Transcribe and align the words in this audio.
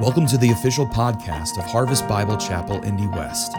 Welcome 0.00 0.26
to 0.28 0.38
the 0.38 0.48
official 0.50 0.86
podcast 0.86 1.58
of 1.58 1.64
Harvest 1.64 2.08
Bible 2.08 2.38
Chapel 2.38 2.82
Indy 2.82 3.06
West. 3.06 3.52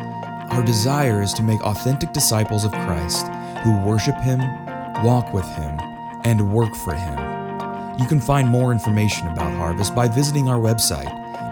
Our 0.50 0.64
desire 0.64 1.22
is 1.22 1.32
to 1.34 1.44
make 1.44 1.62
authentic 1.62 2.12
disciples 2.12 2.66
of 2.66 2.72
Christ 2.72 3.28
who 3.64 3.78
worship 3.86 4.18
Him, 4.18 4.40
walk 5.04 5.32
with 5.32 5.46
Him, 5.56 5.80
and 6.26 6.52
work 6.52 6.74
for 6.76 6.96
Him. 6.96 7.20
You 8.00 8.08
can 8.08 8.20
find 8.20 8.50
more 8.50 8.72
information 8.72 9.28
about 9.28 9.54
Harvest 9.54 9.94
by 9.94 10.08
visiting 10.08 10.50
our 10.50 10.60
website 10.60 11.06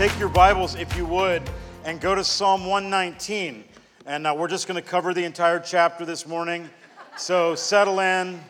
take 0.00 0.18
your 0.18 0.30
Bibles, 0.30 0.76
if 0.76 0.96
you 0.96 1.04
would, 1.04 1.42
and 1.84 2.00
go 2.00 2.14
to 2.14 2.24
Psalm 2.24 2.64
119. 2.64 3.64
And 4.06 4.26
uh, 4.26 4.34
we're 4.34 4.48
just 4.48 4.66
going 4.66 4.82
to 4.82 4.88
cover 4.88 5.12
the 5.12 5.24
entire 5.24 5.60
chapter 5.60 6.06
this 6.06 6.26
morning. 6.26 6.70
So 7.18 7.54
settle 7.54 8.00
in. 8.00 8.40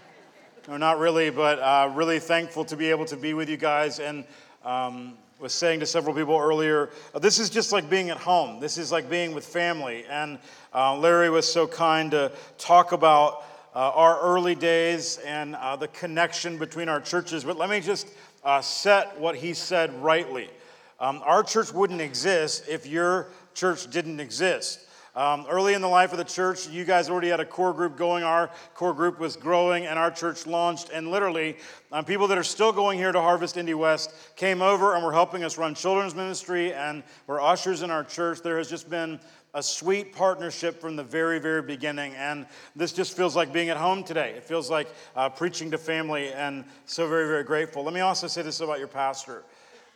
No, 0.68 0.76
not 0.76 1.00
really, 1.00 1.28
but 1.28 1.58
uh, 1.58 1.90
really 1.92 2.20
thankful 2.20 2.64
to 2.66 2.76
be 2.76 2.88
able 2.88 3.04
to 3.06 3.16
be 3.16 3.34
with 3.34 3.48
you 3.48 3.56
guys. 3.56 3.98
And 3.98 4.24
um, 4.64 5.14
was 5.40 5.52
saying 5.52 5.80
to 5.80 5.86
several 5.86 6.14
people 6.14 6.38
earlier, 6.38 6.90
uh, 7.16 7.18
this 7.18 7.40
is 7.40 7.50
just 7.50 7.72
like 7.72 7.90
being 7.90 8.10
at 8.10 8.18
home. 8.18 8.60
This 8.60 8.78
is 8.78 8.92
like 8.92 9.10
being 9.10 9.34
with 9.34 9.44
family. 9.44 10.04
And 10.08 10.38
uh, 10.72 10.96
Larry 10.96 11.30
was 11.30 11.52
so 11.52 11.66
kind 11.66 12.12
to 12.12 12.30
talk 12.58 12.92
about 12.92 13.42
uh, 13.74 13.90
our 13.90 14.20
early 14.20 14.54
days 14.54 15.18
and 15.26 15.56
uh, 15.56 15.74
the 15.74 15.88
connection 15.88 16.58
between 16.58 16.88
our 16.88 17.00
churches. 17.00 17.42
But 17.42 17.56
let 17.56 17.68
me 17.68 17.80
just 17.80 18.06
set 18.62 19.18
what 19.18 19.34
he 19.34 19.52
said 19.52 19.92
rightly. 20.00 20.48
Um, 21.00 21.22
our 21.24 21.42
church 21.42 21.72
wouldn't 21.72 22.02
exist 22.02 22.64
if 22.68 22.86
your 22.86 23.28
church 23.54 23.90
didn't 23.90 24.20
exist. 24.20 24.86
Um, 25.16 25.46
early 25.50 25.74
in 25.74 25.80
the 25.80 25.88
life 25.88 26.12
of 26.12 26.18
the 26.18 26.24
church, 26.24 26.68
you 26.68 26.84
guys 26.84 27.10
already 27.10 27.28
had 27.28 27.40
a 27.40 27.44
core 27.44 27.72
group 27.72 27.96
going. 27.96 28.22
Our 28.22 28.48
core 28.74 28.94
group 28.94 29.18
was 29.18 29.34
growing, 29.34 29.86
and 29.86 29.98
our 29.98 30.10
church 30.10 30.46
launched. 30.46 30.90
And 30.90 31.10
literally, 31.10 31.56
um, 31.90 32.04
people 32.04 32.28
that 32.28 32.38
are 32.38 32.44
still 32.44 32.70
going 32.70 32.96
here 32.96 33.10
to 33.10 33.20
Harvest 33.20 33.56
Indy 33.56 33.74
West 33.74 34.12
came 34.36 34.62
over 34.62 34.94
and 34.94 35.04
were 35.04 35.12
helping 35.12 35.42
us 35.42 35.58
run 35.58 35.74
children's 35.74 36.14
ministry, 36.14 36.72
and 36.72 37.02
were 37.26 37.40
ushers 37.40 37.82
in 37.82 37.90
our 37.90 38.04
church. 38.04 38.42
There 38.42 38.58
has 38.58 38.70
just 38.70 38.88
been 38.88 39.18
a 39.52 39.62
sweet 39.62 40.14
partnership 40.14 40.80
from 40.80 40.94
the 40.94 41.02
very, 41.02 41.40
very 41.40 41.62
beginning. 41.62 42.14
And 42.14 42.46
this 42.76 42.92
just 42.92 43.16
feels 43.16 43.34
like 43.34 43.52
being 43.52 43.68
at 43.68 43.76
home 43.76 44.04
today. 44.04 44.34
It 44.36 44.44
feels 44.44 44.70
like 44.70 44.86
uh, 45.16 45.28
preaching 45.28 45.72
to 45.72 45.78
family, 45.78 46.32
and 46.32 46.64
so 46.86 47.08
very, 47.08 47.26
very 47.26 47.42
grateful. 47.42 47.82
Let 47.82 47.94
me 47.94 48.00
also 48.00 48.28
say 48.28 48.42
this 48.42 48.60
about 48.60 48.78
your 48.78 48.86
pastor. 48.86 49.42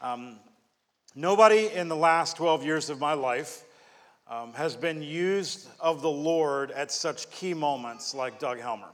Um, 0.02 0.40
Nobody 1.16 1.68
in 1.68 1.86
the 1.86 1.94
last 1.94 2.36
12 2.38 2.64
years 2.64 2.90
of 2.90 2.98
my 2.98 3.12
life 3.12 3.62
um, 4.26 4.52
has 4.54 4.74
been 4.74 5.00
used 5.00 5.68
of 5.78 6.02
the 6.02 6.10
Lord 6.10 6.72
at 6.72 6.90
such 6.90 7.30
key 7.30 7.54
moments 7.54 8.16
like 8.16 8.40
Doug 8.40 8.58
Helmer. 8.58 8.88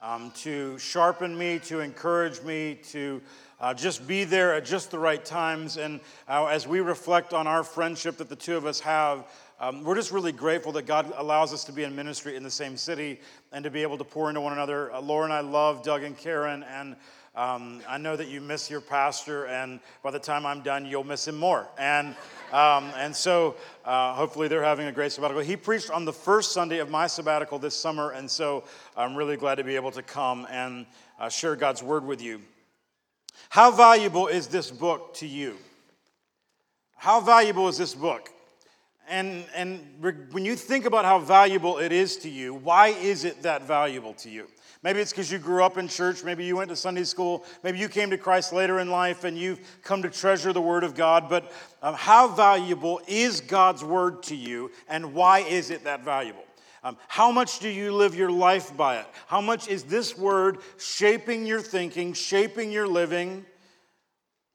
Um, 0.00 0.30
to 0.42 0.78
sharpen 0.78 1.36
me, 1.36 1.58
to 1.64 1.80
encourage 1.80 2.40
me, 2.42 2.78
to 2.90 3.20
uh, 3.60 3.74
just 3.74 4.06
be 4.06 4.22
there 4.22 4.54
at 4.54 4.64
just 4.64 4.92
the 4.92 4.98
right 5.00 5.24
times. 5.24 5.76
And 5.76 5.98
uh, 6.28 6.46
as 6.46 6.68
we 6.68 6.78
reflect 6.78 7.34
on 7.34 7.48
our 7.48 7.64
friendship 7.64 8.18
that 8.18 8.28
the 8.28 8.36
two 8.36 8.56
of 8.56 8.64
us 8.64 8.78
have, 8.78 9.26
um, 9.58 9.82
we're 9.82 9.96
just 9.96 10.12
really 10.12 10.32
grateful 10.32 10.70
that 10.72 10.86
God 10.86 11.12
allows 11.16 11.52
us 11.52 11.64
to 11.64 11.72
be 11.72 11.82
in 11.82 11.96
ministry 11.96 12.36
in 12.36 12.44
the 12.44 12.50
same 12.50 12.76
city 12.76 13.18
and 13.50 13.64
to 13.64 13.70
be 13.70 13.82
able 13.82 13.98
to 13.98 14.04
pour 14.04 14.28
into 14.28 14.40
one 14.40 14.52
another. 14.52 14.92
Uh, 14.92 15.00
Laura 15.00 15.24
and 15.24 15.32
I 15.32 15.40
love 15.40 15.82
Doug 15.82 16.04
and 16.04 16.16
Karen, 16.16 16.62
and 16.62 16.94
um, 17.34 17.80
I 17.88 17.96
know 17.96 18.16
that 18.16 18.28
you 18.28 18.40
miss 18.40 18.68
your 18.68 18.80
pastor, 18.80 19.46
and 19.46 19.78
by 20.02 20.10
the 20.10 20.18
time 20.18 20.44
I'm 20.44 20.62
done, 20.62 20.84
you'll 20.84 21.04
miss 21.04 21.28
him 21.28 21.36
more. 21.36 21.68
And, 21.78 22.08
um, 22.52 22.90
and 22.96 23.14
so 23.14 23.54
uh, 23.84 24.14
hopefully 24.14 24.48
they're 24.48 24.64
having 24.64 24.88
a 24.88 24.92
great 24.92 25.12
sabbatical. 25.12 25.42
He 25.42 25.56
preached 25.56 25.90
on 25.90 26.04
the 26.04 26.12
first 26.12 26.52
Sunday 26.52 26.78
of 26.78 26.90
my 26.90 27.06
sabbatical 27.06 27.58
this 27.60 27.76
summer, 27.76 28.10
and 28.10 28.28
so 28.28 28.64
I'm 28.96 29.14
really 29.14 29.36
glad 29.36 29.56
to 29.56 29.64
be 29.64 29.76
able 29.76 29.92
to 29.92 30.02
come 30.02 30.46
and 30.50 30.86
uh, 31.20 31.28
share 31.28 31.54
God's 31.54 31.84
word 31.84 32.04
with 32.04 32.20
you. 32.20 32.40
How 33.48 33.70
valuable 33.70 34.26
is 34.26 34.48
this 34.48 34.70
book 34.70 35.14
to 35.14 35.26
you? 35.26 35.56
How 36.96 37.20
valuable 37.20 37.68
is 37.68 37.78
this 37.78 37.94
book? 37.94 38.28
And, 39.08 39.44
and 39.54 39.80
when 40.30 40.44
you 40.44 40.54
think 40.54 40.84
about 40.84 41.04
how 41.04 41.18
valuable 41.18 41.78
it 41.78 41.90
is 41.92 42.16
to 42.18 42.28
you, 42.28 42.54
why 42.54 42.88
is 42.88 43.24
it 43.24 43.42
that 43.42 43.62
valuable 43.62 44.14
to 44.14 44.30
you? 44.30 44.46
Maybe 44.82 45.00
it's 45.00 45.12
because 45.12 45.30
you 45.30 45.38
grew 45.38 45.62
up 45.62 45.76
in 45.76 45.88
church. 45.88 46.24
Maybe 46.24 46.44
you 46.44 46.56
went 46.56 46.70
to 46.70 46.76
Sunday 46.76 47.04
school. 47.04 47.44
Maybe 47.62 47.78
you 47.78 47.88
came 47.88 48.08
to 48.10 48.18
Christ 48.18 48.52
later 48.52 48.80
in 48.80 48.90
life 48.90 49.24
and 49.24 49.36
you've 49.36 49.60
come 49.82 50.02
to 50.02 50.10
treasure 50.10 50.54
the 50.54 50.60
Word 50.60 50.84
of 50.84 50.94
God. 50.94 51.28
But 51.28 51.52
um, 51.82 51.94
how 51.94 52.28
valuable 52.28 53.00
is 53.06 53.42
God's 53.42 53.84
Word 53.84 54.22
to 54.24 54.34
you 54.34 54.70
and 54.88 55.12
why 55.12 55.40
is 55.40 55.70
it 55.70 55.84
that 55.84 56.02
valuable? 56.02 56.44
Um, 56.82 56.96
how 57.08 57.30
much 57.30 57.58
do 57.58 57.68
you 57.68 57.92
live 57.92 58.14
your 58.14 58.30
life 58.30 58.74
by 58.74 59.00
it? 59.00 59.06
How 59.26 59.42
much 59.42 59.68
is 59.68 59.84
this 59.84 60.16
Word 60.16 60.58
shaping 60.78 61.44
your 61.44 61.60
thinking, 61.60 62.14
shaping 62.14 62.72
your 62.72 62.88
living? 62.88 63.44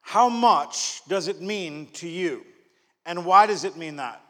How 0.01 0.27
much 0.27 1.01
does 1.07 1.27
it 1.27 1.39
mean 1.39 1.87
to 1.93 2.09
you? 2.09 2.43
And 3.05 3.25
why 3.25 3.45
does 3.45 3.63
it 3.63 3.77
mean 3.77 3.97
that? 3.97 4.24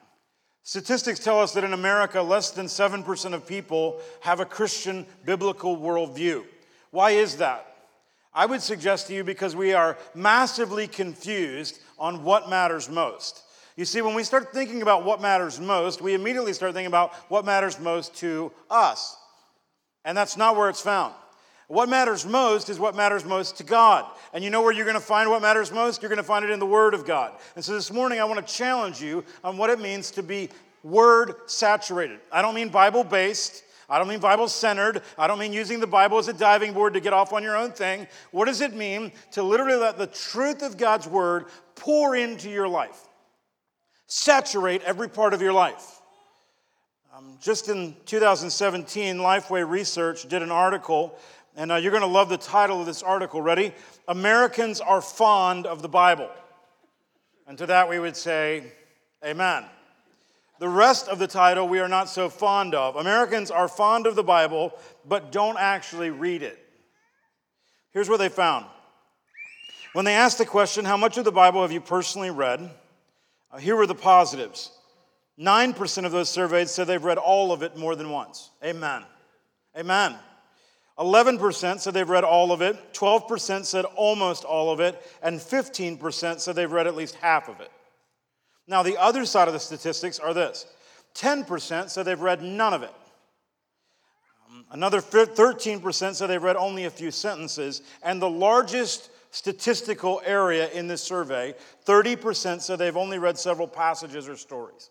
Statistics 0.68 1.20
tell 1.20 1.40
us 1.40 1.52
that 1.54 1.64
in 1.64 1.74
America, 1.74 2.20
less 2.20 2.50
than 2.50 2.66
7% 2.66 3.34
of 3.34 3.46
people 3.46 4.02
have 4.22 4.40
a 4.40 4.46
Christian 4.46 5.06
biblical 5.24 5.78
worldview. 5.78 6.44
Why 6.90 7.12
is 7.12 7.38
that? 7.38 7.76
I 8.34 8.48
would 8.48 8.64
suggest 8.64 9.06
to 9.08 9.14
you 9.14 9.24
because 9.24 9.56
we 9.56 9.74
are 9.74 9.96
massively 10.16 10.88
confused 10.88 11.80
on 12.00 12.24
what 12.24 12.50
matters 12.50 12.90
most. 12.90 13.44
You 13.76 13.86
see, 13.86 14.02
when 14.02 14.16
we 14.16 14.24
start 14.24 14.54
thinking 14.54 14.82
about 14.82 15.06
what 15.06 15.22
matters 15.22 15.60
most, 15.60 16.02
we 16.02 16.16
immediately 16.16 16.54
start 16.54 16.74
thinking 16.74 16.88
about 16.88 17.14
what 17.30 17.46
matters 17.46 17.80
most 17.80 18.16
to 18.16 18.52
us. 18.68 19.16
And 20.04 20.18
that's 20.18 20.36
not 20.36 20.56
where 20.56 20.70
it's 20.70 20.82
found. 20.82 21.14
What 21.68 21.90
matters 21.90 22.26
most 22.26 22.70
is 22.70 22.80
what 22.80 22.96
matters 22.96 23.26
most 23.26 23.58
to 23.58 23.64
God. 23.64 24.06
And 24.34 24.44
you 24.44 24.50
know 24.50 24.62
where 24.62 24.72
you're 24.72 24.86
going 24.86 24.96
to 24.96 25.02
find 25.02 25.30
what 25.30 25.42
matters 25.42 25.72
most? 25.72 26.02
You're 26.02 26.10
going 26.10 26.18
to 26.18 26.24
find 26.24 26.46
it 26.46 26.52
in 26.52 26.60
the 26.60 26.66
Word 26.66 26.94
of 26.94 27.06
God. 27.06 27.34
And 27.56 27.66
so 27.66 27.74
this 27.74 27.92
morning, 27.92 28.20
I 28.20 28.26
want 28.26 28.46
to 28.46 28.54
challenge 28.54 29.02
you 29.02 29.24
on 29.44 29.58
what 29.58 29.70
it 29.70 29.80
means 29.80 30.12
to 30.12 30.24
be 30.24 30.50
Word 30.84 31.34
saturated. 31.48 32.20
I 32.32 32.44
don't 32.44 32.54
mean 32.54 32.70
Bible 32.70 33.04
based. 33.04 33.64
I 33.90 33.98
don't 33.98 34.08
mean 34.08 34.20
Bible 34.20 34.48
centered. 34.48 35.02
I 35.18 35.26
don't 35.28 35.40
mean 35.40 35.54
using 35.54 35.80
the 35.80 35.88
Bible 35.88 36.20
as 36.20 36.28
a 36.28 36.34
diving 36.34 36.74
board 36.74 36.94
to 36.94 37.00
get 37.00 37.14
off 37.14 37.34
on 37.34 37.42
your 37.42 37.56
own 37.56 37.72
thing. 37.72 38.08
What 38.32 38.46
does 38.46 38.62
it 38.62 38.74
mean 38.74 39.12
to 39.32 39.42
literally 39.42 39.76
let 39.78 39.98
the 39.98 40.08
truth 40.08 40.62
of 40.62 40.78
God's 40.78 41.08
Word 41.08 41.46
pour 41.76 42.16
into 42.16 42.50
your 42.50 42.68
life? 42.68 43.08
Saturate 44.08 44.84
every 44.84 45.10
part 45.10 45.34
of 45.34 45.42
your 45.42 45.54
life. 45.54 46.02
Um, 47.16 47.38
just 47.42 47.70
in 47.70 47.96
2017, 48.06 49.18
Lifeway 49.18 49.68
Research 49.68 50.28
did 50.28 50.42
an 50.42 50.52
article 50.52 51.18
and 51.56 51.72
uh, 51.72 51.76
you're 51.76 51.92
going 51.92 52.02
to 52.02 52.08
love 52.08 52.30
the 52.30 52.38
title 52.38 52.80
of 52.80 52.86
this 52.86 53.02
article. 53.02 53.42
Ready? 53.42 53.74
Americans 54.08 54.82
are 54.82 55.02
fond 55.02 55.66
of 55.66 55.82
the 55.82 55.90
Bible. 55.90 56.30
And 57.48 57.58
to 57.58 57.66
that 57.68 57.90
we 57.90 58.00
would 58.00 58.18
say, 58.18 58.64
Amen. 59.24 59.66
The 60.60 60.70
rest 60.70 61.08
of 61.08 61.20
the 61.20 61.28
title 61.28 61.68
we 61.68 61.80
are 61.80 61.88
not 61.88 62.10
so 62.10 62.30
fond 62.30 62.76
of. 62.76 62.96
Americans 62.96 63.52
are 63.52 63.68
fond 63.68 64.08
of 64.08 64.16
the 64.16 64.24
Bible, 64.24 64.74
but 65.08 65.32
don't 65.32 65.58
actually 65.58 66.10
read 66.10 66.44
it. 66.44 66.58
Here's 67.92 68.10
what 68.10 68.18
they 68.18 68.30
found. 68.30 68.66
When 69.94 70.06
they 70.06 70.14
asked 70.14 70.38
the 70.38 70.46
question, 70.46 70.86
How 70.86 70.98
much 70.98 71.18
of 71.18 71.26
the 71.26 71.32
Bible 71.32 71.62
have 71.62 71.72
you 71.72 71.82
personally 71.82 72.30
read? 72.30 72.70
Uh, 73.52 73.58
here 73.58 73.76
were 73.76 73.88
the 73.88 73.96
positives 73.96 74.72
9% 75.40 76.06
of 76.06 76.12
those 76.12 76.30
surveyed 76.30 76.70
said 76.70 76.88
they've 76.88 77.04
read 77.04 77.18
all 77.18 77.52
of 77.52 77.62
it 77.62 77.76
more 77.76 77.96
than 77.96 78.10
once. 78.10 78.52
Amen. 78.64 79.04
Amen. 79.78 80.16
11% 80.98 81.80
said 81.80 81.94
they've 81.94 82.08
read 82.08 82.24
all 82.24 82.52
of 82.52 82.62
it, 82.62 82.94
12% 82.94 83.66
said 83.66 83.86
almost 83.96 84.46
all 84.46 84.72
of 84.72 84.80
it, 84.80 85.02
and 85.22 85.40
15% 85.40 86.40
said 86.40 86.56
they've 86.56 86.72
read 86.72 86.88
at 86.88 86.96
least 86.96 87.16
half 87.16 87.50
of 87.50 87.60
it. 87.60 87.72
Now, 88.68 88.82
the 88.82 88.98
other 88.98 89.26
side 89.26 89.48
of 89.48 89.54
the 89.54 89.60
statistics 89.60 90.20
are 90.20 90.34
this 90.34 90.66
10% 91.16 91.90
said 91.90 92.04
they've 92.04 92.20
read 92.20 92.42
none 92.42 92.74
of 92.74 92.84
it. 92.84 92.94
Another 94.72 95.00
13% 95.00 96.16
said 96.16 96.28
they've 96.28 96.42
read 96.42 96.56
only 96.56 96.86
a 96.86 96.90
few 96.90 97.12
sentences. 97.12 97.82
And 98.04 98.22
the 98.22 98.30
largest 98.30 99.10
statistical 99.32 100.22
area 100.26 100.70
in 100.72 100.88
this 100.88 101.02
survey, 101.04 101.54
30% 101.86 102.62
said 102.62 102.80
they've 102.80 102.98
only 102.98 103.20
read 103.20 103.38
several 103.38 103.68
passages 103.68 104.28
or 104.28 104.36
stories. 104.36 104.90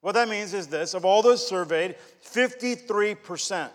What 0.00 0.12
that 0.12 0.28
means 0.28 0.54
is 0.54 0.68
this 0.68 0.94
of 0.94 1.04
all 1.04 1.22
those 1.22 1.46
surveyed, 1.46 1.96
53% 2.24 3.70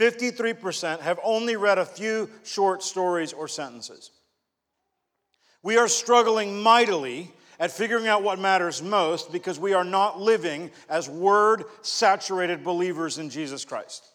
53% 0.00 1.00
have 1.00 1.20
only 1.22 1.56
read 1.56 1.76
a 1.76 1.84
few 1.84 2.30
short 2.42 2.82
stories 2.82 3.34
or 3.34 3.46
sentences. 3.46 4.10
We 5.62 5.76
are 5.76 5.88
struggling 5.88 6.62
mightily 6.62 7.30
at 7.58 7.70
figuring 7.70 8.08
out 8.08 8.22
what 8.22 8.38
matters 8.38 8.82
most 8.82 9.30
because 9.30 9.60
we 9.60 9.74
are 9.74 9.84
not 9.84 10.18
living 10.18 10.70
as 10.88 11.10
word 11.10 11.64
saturated 11.82 12.64
believers 12.64 13.18
in 13.18 13.28
Jesus 13.28 13.66
Christ. 13.66 14.06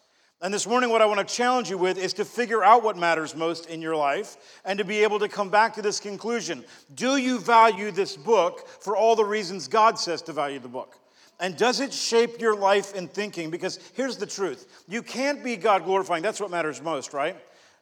And 0.42 0.52
this 0.52 0.66
morning, 0.66 0.90
what 0.90 1.00
I 1.00 1.06
want 1.06 1.26
to 1.26 1.34
challenge 1.34 1.70
you 1.70 1.78
with 1.78 1.96
is 1.96 2.12
to 2.14 2.24
figure 2.24 2.64
out 2.64 2.82
what 2.82 2.98
matters 2.98 3.36
most 3.36 3.66
in 3.70 3.80
your 3.80 3.96
life 3.96 4.36
and 4.64 4.78
to 4.78 4.84
be 4.84 5.04
able 5.04 5.20
to 5.20 5.28
come 5.28 5.48
back 5.48 5.74
to 5.74 5.82
this 5.82 6.00
conclusion. 6.00 6.64
Do 6.94 7.16
you 7.16 7.38
value 7.38 7.92
this 7.92 8.16
book 8.16 8.66
for 8.68 8.96
all 8.96 9.14
the 9.14 9.24
reasons 9.24 9.68
God 9.68 9.98
says 9.98 10.20
to 10.22 10.32
value 10.32 10.58
the 10.58 10.68
book? 10.68 10.98
And 11.38 11.56
does 11.56 11.80
it 11.80 11.92
shape 11.92 12.40
your 12.40 12.56
life 12.56 12.94
and 12.94 13.10
thinking? 13.10 13.50
Because 13.50 13.78
here's 13.94 14.16
the 14.16 14.26
truth 14.26 14.66
you 14.88 15.02
can't 15.02 15.44
be 15.44 15.56
God 15.56 15.84
glorifying. 15.84 16.22
That's 16.22 16.40
what 16.40 16.50
matters 16.50 16.82
most, 16.82 17.12
right? 17.12 17.36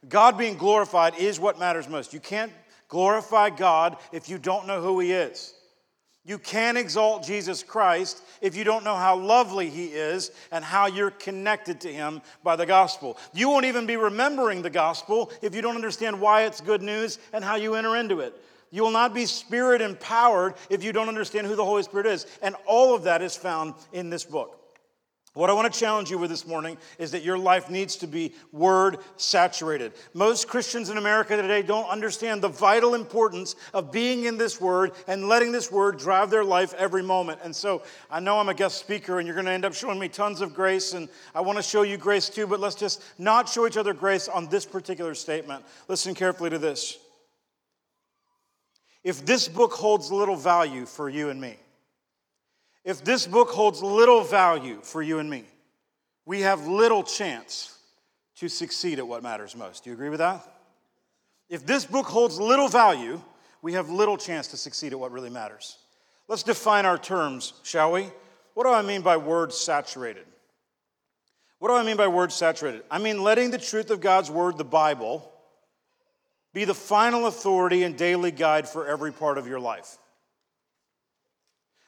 God 0.09 0.37
being 0.37 0.57
glorified 0.57 1.15
is 1.17 1.41
what 1.41 1.59
matters 1.59 1.89
most. 1.89 2.13
You 2.13 2.21
can't 2.21 2.53
glorify 2.89 3.51
God 3.51 3.97
if 4.13 4.29
you 4.29 4.39
don't 4.39 4.67
know 4.67 4.81
who 4.81 5.01
He 5.01 5.13
is. 5.13 5.55
You 6.27 6.39
can't 6.39 6.79
exalt 6.79 7.23
Jesus 7.23 7.63
Christ 7.63 8.23
if 8.41 8.57
you 8.57 8.65
don't 8.65 8.83
know 8.83 8.97
how 8.97 9.17
lovely 9.17 9.69
He 9.69 9.87
is 9.87 10.31
and 10.51 10.65
how 10.65 10.87
you're 10.87 11.11
connected 11.11 11.83
to 11.83 11.93
Him 11.93 12.23
by 12.43 12.57
the 12.57 12.65
gospel. 12.65 13.19
You 13.35 13.51
won't 13.51 13.67
even 13.67 13.87
be 13.87 13.97
remembering 13.97 14.63
the 14.63 14.71
gospel 14.71 15.31
if 15.43 15.55
you 15.55 15.61
don't 15.61 15.75
understand 15.75 16.19
why 16.19 16.45
it's 16.45 16.63
good 16.63 16.81
news 16.81 17.19
and 17.35 17.45
how 17.45 17.57
you 17.57 17.75
enter 17.75 17.97
into 17.97 18.21
it. 18.21 18.35
You 18.75 18.83
will 18.83 18.91
not 18.91 19.15
be 19.15 19.25
spirit 19.27 19.81
empowered 19.81 20.55
if 20.69 20.83
you 20.83 20.93
don't 20.93 21.07
understand 21.07 21.47
who 21.47 21.55
the 21.55 21.65
Holy 21.65 21.85
Spirit 21.85 22.07
is. 22.07 22.27
And 22.43 22.57
all 22.67 22.93
of 22.93 23.05
that 23.05 23.23
is 23.23 23.37
found 23.37 23.75
in 23.93 24.11
this 24.11 24.25
book. 24.25 24.61
What 25.35 25.49
I 25.49 25.53
want 25.53 25.73
to 25.73 25.79
challenge 25.79 26.11
you 26.11 26.19
with 26.19 26.29
this 26.29 26.45
morning 26.45 26.77
is 26.99 27.13
that 27.13 27.23
your 27.23 27.39
life 27.39 27.71
needs 27.71 27.95
to 27.99 28.09
be 28.09 28.35
word 28.51 28.99
saturated. 29.17 29.93
Most 30.13 30.49
Christians 30.49 30.91
in 30.91 30.99
America 30.99 31.37
today 31.37 31.63
don't 31.63 31.89
understand 31.89 32.43
the 32.43 32.49
vital 32.49 32.97
importance 32.97 33.55
of 33.73 33.93
being 33.93 34.25
in 34.25 34.39
this 34.39 34.61
word 34.61 34.91
and 35.07 35.29
letting 35.29 35.53
this 35.53 35.71
word 35.71 35.97
drive 35.97 36.31
their 36.31 36.45
life 36.45 36.75
every 36.75 37.03
moment. 37.05 37.39
And 37.45 37.55
so 37.55 37.85
I 38.11 38.19
know 38.19 38.41
I'm 38.41 38.49
a 38.49 38.55
guest 38.55 38.79
speaker 38.79 39.21
and 39.21 39.27
you're 39.29 39.37
going 39.37 39.47
to 39.47 39.53
end 39.53 39.65
up 39.65 39.75
showing 39.75 40.01
me 40.01 40.09
tons 40.09 40.41
of 40.41 40.53
grace, 40.53 40.95
and 40.95 41.09
I 41.33 41.43
want 41.43 41.59
to 41.59 41.63
show 41.63 41.83
you 41.83 41.97
grace 41.97 42.29
too, 42.29 42.49
but 42.49 42.59
let's 42.59 42.75
just 42.75 43.05
not 43.19 43.49
show 43.49 43.69
each 43.69 43.77
other 43.77 43.95
grace 43.95 44.27
on 44.27 44.49
this 44.49 44.67
particular 44.67 45.15
statement. 45.15 45.65
Listen 45.87 46.13
carefully 46.13 46.51
to 46.51 46.59
this. 46.59 46.99
If 49.05 49.27
this 49.27 49.47
book 49.49 49.73
holds 49.73 50.11
little 50.11 50.37
value 50.37 50.87
for 50.87 51.11
you 51.11 51.29
and 51.29 51.39
me, 51.41 51.57
if 52.85 53.05
this 53.05 53.27
book 53.27 53.51
holds 53.51 53.83
little 53.83 54.25
value 54.25 54.81
for 54.83 55.03
you 55.03 55.19
and 55.19 55.29
me, 55.29 55.45
we 56.27 56.41
have 56.41 56.67
little 56.67 57.03
chance 57.03 57.79
to 58.37 58.49
succeed 58.49 58.99
at 58.99 59.07
what 59.07 59.23
matters 59.23 59.55
most. 59.55 59.85
Do 59.85 59.91
you 59.91 59.95
agree 59.95 60.09
with 60.09 60.19
that? 60.19 60.43
If 61.49 61.67
this 61.67 61.85
book 61.85 62.07
holds 62.07 62.41
little 62.41 62.69
value, 62.69 63.21
we 63.63 63.75
have 63.75 63.91
little 63.91 64.17
chance 64.17 64.49
to 64.49 64.57
succeed 64.57 64.93
at 64.93 64.99
what 64.99 65.13
really 65.13 65.31
matters. 65.31 65.79
Let's 66.27 66.43
define 66.43 66.87
our 66.87 66.99
terms, 66.99 67.53
shall 67.63 67.93
we? 67.93 68.09
What 68.55 68.65
do 68.65 68.71
I 68.71 68.83
mean 68.83 69.03
by 69.03 69.19
word 69.19 69.53
saturated? 69.53 70.25
What 71.59 71.69
do 71.69 71.75
I 71.75 71.83
mean 71.83 71.97
by 71.97 72.09
word 72.09 72.33
saturated? 72.33 72.83
I 72.91 72.99
mean 72.99 73.23
letting 73.23 73.51
the 73.51 73.59
truth 73.59 73.91
of 73.91 74.01
God's 74.01 74.31
word, 74.31 74.57
the 74.57 74.65
Bible, 74.65 75.31
be 76.55 76.65
the 76.65 76.75
final 76.75 77.27
authority 77.27 77.83
and 77.83 77.99
daily 77.99 78.31
guide 78.31 78.69
for 78.69 78.87
every 78.87 79.13
part 79.13 79.37
of 79.37 79.47
your 79.47 79.61
life. 79.61 79.99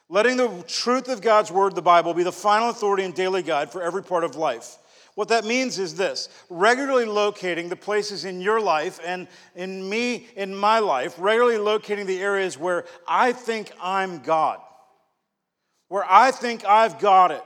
Letting 0.09 0.37
the 0.37 0.63
truth 0.67 1.07
of 1.07 1.21
God's 1.21 1.51
word, 1.51 1.73
the 1.73 1.81
Bible, 1.81 2.13
be 2.13 2.23
the 2.23 2.31
final 2.31 2.69
authority 2.69 3.03
and 3.03 3.15
daily 3.15 3.41
guide 3.41 3.71
for 3.71 3.81
every 3.81 4.03
part 4.03 4.23
of 4.23 4.35
life. 4.35 4.77
What 5.15 5.29
that 5.29 5.45
means 5.45 5.79
is 5.79 5.95
this 5.95 6.29
regularly 6.49 7.05
locating 7.05 7.69
the 7.69 7.75
places 7.75 8.23
in 8.23 8.39
your 8.39 8.61
life 8.61 8.99
and 9.03 9.27
in 9.55 9.89
me, 9.89 10.27
in 10.35 10.55
my 10.55 10.79
life, 10.79 11.15
regularly 11.17 11.57
locating 11.57 12.05
the 12.05 12.21
areas 12.21 12.57
where 12.57 12.85
I 13.07 13.31
think 13.31 13.71
I'm 13.81 14.19
God, 14.19 14.59
where 15.87 16.05
I 16.07 16.31
think 16.31 16.65
I've 16.65 16.99
got 16.99 17.31
it, 17.31 17.43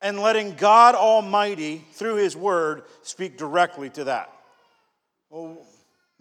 and 0.00 0.18
letting 0.18 0.56
God 0.56 0.94
Almighty, 0.94 1.84
through 1.92 2.16
His 2.16 2.36
Word, 2.36 2.82
speak 3.02 3.38
directly 3.38 3.88
to 3.90 4.04
that. 4.04 4.32
Well, 5.30 5.64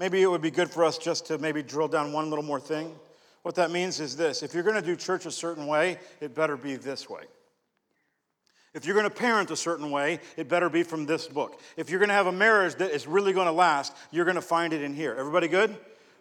Maybe 0.04 0.22
it 0.22 0.28
would 0.28 0.42
be 0.42 0.52
good 0.52 0.70
for 0.70 0.84
us 0.84 0.98
just 0.98 1.28
to 1.28 1.38
maybe 1.38 1.64
drill 1.64 1.88
down 1.88 2.12
one 2.12 2.30
little 2.30 2.44
more 2.44 2.60
thing. 2.60 2.94
What 3.44 3.56
that 3.56 3.72
means 3.72 4.02
is 4.02 4.18
this 4.18 4.44
if 4.44 4.54
you're 4.54 4.64
going 4.64 4.76
to 4.76 4.82
do 4.82 4.98
church 4.98 5.26
a 5.26 5.32
certain 5.32 5.66
way, 5.66 5.98
it 6.20 6.36
better 6.36 6.58
be 6.58 6.76
this 6.76 7.10
way. 7.10 7.22
If 8.74 8.84
you're 8.84 8.96
going 8.96 9.10
to 9.10 9.16
parent 9.16 9.50
a 9.50 9.56
certain 9.56 9.92
way, 9.92 10.20
it 10.36 10.50
better 10.50 10.70
be 10.70 10.84
from 10.84 11.06
this 11.06 11.26
book. 11.28 11.62
If 11.78 11.90
you're 11.90 12.00
going 12.00 12.10
to 12.10 12.16
have 12.16 12.28
a 12.28 12.34
marriage 12.34 12.76
that 12.80 12.92
is 12.92 13.08
really 13.08 13.32
going 13.32 13.46
to 13.46 13.54
last, 13.54 13.96
you're 14.12 14.26
going 14.26 14.36
to 14.36 14.42
find 14.42 14.74
it 14.74 14.82
in 14.82 14.94
here. 14.94 15.16
Everybody 15.18 15.48
good? 15.48 15.74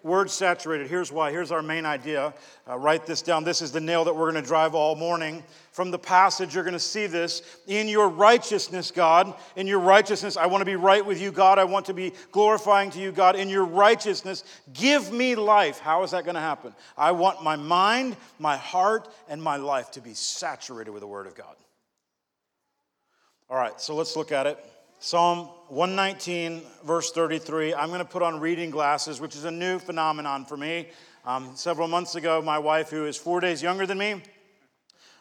Word 0.03 0.31
saturated. 0.31 0.89
Here's 0.89 1.13
why. 1.13 1.31
Here's 1.31 1.53
our 1.53 1.63
main 1.63 1.87
idea. 1.87 2.35
Uh, 2.69 2.77
write 2.77 3.07
this 3.07 3.23
down. 3.23 3.45
This 3.45 3.63
is 3.63 3.73
the 3.73 3.81
nail 3.81 4.05
that 4.05 4.15
we're 4.15 4.31
going 4.31 4.43
to 4.43 4.47
drive 4.47 4.75
all 4.75 4.95
morning. 4.95 5.43
From 5.71 5.91
the 5.91 5.99
passage, 5.99 6.55
you're 6.55 6.65
going 6.65 6.73
to 6.75 6.79
see 6.79 7.07
this. 7.07 7.43
In 7.67 7.89
your 7.89 8.09
righteousness, 8.09 8.91
God, 8.91 9.35
in 9.57 9.67
your 9.67 9.79
righteousness, 9.79 10.37
I 10.37 10.47
want 10.47 10.61
to 10.61 10.67
be 10.67 10.77
right 10.77 11.05
with 11.05 11.21
you, 11.21 11.33
God. 11.33 11.59
I 11.59 11.65
want 11.65 11.87
to 11.87 11.95
be 11.95 12.13
glorifying 12.31 12.91
to 12.91 13.01
you, 13.01 13.13
God. 13.13 13.37
In 13.37 13.49
your 13.49 13.65
righteousness, 13.65 14.45
give 14.73 15.13
me 15.13 15.35
life. 15.35 15.79
How 15.79 16.03
is 16.03 16.11
that 16.11 16.25
going 16.25 16.35
to 16.35 16.41
happen? 16.41 16.75
I 16.97 17.13
want 17.13 17.43
my 17.43 17.57
mind, 17.57 18.17
my 18.39 18.57
heart, 18.57 19.09
and 19.29 19.43
my 19.43 19.57
life 19.57 19.91
to 19.93 20.01
be 20.01 20.15
saturated 20.15 20.91
with 20.91 21.01
the 21.01 21.07
Word 21.07 21.27
of 21.27 21.35
God. 21.35 21.57
All 23.49 23.57
right, 23.57 23.79
so 23.81 23.95
let's 23.95 24.17
look 24.17 24.33
at 24.33 24.47
it. 24.47 24.72
Psalm 25.05 25.49
119, 25.67 26.63
verse 26.85 27.11
33. 27.11 27.75
I'm 27.75 27.89
going 27.89 27.99
to 27.99 28.05
put 28.05 28.23
on 28.23 28.39
reading 28.39 28.71
glasses, 28.71 29.21
which 29.21 29.35
is 29.35 29.45
a 29.45 29.51
new 29.51 29.81
phenomenon 29.81 30.45
for 30.45 30.57
me. 30.57 30.91
Um, 31.25 31.57
several 31.57 31.89
months 31.89 32.15
ago, 32.15 32.41
my 32.41 32.57
wife, 32.61 32.91
who 32.91 33.07
is 33.07 33.17
four 33.17 33.41
days 33.41 33.61
younger 33.61 33.85
than 33.85 33.99
me, 33.99 34.23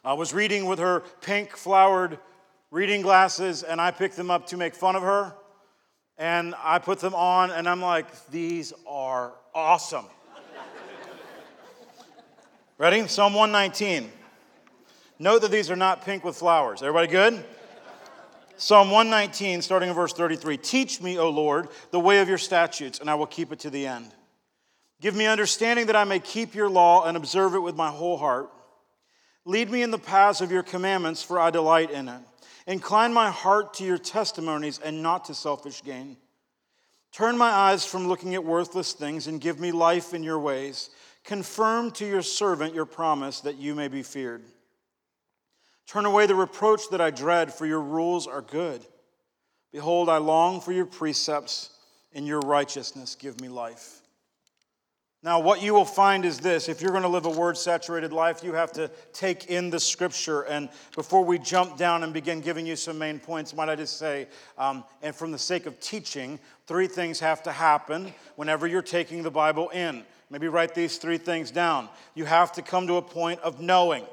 uh, 0.05 0.15
was 0.15 0.35
reading 0.35 0.67
with 0.67 0.77
her 0.77 0.99
pink 1.21 1.57
flowered 1.57 2.19
reading 2.69 3.01
glasses, 3.01 3.63
and 3.63 3.81
I 3.81 3.89
picked 3.89 4.17
them 4.17 4.29
up 4.29 4.45
to 4.49 4.55
make 4.55 4.75
fun 4.75 4.95
of 4.95 5.01
her. 5.01 5.33
And 6.15 6.53
I 6.61 6.77
put 6.77 6.99
them 6.99 7.15
on, 7.15 7.49
and 7.49 7.67
I'm 7.67 7.81
like, 7.81 8.27
these 8.27 8.73
are 8.87 9.33
awesome. 9.55 10.05
Ready? 12.77 13.07
Psalm 13.07 13.33
119. 13.33 14.11
Note 15.17 15.41
that 15.41 15.49
these 15.49 15.71
are 15.71 15.75
not 15.75 16.05
pink 16.05 16.23
with 16.23 16.35
flowers. 16.35 16.83
Everybody 16.83 17.07
good? 17.07 17.43
Psalm 18.61 18.91
119, 18.91 19.63
starting 19.63 19.89
in 19.89 19.95
verse 19.95 20.13
33 20.13 20.55
Teach 20.55 21.01
me, 21.01 21.17
O 21.17 21.31
Lord, 21.31 21.69
the 21.89 21.99
way 21.99 22.19
of 22.19 22.29
your 22.29 22.37
statutes, 22.37 22.99
and 22.99 23.09
I 23.09 23.15
will 23.15 23.25
keep 23.25 23.51
it 23.51 23.57
to 23.61 23.71
the 23.71 23.87
end. 23.87 24.13
Give 25.01 25.15
me 25.15 25.25
understanding 25.25 25.87
that 25.87 25.95
I 25.95 26.03
may 26.03 26.19
keep 26.19 26.53
your 26.53 26.69
law 26.69 27.05
and 27.05 27.17
observe 27.17 27.55
it 27.55 27.61
with 27.61 27.75
my 27.75 27.89
whole 27.89 28.17
heart. 28.17 28.51
Lead 29.45 29.71
me 29.71 29.81
in 29.81 29.89
the 29.89 29.97
paths 29.97 30.41
of 30.41 30.51
your 30.51 30.61
commandments, 30.61 31.23
for 31.23 31.39
I 31.39 31.49
delight 31.49 31.89
in 31.89 32.07
it. 32.07 32.21
Incline 32.67 33.13
my 33.13 33.31
heart 33.31 33.73
to 33.75 33.83
your 33.83 33.97
testimonies 33.97 34.77
and 34.77 35.01
not 35.01 35.25
to 35.25 35.33
selfish 35.33 35.81
gain. 35.83 36.17
Turn 37.11 37.39
my 37.39 37.49
eyes 37.49 37.83
from 37.83 38.07
looking 38.07 38.35
at 38.35 38.45
worthless 38.45 38.93
things 38.93 39.25
and 39.25 39.41
give 39.41 39.59
me 39.59 39.71
life 39.71 40.13
in 40.13 40.21
your 40.21 40.37
ways. 40.37 40.91
Confirm 41.23 41.89
to 41.93 42.05
your 42.05 42.21
servant 42.21 42.75
your 42.75 42.85
promise 42.85 43.39
that 43.39 43.57
you 43.57 43.73
may 43.73 43.87
be 43.87 44.03
feared. 44.03 44.43
Turn 45.91 46.05
away 46.05 46.25
the 46.25 46.35
reproach 46.35 46.87
that 46.91 47.01
I 47.01 47.11
dread, 47.11 47.53
for 47.53 47.65
your 47.65 47.81
rules 47.81 48.25
are 48.25 48.41
good. 48.41 48.85
Behold, 49.73 50.07
I 50.07 50.19
long 50.19 50.61
for 50.61 50.71
your 50.71 50.85
precepts. 50.85 51.69
and 52.13 52.25
your 52.25 52.39
righteousness, 52.39 53.15
give 53.15 53.41
me 53.41 53.49
life. 53.49 54.01
Now, 55.21 55.41
what 55.41 55.61
you 55.61 55.73
will 55.73 55.85
find 55.85 56.23
is 56.23 56.39
this 56.39 56.69
if 56.69 56.81
you're 56.81 56.91
going 56.91 57.03
to 57.03 57.09
live 57.09 57.25
a 57.25 57.29
word 57.29 57.57
saturated 57.57 58.13
life, 58.13 58.41
you 58.41 58.53
have 58.53 58.71
to 58.73 58.89
take 59.11 59.47
in 59.47 59.69
the 59.69 59.81
scripture. 59.81 60.43
And 60.43 60.69
before 60.95 61.25
we 61.25 61.37
jump 61.39 61.75
down 61.77 62.03
and 62.03 62.13
begin 62.13 62.39
giving 62.39 62.65
you 62.65 62.77
some 62.77 62.97
main 62.97 63.19
points, 63.19 63.53
might 63.53 63.67
I 63.67 63.75
just 63.75 63.97
say, 63.97 64.27
um, 64.57 64.85
and 65.01 65.13
from 65.13 65.31
the 65.31 65.37
sake 65.37 65.65
of 65.65 65.77
teaching, 65.81 66.39
three 66.67 66.87
things 66.87 67.19
have 67.19 67.43
to 67.43 67.51
happen 67.51 68.13
whenever 68.37 68.65
you're 68.65 68.81
taking 68.81 69.23
the 69.23 69.31
Bible 69.31 69.69
in. 69.71 70.03
Maybe 70.29 70.47
write 70.47 70.73
these 70.73 70.97
three 70.97 71.17
things 71.17 71.51
down. 71.51 71.89
You 72.15 72.23
have 72.23 72.53
to 72.53 72.61
come 72.61 72.87
to 72.87 72.95
a 72.95 73.01
point 73.01 73.41
of 73.41 73.59
knowing. 73.59 74.05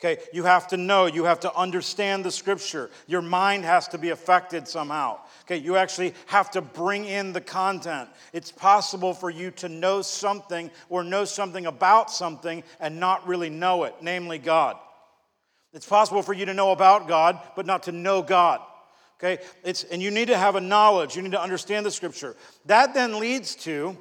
Okay, 0.00 0.22
you 0.32 0.44
have 0.44 0.68
to 0.68 0.76
know, 0.76 1.06
you 1.06 1.24
have 1.24 1.40
to 1.40 1.52
understand 1.56 2.24
the 2.24 2.30
scripture. 2.30 2.88
Your 3.08 3.20
mind 3.22 3.64
has 3.64 3.88
to 3.88 3.98
be 3.98 4.10
affected 4.10 4.68
somehow. 4.68 5.18
Okay, 5.42 5.56
you 5.56 5.74
actually 5.74 6.14
have 6.26 6.52
to 6.52 6.60
bring 6.60 7.04
in 7.04 7.32
the 7.32 7.40
content. 7.40 8.08
It's 8.32 8.52
possible 8.52 9.12
for 9.12 9.28
you 9.28 9.50
to 9.52 9.68
know 9.68 10.02
something 10.02 10.70
or 10.88 11.02
know 11.02 11.24
something 11.24 11.66
about 11.66 12.12
something 12.12 12.62
and 12.78 13.00
not 13.00 13.26
really 13.26 13.50
know 13.50 13.84
it, 13.84 13.94
namely 14.00 14.38
God. 14.38 14.76
It's 15.72 15.86
possible 15.86 16.22
for 16.22 16.32
you 16.32 16.46
to 16.46 16.54
know 16.54 16.70
about 16.70 17.08
God, 17.08 17.40
but 17.56 17.66
not 17.66 17.82
to 17.84 17.92
know 17.92 18.22
God. 18.22 18.60
Okay, 19.18 19.42
it's, 19.64 19.82
and 19.82 20.00
you 20.00 20.12
need 20.12 20.28
to 20.28 20.38
have 20.38 20.54
a 20.54 20.60
knowledge, 20.60 21.16
you 21.16 21.22
need 21.22 21.32
to 21.32 21.42
understand 21.42 21.84
the 21.84 21.90
scripture. 21.90 22.36
That 22.66 22.94
then 22.94 23.18
leads 23.18 23.56
to 23.56 23.98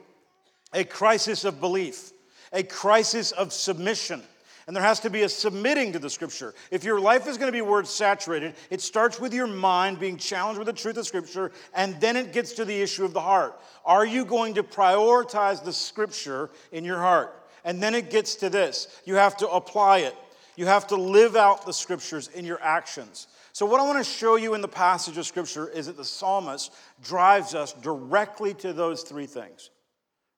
a 0.74 0.84
crisis 0.84 1.44
of 1.44 1.60
belief, 1.60 2.12
a 2.54 2.62
crisis 2.62 3.32
of 3.32 3.52
submission. 3.52 4.22
And 4.68 4.76
there 4.76 4.84
has 4.84 5.00
to 5.00 5.10
be 5.10 5.24
a 5.24 5.30
submitting 5.30 5.94
to 5.94 6.00
the 6.00 6.10
scripture. 6.10 6.54
If 6.72 6.84
your 6.84 7.00
life 7.00 7.26
is 7.26 7.38
going 7.38 7.48
to 7.48 7.58
be 7.58 7.62
word 7.62 7.88
saturated, 7.88 8.54
it 8.70 8.82
starts 8.82 9.18
with 9.18 9.34
your 9.34 9.48
mind 9.48 9.98
being 9.98 10.18
challenged 10.18 10.60
with 10.60 10.68
the 10.68 10.74
truth 10.74 10.98
of 10.98 11.08
scripture, 11.08 11.54
and 11.74 12.00
then 12.02 12.18
it 12.18 12.34
gets 12.34 12.52
to 12.54 12.66
the 12.66 12.82
issue 12.82 13.06
of 13.06 13.14
the 13.14 13.22
heart. 13.22 13.58
Are 13.86 14.06
you 14.06 14.26
going 14.26 14.56
to 14.56 14.64
prioritize 14.64 15.64
the 15.64 15.72
scripture 15.72 16.50
in 16.74 16.84
your 16.84 17.00
heart? 17.00 17.34
And 17.64 17.82
then 17.82 17.96
it 17.96 18.10
gets 18.10 18.36
to 18.36 18.50
this 18.50 18.88
you 19.06 19.16
have 19.16 19.38
to 19.38 19.50
apply 19.50 20.00
it. 20.00 20.16
You 20.58 20.66
have 20.66 20.88
to 20.88 20.96
live 20.96 21.36
out 21.36 21.66
the 21.66 21.74
scriptures 21.74 22.30
in 22.34 22.44
your 22.44 22.62
actions. 22.62 23.28
So, 23.54 23.66
what 23.66 23.80
I 23.80 23.84
want 23.86 24.00
to 24.00 24.04
show 24.04 24.36
you 24.36 24.54
in 24.54 24.62
the 24.62 24.68
passage 24.68 25.18
of 25.18 25.26
scripture 25.26 25.70
is 25.70 25.86
that 25.86 25.98
the 25.98 26.06
psalmist 26.06 26.74
drives 27.02 27.56
us 27.56 27.74
directly 27.74 28.54
to 28.56 28.74
those 28.74 29.04
three 29.04 29.28
things. 29.28 29.70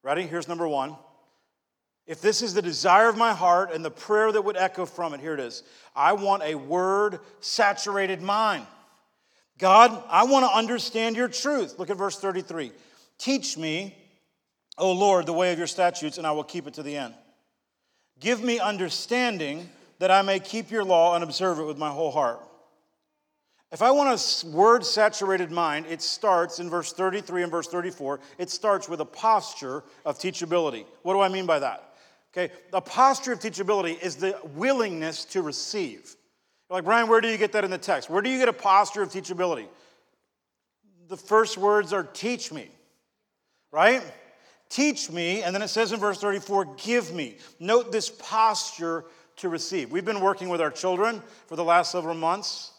Ready? 0.02 0.22
Here's 0.22 0.46
number 0.46 0.68
one. 0.68 0.96
If 2.10 2.20
this 2.20 2.42
is 2.42 2.54
the 2.54 2.60
desire 2.60 3.08
of 3.08 3.16
my 3.16 3.32
heart 3.32 3.70
and 3.72 3.84
the 3.84 3.90
prayer 3.90 4.32
that 4.32 4.42
would 4.42 4.56
echo 4.56 4.84
from 4.84 5.14
it, 5.14 5.20
here 5.20 5.32
it 5.32 5.38
is 5.38 5.62
I 5.94 6.14
want 6.14 6.42
a 6.42 6.56
word 6.56 7.20
saturated 7.38 8.20
mind. 8.20 8.66
God, 9.58 10.02
I 10.08 10.24
want 10.24 10.44
to 10.44 10.50
understand 10.50 11.14
your 11.14 11.28
truth. 11.28 11.78
Look 11.78 11.88
at 11.88 11.96
verse 11.96 12.18
33. 12.18 12.72
Teach 13.16 13.56
me, 13.56 13.96
O 14.76 14.90
Lord, 14.90 15.24
the 15.24 15.32
way 15.32 15.52
of 15.52 15.58
your 15.58 15.68
statutes, 15.68 16.18
and 16.18 16.26
I 16.26 16.32
will 16.32 16.42
keep 16.42 16.66
it 16.66 16.74
to 16.74 16.82
the 16.82 16.96
end. 16.96 17.14
Give 18.18 18.42
me 18.42 18.58
understanding 18.58 19.70
that 20.00 20.10
I 20.10 20.22
may 20.22 20.40
keep 20.40 20.72
your 20.72 20.82
law 20.82 21.14
and 21.14 21.22
observe 21.22 21.60
it 21.60 21.64
with 21.64 21.78
my 21.78 21.90
whole 21.90 22.10
heart. 22.10 22.40
If 23.70 23.82
I 23.82 23.92
want 23.92 24.20
a 24.20 24.46
word 24.48 24.84
saturated 24.84 25.52
mind, 25.52 25.86
it 25.88 26.02
starts 26.02 26.58
in 26.58 26.68
verse 26.68 26.92
33 26.92 27.44
and 27.44 27.52
verse 27.52 27.68
34. 27.68 28.18
It 28.36 28.50
starts 28.50 28.88
with 28.88 29.00
a 29.00 29.04
posture 29.04 29.84
of 30.04 30.18
teachability. 30.18 30.86
What 31.02 31.14
do 31.14 31.20
I 31.20 31.28
mean 31.28 31.46
by 31.46 31.60
that? 31.60 31.89
Okay, 32.32 32.52
the 32.70 32.80
posture 32.80 33.32
of 33.32 33.40
teachability 33.40 34.00
is 34.00 34.16
the 34.16 34.38
willingness 34.54 35.24
to 35.26 35.42
receive. 35.42 36.14
You're 36.68 36.76
like, 36.76 36.84
Brian, 36.84 37.08
where 37.08 37.20
do 37.20 37.28
you 37.28 37.36
get 37.36 37.52
that 37.52 37.64
in 37.64 37.70
the 37.70 37.78
text? 37.78 38.08
Where 38.08 38.22
do 38.22 38.30
you 38.30 38.38
get 38.38 38.48
a 38.48 38.52
posture 38.52 39.02
of 39.02 39.10
teachability? 39.10 39.66
The 41.08 41.16
first 41.16 41.58
words 41.58 41.92
are 41.92 42.04
teach 42.04 42.52
me, 42.52 42.68
right? 43.72 44.02
Teach 44.68 45.10
me, 45.10 45.42
and 45.42 45.52
then 45.52 45.62
it 45.62 45.68
says 45.68 45.90
in 45.90 45.98
verse 45.98 46.20
34, 46.20 46.76
give 46.76 47.12
me. 47.12 47.38
Note 47.58 47.90
this 47.90 48.08
posture 48.08 49.04
to 49.36 49.48
receive. 49.48 49.90
We've 49.90 50.04
been 50.04 50.20
working 50.20 50.48
with 50.48 50.60
our 50.60 50.70
children 50.70 51.20
for 51.48 51.56
the 51.56 51.64
last 51.64 51.90
several 51.90 52.14
months 52.14 52.72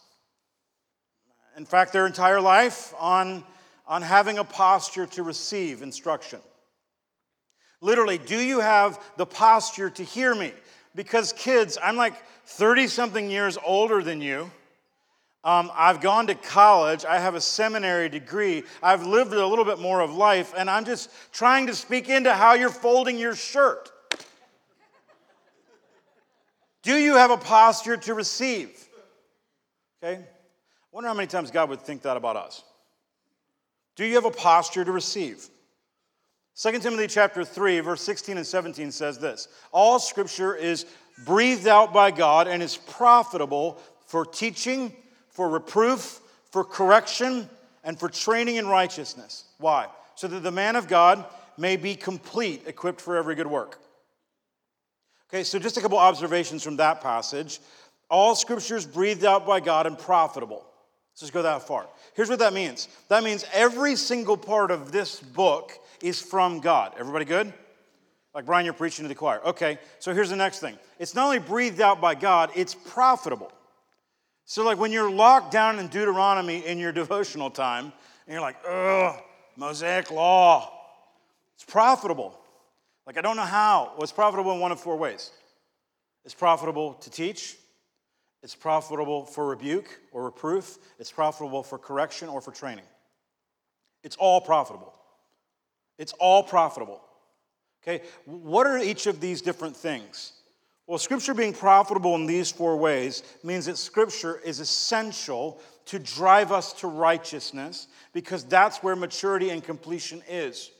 in 1.56 1.64
fact, 1.64 1.92
their 1.92 2.06
entire 2.06 2.40
life 2.40 2.94
on, 2.98 3.44
on 3.86 4.02
having 4.02 4.38
a 4.38 4.44
posture 4.44 5.06
to 5.06 5.22
receive 5.22 5.82
instruction. 5.82 6.40
Literally, 7.82 8.16
do 8.16 8.36
you 8.36 8.60
have 8.60 9.02
the 9.16 9.26
posture 9.26 9.90
to 9.90 10.04
hear 10.04 10.34
me? 10.34 10.52
Because, 10.94 11.32
kids, 11.32 11.76
I'm 11.82 11.96
like 11.96 12.14
30 12.46 12.86
something 12.86 13.28
years 13.28 13.58
older 13.66 14.02
than 14.02 14.22
you. 14.22 14.50
Um, 15.44 15.72
I've 15.74 16.00
gone 16.00 16.28
to 16.28 16.36
college. 16.36 17.04
I 17.04 17.18
have 17.18 17.34
a 17.34 17.40
seminary 17.40 18.08
degree. 18.08 18.62
I've 18.80 19.04
lived 19.04 19.32
a 19.32 19.46
little 19.46 19.64
bit 19.64 19.80
more 19.80 20.00
of 20.00 20.14
life, 20.14 20.54
and 20.56 20.70
I'm 20.70 20.84
just 20.84 21.10
trying 21.32 21.66
to 21.66 21.74
speak 21.74 22.08
into 22.08 22.32
how 22.32 22.54
you're 22.54 22.70
folding 22.70 23.18
your 23.18 23.34
shirt. 23.34 23.90
Do 26.82 26.94
you 26.94 27.16
have 27.16 27.32
a 27.32 27.36
posture 27.36 27.96
to 27.96 28.14
receive? 28.14 28.70
Okay? 30.02 30.20
I 30.22 30.24
wonder 30.92 31.08
how 31.08 31.14
many 31.14 31.26
times 31.26 31.50
God 31.50 31.68
would 31.68 31.80
think 31.80 32.02
that 32.02 32.16
about 32.16 32.36
us. 32.36 32.62
Do 33.96 34.04
you 34.04 34.14
have 34.14 34.24
a 34.24 34.30
posture 34.30 34.84
to 34.84 34.92
receive? 34.92 35.48
2 36.54 36.78
Timothy 36.80 37.06
chapter 37.06 37.44
3 37.44 37.80
verse 37.80 38.02
16 38.02 38.36
and 38.36 38.46
17 38.46 38.90
says 38.92 39.18
this. 39.18 39.48
All 39.72 39.98
scripture 39.98 40.54
is 40.54 40.86
breathed 41.24 41.66
out 41.66 41.92
by 41.92 42.10
God 42.10 42.46
and 42.46 42.62
is 42.62 42.76
profitable 42.76 43.80
for 44.06 44.26
teaching, 44.26 44.94
for 45.30 45.48
reproof, 45.48 46.20
for 46.50 46.64
correction, 46.64 47.48
and 47.84 47.98
for 47.98 48.08
training 48.08 48.56
in 48.56 48.66
righteousness. 48.66 49.44
Why? 49.58 49.86
So 50.14 50.28
that 50.28 50.42
the 50.42 50.50
man 50.50 50.76
of 50.76 50.88
God 50.88 51.24
may 51.56 51.76
be 51.76 51.94
complete, 51.94 52.62
equipped 52.66 53.00
for 53.00 53.16
every 53.16 53.34
good 53.34 53.46
work. 53.46 53.78
Okay, 55.30 55.44
so 55.44 55.58
just 55.58 55.78
a 55.78 55.80
couple 55.80 55.98
observations 55.98 56.62
from 56.62 56.76
that 56.76 57.00
passage. 57.00 57.60
All 58.10 58.34
scriptures 58.34 58.84
breathed 58.84 59.24
out 59.24 59.46
by 59.46 59.60
God 59.60 59.86
and 59.86 59.98
profitable. 59.98 60.66
Let's 61.12 61.20
just 61.20 61.32
go 61.32 61.42
that 61.42 61.66
far. 61.66 61.86
Here's 62.14 62.28
what 62.28 62.38
that 62.40 62.52
means 62.52 62.88
that 63.08 63.24
means 63.24 63.44
every 63.52 63.96
single 63.96 64.36
part 64.36 64.70
of 64.70 64.92
this 64.92 65.20
book 65.20 65.72
is 66.02 66.20
from 66.20 66.60
God. 66.60 66.94
Everybody 66.98 67.24
good? 67.24 67.52
Like 68.34 68.46
Brian, 68.46 68.64
you're 68.64 68.74
preaching 68.74 69.04
to 69.04 69.08
the 69.08 69.14
choir. 69.14 69.40
Okay, 69.44 69.78
so 69.98 70.14
here's 70.14 70.30
the 70.30 70.36
next 70.36 70.60
thing 70.60 70.78
it's 70.98 71.14
not 71.14 71.26
only 71.26 71.38
breathed 71.38 71.80
out 71.80 72.00
by 72.00 72.14
God, 72.14 72.50
it's 72.54 72.74
profitable. 72.74 73.52
So, 74.44 74.64
like 74.64 74.78
when 74.78 74.92
you're 74.92 75.10
locked 75.10 75.52
down 75.52 75.78
in 75.78 75.88
Deuteronomy 75.88 76.66
in 76.66 76.78
your 76.78 76.92
devotional 77.02 77.50
time, 77.50 77.92
and 78.26 78.32
you're 78.32 78.40
like, 78.40 78.56
ugh, 78.68 79.20
Mosaic 79.56 80.10
law, 80.10 80.72
it's 81.54 81.64
profitable. 81.64 82.38
Like, 83.06 83.18
I 83.18 83.20
don't 83.20 83.36
know 83.36 83.42
how. 83.42 83.92
Well, 83.94 84.02
it's 84.02 84.12
profitable 84.12 84.52
in 84.52 84.60
one 84.60 84.72
of 84.72 84.80
four 84.80 84.96
ways 84.96 85.30
it's 86.24 86.34
profitable 86.34 86.94
to 86.94 87.10
teach, 87.10 87.56
it's 88.42 88.54
profitable 88.54 89.24
for 89.24 89.46
rebuke 89.46 90.00
or 90.10 90.24
reproof. 90.24 90.78
It's 90.98 91.12
profitable 91.12 91.62
for 91.62 91.78
correction 91.78 92.28
or 92.28 92.40
for 92.40 92.50
training. 92.50 92.84
It's 94.02 94.16
all 94.16 94.40
profitable. 94.40 94.92
It's 95.98 96.12
all 96.14 96.42
profitable. 96.42 97.00
Okay, 97.82 98.04
what 98.24 98.66
are 98.66 98.78
each 98.78 99.06
of 99.06 99.20
these 99.20 99.42
different 99.42 99.76
things? 99.76 100.32
Well, 100.86 100.98
Scripture 100.98 101.34
being 101.34 101.52
profitable 101.52 102.14
in 102.16 102.26
these 102.26 102.50
four 102.50 102.76
ways 102.76 103.22
means 103.42 103.66
that 103.66 103.78
Scripture 103.78 104.40
is 104.44 104.60
essential 104.60 105.60
to 105.86 105.98
drive 105.98 106.52
us 106.52 106.72
to 106.74 106.86
righteousness 106.86 107.88
because 108.12 108.44
that's 108.44 108.82
where 108.82 108.94
maturity 108.94 109.50
and 109.50 109.64
completion 109.64 110.22
is. 110.28 110.70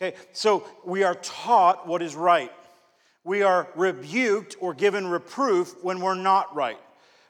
Okay, 0.00 0.16
so 0.32 0.66
we 0.84 1.02
are 1.02 1.14
taught 1.16 1.86
what 1.86 2.00
is 2.00 2.14
right. 2.14 2.52
We 3.22 3.42
are 3.42 3.68
rebuked 3.74 4.56
or 4.60 4.72
given 4.72 5.06
reproof 5.06 5.74
when 5.82 6.00
we're 6.00 6.14
not 6.14 6.54
right. 6.54 6.78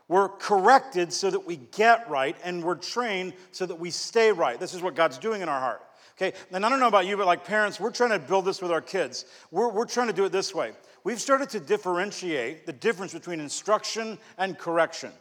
We're 0.07 0.29
corrected 0.29 1.13
so 1.13 1.31
that 1.31 1.47
we 1.47 1.57
get 1.57 2.09
right, 2.09 2.37
and 2.45 2.63
we're 2.63 2.77
trained 2.77 3.33
so 3.53 3.67
that 3.67 3.79
we 3.79 3.91
stay 3.91 4.33
right. 4.33 4.59
This 4.59 4.75
is 4.75 4.83
what 4.83 4.95
God's 4.95 5.19
doing 5.19 5.41
in 5.41 5.49
our 5.49 5.61
heart. 5.61 5.83
Okay, 6.21 6.37
and 6.53 6.67
I 6.67 6.69
don't 6.69 6.81
know 6.81 6.89
about 6.89 7.07
you, 7.07 7.17
but 7.17 7.27
like 7.27 7.45
parents, 7.45 7.81
we're 7.81 7.91
trying 7.91 8.11
to 8.11 8.19
build 8.19 8.45
this 8.45 8.61
with 8.61 8.71
our 8.71 8.83
kids. 8.83 9.25
We're, 9.51 9.71
we're 9.71 9.87
trying 9.87 10.09
to 10.09 10.13
do 10.13 10.27
it 10.27 10.33
this 10.33 10.55
way. 10.55 10.73
We've 11.03 11.21
started 11.21 11.49
to 11.51 11.61
differentiate 11.61 12.67
the 12.67 12.75
difference 12.75 13.15
between 13.15 13.41
instruction 13.41 14.19
and 14.37 14.59
correction. 14.59 15.13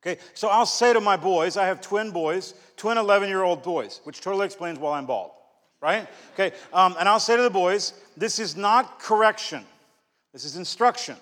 Okay, 0.00 0.20
so 0.34 0.48
I'll 0.48 0.66
say 0.66 0.92
to 0.92 1.00
my 1.00 1.16
boys, 1.16 1.56
I 1.56 1.66
have 1.66 1.80
twin 1.80 2.12
boys, 2.12 2.54
twin 2.76 2.96
11 2.96 3.28
year 3.28 3.42
old 3.42 3.64
boys, 3.64 4.00
which 4.04 4.20
totally 4.20 4.46
explains 4.46 4.78
why 4.78 4.98
I'm 4.98 5.06
bald, 5.06 5.32
right? 5.80 6.08
Okay, 6.34 6.54
um, 6.72 6.94
and 6.98 7.08
I'll 7.08 7.20
say 7.20 7.36
to 7.36 7.42
the 7.42 7.50
boys, 7.50 7.92
this 8.16 8.38
is 8.38 8.56
not 8.56 9.00
correction, 9.00 9.64
this 10.32 10.44
is 10.44 10.56
instruction. 10.56 11.16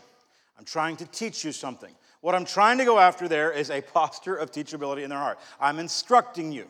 I'm 0.58 0.66
trying 0.66 0.96
to 0.96 1.06
teach 1.06 1.44
you 1.44 1.52
something. 1.52 1.94
What 2.20 2.34
I'm 2.34 2.44
trying 2.44 2.76
to 2.76 2.84
go 2.84 2.98
after 2.98 3.26
there 3.26 3.50
is 3.52 3.70
a 3.70 3.80
posture 3.94 4.36
of 4.36 4.52
teachability 4.52 5.02
in 5.02 5.08
their 5.08 5.18
heart. 5.18 5.38
I'm 5.58 5.78
instructing 5.78 6.52
you. 6.52 6.66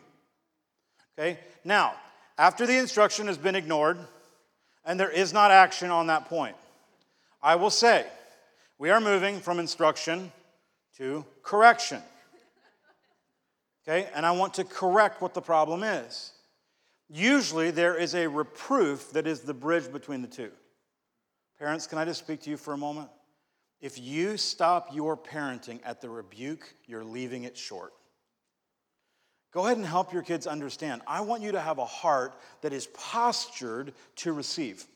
Okay? 1.19 1.39
Now, 1.65 1.95
after 2.39 2.67
the 2.67 2.79
instruction 2.79 3.27
has 3.27 3.39
been 3.39 3.55
ignored 3.55 3.99
and 4.85 4.99
there 4.99 5.11
is 5.11 5.33
not 5.33 5.51
action 5.51 5.91
on 5.91 6.07
that 6.07 6.27
point, 6.29 6.57
I 7.43 7.57
will 7.57 7.71
say 7.71 8.07
we 8.79 8.91
are 8.91 9.01
moving 9.01 9.41
from 9.41 9.59
instruction 9.59 10.33
to 10.97 11.25
correction. 11.43 12.03
Okay? 13.87 14.09
And 14.15 14.25
I 14.25 14.33
want 14.33 14.55
to 14.55 14.65
correct 14.65 15.21
what 15.21 15.35
the 15.35 15.43
problem 15.43 15.83
is. 15.83 16.33
Usually 17.09 17.71
there 17.71 17.97
is 17.97 18.15
a 18.15 18.29
reproof 18.29 19.11
that 19.13 19.27
is 19.27 19.41
the 19.41 19.55
bridge 19.55 19.91
between 19.91 20.23
the 20.23 20.29
two. 20.29 20.51
Parents, 21.59 21.87
can 21.87 21.99
I 21.99 22.05
just 22.05 22.21
speak 22.21 22.41
to 22.43 22.51
you 22.51 22.57
for 22.57 22.73
a 22.73 22.79
moment? 22.79 23.09
If 23.81 23.99
you 23.99 24.37
stop 24.37 24.95
your 24.95 25.17
parenting 25.17 25.81
at 25.85 26.01
the 26.01 26.09
rebuke, 26.09 26.75
you're 26.87 27.05
leaving 27.05 27.45
it 27.45 27.57
short. 27.57 27.93
Go 29.53 29.65
ahead 29.65 29.77
and 29.77 29.87
help 29.87 30.13
your 30.13 30.23
kids 30.23 30.47
understand. 30.47 31.03
I 31.07 31.23
want 31.23 31.43
you 31.43 31.53
to 31.53 31.61
have 31.61 31.79
a 31.79 31.85
heart 31.85 32.35
that 32.63 32.73
is 32.73 32.87
postured 32.89 33.93
to 34.17 34.33
receive. 34.33 34.87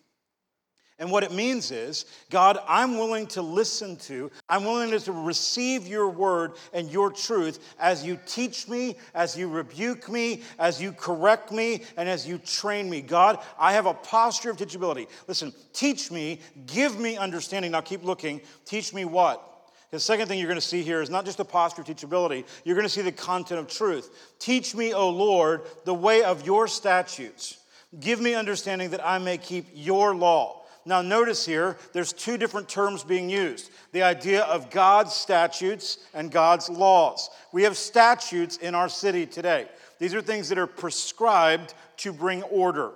And 1.00 1.10
what 1.10 1.24
it 1.24 1.32
means 1.32 1.72
is, 1.72 2.04
God, 2.30 2.58
I'm 2.68 2.98
willing 2.98 3.26
to 3.28 3.42
listen 3.42 3.96
to, 3.96 4.30
I'm 4.48 4.64
willing 4.64 4.96
to 4.96 5.12
receive 5.12 5.88
your 5.88 6.08
word 6.08 6.52
and 6.72 6.88
your 6.88 7.10
truth 7.10 7.58
as 7.80 8.04
you 8.04 8.16
teach 8.26 8.68
me, 8.68 8.96
as 9.12 9.36
you 9.36 9.48
rebuke 9.48 10.08
me, 10.08 10.42
as 10.56 10.80
you 10.80 10.92
correct 10.92 11.50
me, 11.50 11.82
and 11.96 12.08
as 12.08 12.28
you 12.28 12.38
train 12.38 12.88
me. 12.88 13.00
God, 13.00 13.40
I 13.58 13.72
have 13.72 13.86
a 13.86 13.94
posture 13.94 14.50
of 14.50 14.56
teachability. 14.56 15.08
Listen, 15.26 15.52
teach 15.72 16.12
me, 16.12 16.38
give 16.66 16.96
me 17.00 17.16
understanding. 17.16 17.72
Now 17.72 17.80
keep 17.80 18.04
looking. 18.04 18.40
Teach 18.64 18.94
me 18.94 19.04
what? 19.04 19.53
The 19.94 20.00
second 20.00 20.26
thing 20.26 20.40
you're 20.40 20.48
going 20.48 20.56
to 20.56 20.60
see 20.60 20.82
here 20.82 21.00
is 21.00 21.08
not 21.08 21.24
just 21.24 21.38
a 21.38 21.44
posture 21.44 21.82
of 21.82 21.86
teachability, 21.86 22.44
you're 22.64 22.74
going 22.74 22.84
to 22.84 22.92
see 22.92 23.00
the 23.00 23.12
content 23.12 23.60
of 23.60 23.68
truth. 23.68 24.34
Teach 24.40 24.74
me, 24.74 24.92
O 24.92 25.08
Lord, 25.08 25.60
the 25.84 25.94
way 25.94 26.24
of 26.24 26.44
your 26.44 26.66
statutes. 26.66 27.58
Give 28.00 28.20
me 28.20 28.34
understanding 28.34 28.90
that 28.90 29.06
I 29.06 29.18
may 29.18 29.38
keep 29.38 29.68
your 29.72 30.12
law. 30.12 30.62
Now, 30.84 31.00
notice 31.00 31.46
here, 31.46 31.76
there's 31.92 32.12
two 32.12 32.36
different 32.36 32.68
terms 32.68 33.04
being 33.04 33.30
used 33.30 33.70
the 33.92 34.02
idea 34.02 34.42
of 34.42 34.68
God's 34.68 35.12
statutes 35.12 35.98
and 36.12 36.28
God's 36.28 36.68
laws. 36.68 37.30
We 37.52 37.62
have 37.62 37.76
statutes 37.76 38.56
in 38.56 38.74
our 38.74 38.88
city 38.88 39.26
today. 39.26 39.68
These 40.00 40.12
are 40.12 40.20
things 40.20 40.48
that 40.48 40.58
are 40.58 40.66
prescribed 40.66 41.72
to 41.98 42.12
bring 42.12 42.42
order. 42.42 42.90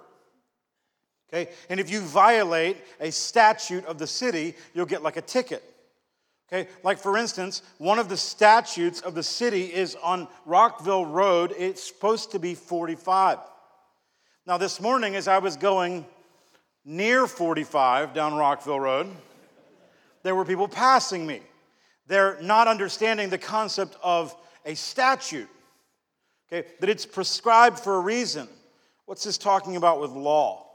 Okay? 1.33 1.53
And 1.71 1.79
if 1.79 1.91
you 1.91 2.01
violate 2.01 2.79
a 2.99 3.13
statute 3.13 3.85
of 3.85 3.99
the 3.99 4.07
city, 4.09 4.57
you'll 4.75 4.85
get 4.85 5.05
like 5.05 5.17
a 5.17 5.23
ticket. 5.23 5.63
Okay, 6.51 6.69
like 6.83 6.99
for 6.99 7.19
instance, 7.19 7.63
one 7.77 7.99
of 7.99 8.09
the 8.09 8.17
statutes 8.17 9.03
of 9.03 9.15
the 9.15 9.23
city 9.23 9.65
is 9.65 9.97
on 10.03 10.29
Rockville 10.47 11.05
Road, 11.05 11.55
it's 11.59 11.87
supposed 11.87 12.33
to 12.33 12.39
be 12.39 12.55
45. 12.55 13.39
Now, 14.47 14.57
this 14.57 14.81
morning, 14.81 15.15
as 15.15 15.29
I 15.29 15.39
was 15.39 15.59
going 15.59 16.07
near 16.87 17.27
45 17.27 18.15
down 18.15 18.35
Rockville 18.35 18.81
Road, 18.81 19.09
there 20.23 20.35
were 20.35 20.47
people 20.47 20.69
passing 20.69 21.27
me. 21.27 21.43
They're 22.07 22.41
not 22.41 22.67
understanding 22.67 23.29
the 23.29 23.37
concept 23.37 23.97
of 24.03 24.35
a 24.65 24.75
statute, 24.75 25.49
okay, 26.51 26.67
that 26.81 26.89
it's 26.89 27.05
prescribed 27.05 27.79
for 27.79 27.97
a 27.97 28.01
reason. 28.01 28.49
What's 29.05 29.25
this 29.25 29.37
talking 29.37 29.77
about 29.77 30.01
with 30.01 30.13
law? 30.13 30.68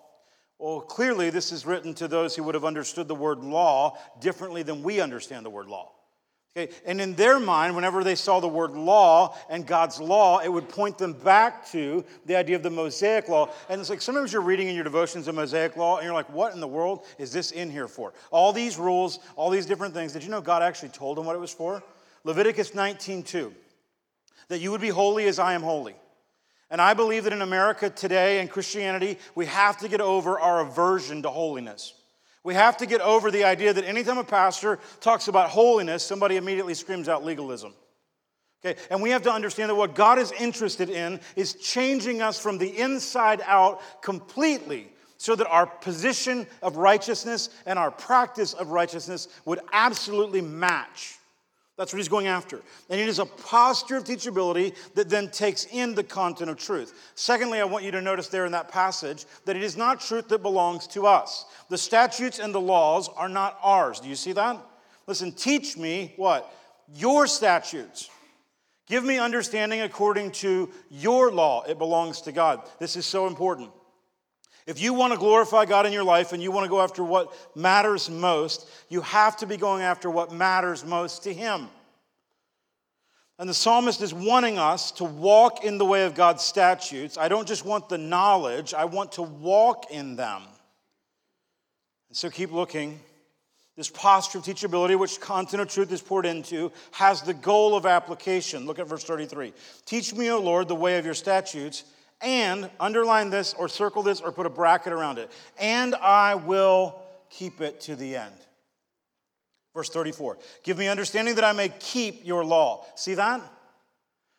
Well, 0.60 0.81
clearly, 0.81 1.29
this 1.29 1.51
is 1.51 1.65
written 1.65 1.93
to 1.95 2.07
those 2.07 2.36
who 2.36 2.43
would 2.43 2.55
have 2.55 2.65
understood 2.65 3.07
the 3.07 3.15
word 3.15 3.39
law 3.39 3.98
differently 4.22 4.63
than 4.63 4.83
we 4.83 5.01
understand 5.01 5.45
the 5.45 5.50
word 5.50 5.67
law. 5.67 5.91
Okay? 6.55 6.72
And 6.86 7.01
in 7.01 7.15
their 7.15 7.39
mind, 7.39 7.75
whenever 7.75 8.03
they 8.03 8.15
saw 8.15 8.39
the 8.39 8.48
word 8.48 8.72
law 8.72 9.36
and 9.50 9.65
God's 9.65 10.00
law, 10.00 10.39
it 10.39 10.50
would 10.50 10.69
point 10.69 11.00
them 11.00 11.13
back 11.13 11.67
to 11.72 12.05
the 12.25 12.36
idea 12.36 12.55
of 12.55 12.63
the 12.63 12.69
Mosaic 12.69 13.27
law. 13.27 13.50
And 13.69 13.81
it's 13.81 13.89
like 13.89 14.01
sometimes 14.01 14.31
you're 14.31 14.43
reading 14.43 14.67
in 14.67 14.75
your 14.75 14.83
devotions 14.83 15.25
the 15.25 15.33
Mosaic 15.33 15.75
law, 15.75 15.98
and 15.98 16.05
you're 16.05 16.13
like, 16.13 16.31
what 16.31 16.53
in 16.53 16.60
the 16.60 16.67
world 16.67 17.05
is 17.17 17.31
this 17.31 17.51
in 17.51 17.72
here 17.72 17.88
for? 17.88 18.13
All 18.29 18.53
these 18.53 18.77
rules, 18.77 19.19
all 19.36 19.50
these 19.50 19.65
different 19.65 19.95
things. 19.95 20.13
Did 20.13 20.24
you 20.24 20.29
know 20.29 20.41
God 20.41 20.62
actually 20.62 20.89
told 20.89 21.17
them 21.17 21.25
what 21.25 21.36
it 21.36 21.39
was 21.39 21.51
for? 21.51 21.83
Leviticus 22.24 22.75
19 22.75 23.24
2. 23.24 23.53
That 24.50 24.60
you 24.60 24.72
would 24.72 24.81
be 24.81 24.89
holy 24.89 25.25
as 25.25 25.39
I 25.39 25.53
am 25.53 25.63
holy. 25.63 25.95
And 26.74 26.82
I 26.82 26.96
believe 26.96 27.25
that 27.25 27.34
in 27.34 27.44
America 27.44 27.88
today 27.88 28.39
and 28.39 28.50
Christianity, 28.50 29.20
we 29.36 29.46
have 29.46 29.77
to 29.77 29.88
get 29.88 30.01
over 30.01 30.39
our 30.39 30.62
aversion 30.62 31.22
to 31.22 31.30
holiness. 31.30 31.94
We 32.44 32.56
have 32.56 32.77
to 32.77 32.88
get 32.88 33.00
over 33.00 33.30
the 33.30 33.44
idea 33.44 33.74
that 33.74 33.86
anytime 33.86 34.18
a 34.18 34.24
pastor 34.24 34.80
talks 35.00 35.27
about 35.27 35.51
holiness, 35.51 36.03
somebody 36.03 36.36
immediately 36.36 36.74
screams 36.74 37.08
out 37.08 37.24
legalism. 37.24 37.75
Okay, 38.65 38.80
and 38.89 39.03
we 39.03 39.12
have 39.12 39.22
to 39.22 39.32
understand 39.32 39.70
that 39.70 39.75
what 39.75 39.94
God 39.94 40.18
is 40.18 40.32
interested 40.32 40.89
in 40.89 41.20
is 41.36 41.53
changing 41.53 42.24
us 42.24 42.39
from 42.39 42.58
the 42.58 42.75
inside 42.80 43.42
out 43.46 43.80
completely 44.01 44.88
so 45.18 45.36
that 45.36 45.48
our 45.50 45.68
position 45.68 46.48
of 46.63 46.77
righteousness 46.77 47.50
and 47.68 47.77
our 47.77 47.92
practice 47.92 48.53
of 48.53 48.70
righteousness 48.70 49.27
would 49.46 49.60
absolutely 49.74 50.42
match. 50.42 51.20
That's 51.75 51.92
what 51.92 51.98
he's 51.98 52.08
going 52.08 52.27
after. 52.27 52.62
And 52.89 53.00
it 53.00 53.08
is 53.08 53.18
a 53.18 53.25
posture 53.25 53.98
of 53.98 54.03
teachability 54.03 54.75
that 54.94 55.10
then 55.10 55.30
takes 55.30 55.65
in 55.65 55.96
the 55.96 56.03
content 56.03 56.51
of 56.51 56.58
truth. 56.58 57.12
Secondly, 57.15 57.60
I 57.60 57.63
want 57.63 57.84
you 57.84 57.89
to 57.92 58.01
notice 58.01 58.27
there 58.27 58.46
in 58.46 58.51
that 58.51 58.70
passage 58.70 59.25
that 59.46 59.56
it 59.56 59.63
is 59.63 59.75
not 59.75 60.00
truth 60.00 60.27
that 60.27 60.44
belongs 60.44 60.86
to 60.88 61.08
us. 61.08 61.46
The 61.70 61.77
statutes 61.77 62.38
and 62.38 62.53
the 62.53 62.62
laws 62.62 63.10
are 63.10 63.30
not 63.30 63.58
ours. 63.63 64.00
Do 64.00 64.08
you 64.08 64.15
see 64.15 64.34
that? 64.34 64.63
Listen, 65.08 65.32
teach 65.32 65.75
me 65.75 66.13
what? 66.15 66.53
Your 66.94 67.25
statutes. 67.25 68.10
Give 68.88 69.03
me 69.03 69.18
understanding 69.18 69.82
according 69.82 70.32
to 70.32 70.70
your 70.92 71.32
law. 71.32 71.63
It 71.63 71.80
belongs 71.80 72.22
to 72.22 72.32
God. 72.32 72.62
This 72.80 72.96
is 72.96 73.06
so 73.08 73.25
important. 73.25 73.72
If 74.65 74.82
you 74.82 74.93
want 74.93 75.13
to 75.13 75.20
glorify 75.20 75.65
God 75.65 75.86
in 75.86 75.93
your 75.93 76.03
life 76.03 76.32
and 76.32 76.41
you 76.41 76.51
want 76.51 76.65
to 76.65 76.70
go 76.70 76.82
after 76.82 77.03
what 77.03 77.34
matters 77.55 78.10
most, 78.10 78.70
you 78.89 79.01
have 79.01 79.36
to 79.38 79.46
be 79.46 79.58
going 79.58 79.82
after 79.82 80.10
what 80.10 80.32
matters 80.32 80.86
most 80.86 81.24
to 81.24 81.34
Him. 81.34 81.67
And 83.39 83.50
the 83.50 83.53
psalmist 83.53 84.01
is 84.01 84.13
wanting 84.13 84.58
us 84.58 84.91
to 84.91 85.03
walk 85.03 85.65
in 85.65 85.77
the 85.77 85.86
way 85.86 86.05
of 86.05 86.15
God's 86.15 86.43
statutes. 86.43 87.17
I 87.17 87.27
don't 87.27 87.48
just 87.48 87.65
want 87.65 87.89
the 87.89 87.98
knowledge, 87.98 88.74
I 88.74 88.86
want 88.86 89.13
to 89.13 89.24
walk 89.24 89.91
in 89.91 90.15
them. 90.15 90.43
And 92.10 92.17
so 92.17 92.29
keep 92.29 92.51
looking. 92.51 93.00
This 93.75 93.89
posture 93.89 94.38
of 94.38 94.43
teachability, 94.43 94.98
which 94.98 95.20
content 95.20 95.62
of 95.62 95.67
truth 95.67 95.91
is 95.91 96.00
poured 96.00 96.27
into, 96.27 96.72
has 96.91 97.24
the 97.24 97.34
goal 97.34 97.75
of 97.75 97.88
application. 97.88 98.67
Look 98.67 98.77
at 98.77 98.88
verse 98.88 99.03
33. 99.03 99.51
Teach 99.88 100.13
me, 100.13 100.29
O 100.29 100.39
Lord, 100.39 100.67
the 100.67 100.75
way 100.75 101.00
of 101.00 101.05
your 101.05 101.15
statutes 101.15 101.84
and 102.24 102.70
underline 102.80 103.30
this 103.30 103.54
or 103.54 103.67
circle 103.67 104.02
this 104.02 104.21
or 104.21 104.32
put 104.32 104.45
a 104.45 104.50
bracket 104.50 104.93
around 104.93 105.19
it. 105.19 105.30
And 105.60 105.93
I 105.95 106.36
will 106.36 107.02
keep 107.30 107.62
it 107.62 107.82
to 107.82 107.95
the 107.95 108.15
end. 108.15 108.34
Verse 109.74 109.89
34 109.89 110.38
Give 110.63 110.78
me 110.78 110.88
understanding 110.88 111.36
that 111.36 111.43
I 111.43 111.52
may 111.52 111.69
keep 111.69 112.26
your 112.26 112.45
law. 112.45 112.86
See 112.95 113.15
that? 113.15 113.41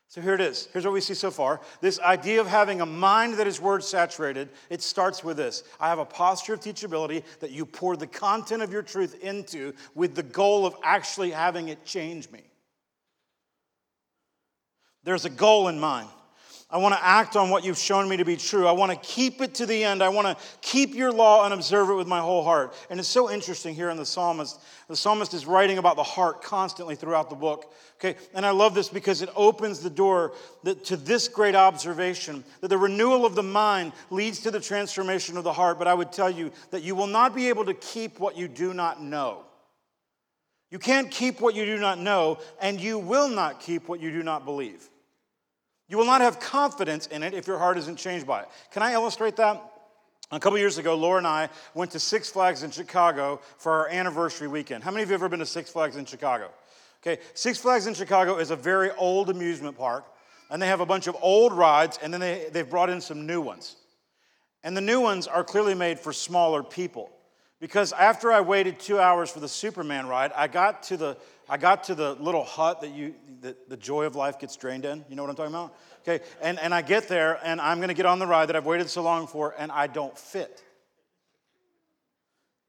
So 0.09 0.21
here 0.21 0.35
it 0.35 0.41
is. 0.41 0.69
Here's 0.73 0.85
what 0.85 0.95
we 0.95 1.01
see 1.01 1.15
so 1.15 1.33
far. 1.33 1.61
This 1.81 1.99
idea 1.99 2.41
of 2.41 2.47
having 2.47 2.81
a 2.81 2.87
mind 2.87 3.35
that 3.35 3.49
is 3.49 3.61
word 3.61 3.83
saturated, 3.83 4.49
it 4.71 4.81
starts 4.81 5.25
with 5.25 5.37
this. 5.37 5.65
I 5.81 5.89
have 5.89 5.99
a 5.99 6.05
posture 6.05 6.55
of 6.55 6.61
teachability 6.61 7.25
that 7.41 7.51
you 7.51 7.67
pour 7.67 7.97
the 7.97 8.07
content 8.07 8.63
of 8.63 8.73
your 8.73 8.83
truth 8.83 9.21
into 9.25 9.73
with 9.97 10.15
the 10.15 10.23
goal 10.23 10.67
of 10.67 10.77
actually 10.85 11.33
having 11.33 11.67
it 11.67 11.85
change 11.85 12.31
me. 12.31 12.43
There's 15.03 15.25
a 15.25 15.31
goal 15.31 15.67
in 15.67 15.81
mind. 15.81 16.09
I 16.75 16.79
want 16.79 16.93
to 16.93 17.05
act 17.05 17.37
on 17.37 17.51
what 17.51 17.65
you've 17.65 17.79
shown 17.79 18.09
me 18.09 18.17
to 18.17 18.25
be 18.25 18.37
true. 18.37 18.67
I 18.67 18.73
want 18.73 18.91
to 18.91 18.99
keep 19.09 19.41
it 19.41 19.55
to 19.55 19.67
the 19.67 19.85
end. 19.85 20.03
I 20.03 20.09
want 20.09 20.27
to 20.27 20.45
keep 20.61 20.93
your 20.93 21.13
law 21.13 21.45
and 21.45 21.55
observe 21.55 21.89
it 21.89 21.95
with 21.95 22.09
my 22.09 22.19
whole 22.19 22.43
heart. 22.43 22.75
And 22.91 22.99
it's 22.99 23.09
so 23.09 23.31
interesting 23.31 23.77
here 23.77 23.91
in 23.91 23.97
the 23.97 24.05
psalmist. 24.05 24.61
The 24.89 24.97
psalmist 24.97 25.35
is 25.35 25.47
writing 25.47 25.79
about 25.79 25.95
the 25.95 26.03
heart 26.03 26.43
constantly 26.43 26.97
throughout 26.97 27.31
the 27.31 27.37
book. 27.37 27.73
Okay, 28.01 28.19
and 28.35 28.45
I 28.45 28.51
love 28.51 28.75
this 28.75 28.89
because 28.89 29.23
it 29.23 29.29
opens 29.37 29.79
the 29.79 29.89
door 29.89 30.33
to 30.65 30.97
this 30.97 31.29
great 31.29 31.55
observation 31.55 32.43
that 32.61 32.67
the 32.67 32.77
renewal 32.77 33.25
of 33.25 33.37
the 33.37 33.43
mind 33.45 33.93
leads 34.11 34.41
to 34.41 34.51
the 34.51 34.59
transformation 34.59 35.37
of 35.37 35.45
the 35.45 35.53
heart. 35.53 35.79
But 35.79 35.87
I 35.87 35.95
would 35.95 36.11
tell 36.11 36.29
you 36.29 36.51
that 36.73 36.83
you 36.83 36.97
will 36.97 37.07
not 37.07 37.37
be 37.37 37.51
able 37.51 37.67
to 37.67 37.75
keep 37.75 38.19
what 38.19 38.37
you 38.37 38.49
do 38.49 38.75
not 38.75 39.01
know. 39.01 39.45
You 40.73 40.81
can't 40.81 41.09
keep 41.09 41.41
what 41.41 41.55
you 41.55 41.67
do 41.67 41.79
not 41.79 42.01
know, 42.01 42.41
and 42.61 42.81
you 42.81 42.99
will 42.99 43.29
not 43.29 43.61
keep 43.61 43.87
what 43.87 44.01
you 44.01 44.11
do 44.11 44.25
not 44.25 44.45
believe. 44.45 44.91
You 45.95 45.99
will 45.99 46.07
not 46.07 46.23
have 46.23 46.41
confidence 46.41 47.07
in 47.07 47.23
it 47.23 47.35
if 47.35 47.47
your 47.47 47.57
heart 47.57 47.79
isn't 47.79 47.95
changed 47.95 48.27
by 48.27 48.41
it. 48.41 48.49
Can 48.73 48.83
I 48.83 48.95
illustrate 48.95 49.37
that? 49.37 49.63
A 50.33 50.41
couple 50.41 50.59
years 50.59 50.77
ago, 50.77 50.97
Laura 50.97 51.19
and 51.19 51.27
I 51.27 51.49
went 51.73 51.93
to 51.93 52.01
Six 52.01 52.29
Flags 52.29 52.65
in 52.65 52.73
Chicago 52.73 53.41
for 53.59 53.71
our 53.71 53.89
anniversary 53.89 54.49
weekend. 54.49 54.83
How 54.83 54.91
many 54.91 55.05
of 55.05 55.09
you 55.09 55.13
have 55.13 55.21
ever 55.21 55.29
been 55.29 55.39
to 55.39 55.47
Six 55.47 55.71
Flags 55.71 55.95
in 55.95 56.05
Chicago? 56.05 56.51
Okay, 57.01 57.23
Six 57.35 57.61
Flags 57.61 57.87
in 57.87 57.95
Chicago 57.95 58.39
is 58.39 58.51
a 58.51 58.57
very 58.57 58.91
old 58.99 59.31
amusement 59.31 59.79
park, 59.79 60.05
and 60.51 60.61
they 60.61 60.67
have 60.67 60.81
a 60.81 60.87
bunch 60.87 61.07
of 61.07 61.17
old 61.23 61.53
rides, 61.53 61.97
and 62.03 62.13
then 62.13 62.21
they, 62.21 62.49
they've 62.51 62.69
brought 62.69 62.91
in 62.91 63.01
some 63.01 63.25
new 63.25 63.41
ones. 63.41 63.77
And 64.65 64.77
the 64.77 64.81
new 64.81 65.01
ones 65.01 65.29
are 65.29 65.45
clearly 65.45 65.75
made 65.75 66.01
for 66.01 66.13
smaller 66.13 66.65
people. 66.65 67.13
Because 67.61 67.93
after 67.93 68.33
I 68.33 68.41
waited 68.41 68.79
two 68.79 68.99
hours 68.99 69.31
for 69.31 69.41
the 69.41 69.49
Superman 69.49 70.07
ride, 70.07 70.33
I 70.35 70.49
got 70.49 70.83
to 70.85 70.97
the 70.97 71.17
I 71.49 71.59
got 71.59 71.85
to 71.85 71.95
the 71.95 72.15
little 72.15 72.45
hut 72.45 72.81
that 72.81 72.91
you 72.91 73.15
that 73.41 73.69
the 73.69 73.77
joy 73.77 74.05
of 74.05 74.17
life 74.17 74.39
gets 74.39 74.57
drained 74.57 74.85
in. 74.85 75.05
You 75.09 75.17
know 75.17 75.23
what 75.23 75.31
I'm 75.31 75.37
talking 75.37 75.55
about? 75.55 75.75
Okay, 76.07 76.25
and, 76.43 76.59
and 76.59 76.75
I 76.75 76.83
get 76.83 77.09
there 77.09 77.39
and 77.45 77.61
I'm 77.61 77.81
gonna 77.81 77.95
get 77.95 78.07
on 78.07 78.19
the 78.19 78.27
ride 78.27 78.47
that 78.47 78.57
I've 78.57 78.67
waited 78.67 78.89
so 78.91 79.03
long 79.03 79.27
for, 79.27 79.55
and 79.59 79.71
I 79.71 79.87
don't 79.87 80.19
fit. 80.19 80.63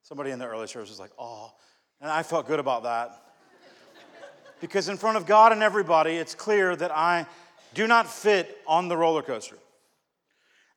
Somebody 0.04 0.32
in 0.32 0.40
the 0.40 0.46
early 0.46 0.68
service 0.68 0.90
was 0.90 1.00
like, 1.00 1.12
oh, 1.18 1.52
and 2.00 2.12
I 2.12 2.22
felt 2.24 2.48
good 2.48 2.60
about 2.60 2.84
that. 2.84 3.22
because 4.62 4.88
in 4.88 4.98
front 4.98 5.18
of 5.18 5.26
God 5.26 5.52
and 5.52 5.64
everybody, 5.64 6.12
it's 6.12 6.36
clear 6.36 6.76
that 6.76 6.92
I 6.92 7.26
do 7.74 7.88
not 7.88 8.08
fit 8.08 8.58
on 8.68 8.88
the 8.88 8.96
roller 8.96 9.22
coaster. 9.22 9.58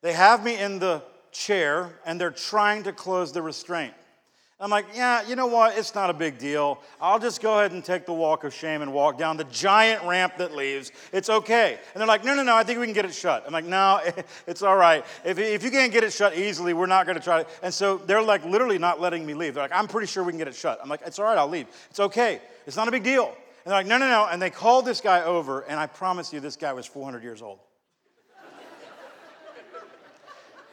They 0.01 0.13
have 0.13 0.45
me 0.45 0.59
in 0.59 0.79
the 0.79 1.03
chair 1.33 1.91
and 2.05 2.21
they're 2.21 2.31
trying 2.31 2.83
to 2.85 2.93
close 2.93 3.33
the 3.33 3.43
restraint. 3.43 3.95
I'm 4.61 4.71
like, 4.71 4.87
yeah, 4.93 5.25
you 5.25 5.37
know 5.37 5.47
what? 5.47 5.79
It's 5.79 5.95
not 5.95 6.11
a 6.11 6.13
big 6.13 6.37
deal. 6.37 6.81
I'll 7.01 7.21
just 7.21 7.41
go 7.41 7.59
ahead 7.59 7.71
and 7.71 7.85
take 7.85 8.07
the 8.07 8.13
walk 8.13 8.43
of 8.43 8.53
shame 8.53 8.83
and 8.83 8.93
walk 8.93 9.17
down 9.17 9.37
the 9.37 9.45
giant 9.45 10.03
ramp 10.03 10.33
that 10.39 10.53
leaves. 10.53 10.91
It's 11.13 11.31
okay. 11.31 11.79
And 11.95 12.01
they're 12.01 12.09
like, 12.09 12.25
no, 12.25 12.35
no, 12.35 12.43
no, 12.43 12.57
I 12.57 12.65
think 12.65 12.81
we 12.81 12.87
can 12.87 12.95
get 12.95 13.05
it 13.05 13.15
shut. 13.15 13.45
I'm 13.47 13.53
like, 13.53 13.65
no, 13.65 14.01
it's 14.49 14.63
all 14.63 14.77
right. 14.77 15.05
If, 15.25 15.39
if 15.39 15.63
you 15.63 15.71
can't 15.71 15.93
get 15.93 16.03
it 16.03 16.13
shut 16.13 16.37
easily, 16.37 16.75
we're 16.75 16.87
not 16.87 17.07
going 17.07 17.17
to 17.17 17.23
try 17.23 17.43
it. 17.43 17.49
And 17.63 17.73
so 17.73 17.99
they're 17.99 18.21
like 18.21 18.45
literally 18.45 18.79
not 18.79 19.01
letting 19.01 19.25
me 19.25 19.33
leave. 19.33 19.55
They're 19.55 19.63
like, 19.63 19.73
I'm 19.73 19.87
pretty 19.87 20.09
sure 20.09 20.25
we 20.25 20.33
can 20.33 20.39
get 20.39 20.49
it 20.49 20.57
shut. 20.57 20.81
I'm 20.83 20.89
like, 20.89 21.03
it's 21.07 21.21
all 21.21 21.27
right, 21.27 21.39
I'll 21.39 21.47
leave. 21.47 21.69
It's 21.91 22.01
okay. 22.01 22.41
It's 22.67 22.77
not 22.77 22.89
a 22.89 22.91
big 22.91 23.05
deal. 23.05 23.27
And 23.27 23.71
they're 23.73 23.75
like, 23.79 23.87
no, 23.87 23.97
no, 23.97 24.09
no. 24.09 24.27
And 24.29 24.43
they 24.43 24.51
called 24.51 24.87
this 24.87 25.01
guy 25.01 25.23
over, 25.23 25.61
and 25.63 25.79
I 25.79 25.87
promise 25.87 26.33
you, 26.33 26.41
this 26.41 26.57
guy 26.57 26.73
was 26.73 26.85
400 26.85 27.23
years 27.23 27.43
old. 27.43 27.61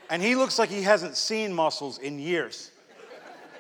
And 0.09 0.21
he 0.21 0.35
looks 0.35 0.59
like 0.59 0.69
he 0.69 0.81
hasn't 0.81 1.15
seen 1.15 1.53
muscles 1.53 1.97
in 1.97 2.19
years. 2.19 2.71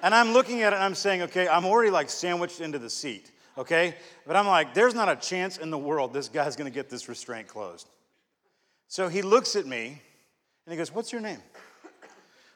And 0.03 0.13
I'm 0.13 0.33
looking 0.33 0.61
at 0.61 0.73
it 0.73 0.75
and 0.75 0.83
I'm 0.83 0.95
saying, 0.95 1.23
okay, 1.23 1.47
I'm 1.47 1.65
already 1.65 1.89
like 1.89 2.09
sandwiched 2.09 2.61
into 2.61 2.77
the 2.77 2.89
seat, 2.89 3.31
okay? 3.57 3.95
But 4.27 4.35
I'm 4.35 4.45
like, 4.45 4.73
there's 4.73 4.93
not 4.93 5.09
a 5.09 5.15
chance 5.15 5.57
in 5.57 5.71
the 5.71 5.77
world 5.77 6.13
this 6.13 6.29
guy's 6.29 6.55
gonna 6.55 6.69
get 6.69 6.89
this 6.89 7.09
restraint 7.09 7.47
closed. 7.47 7.89
So 8.87 9.07
he 9.07 9.21
looks 9.21 9.55
at 9.55 9.65
me 9.65 9.87
and 10.65 10.71
he 10.71 10.77
goes, 10.77 10.93
What's 10.93 11.11
your 11.11 11.21
name? 11.21 11.39
I'm 11.83 11.89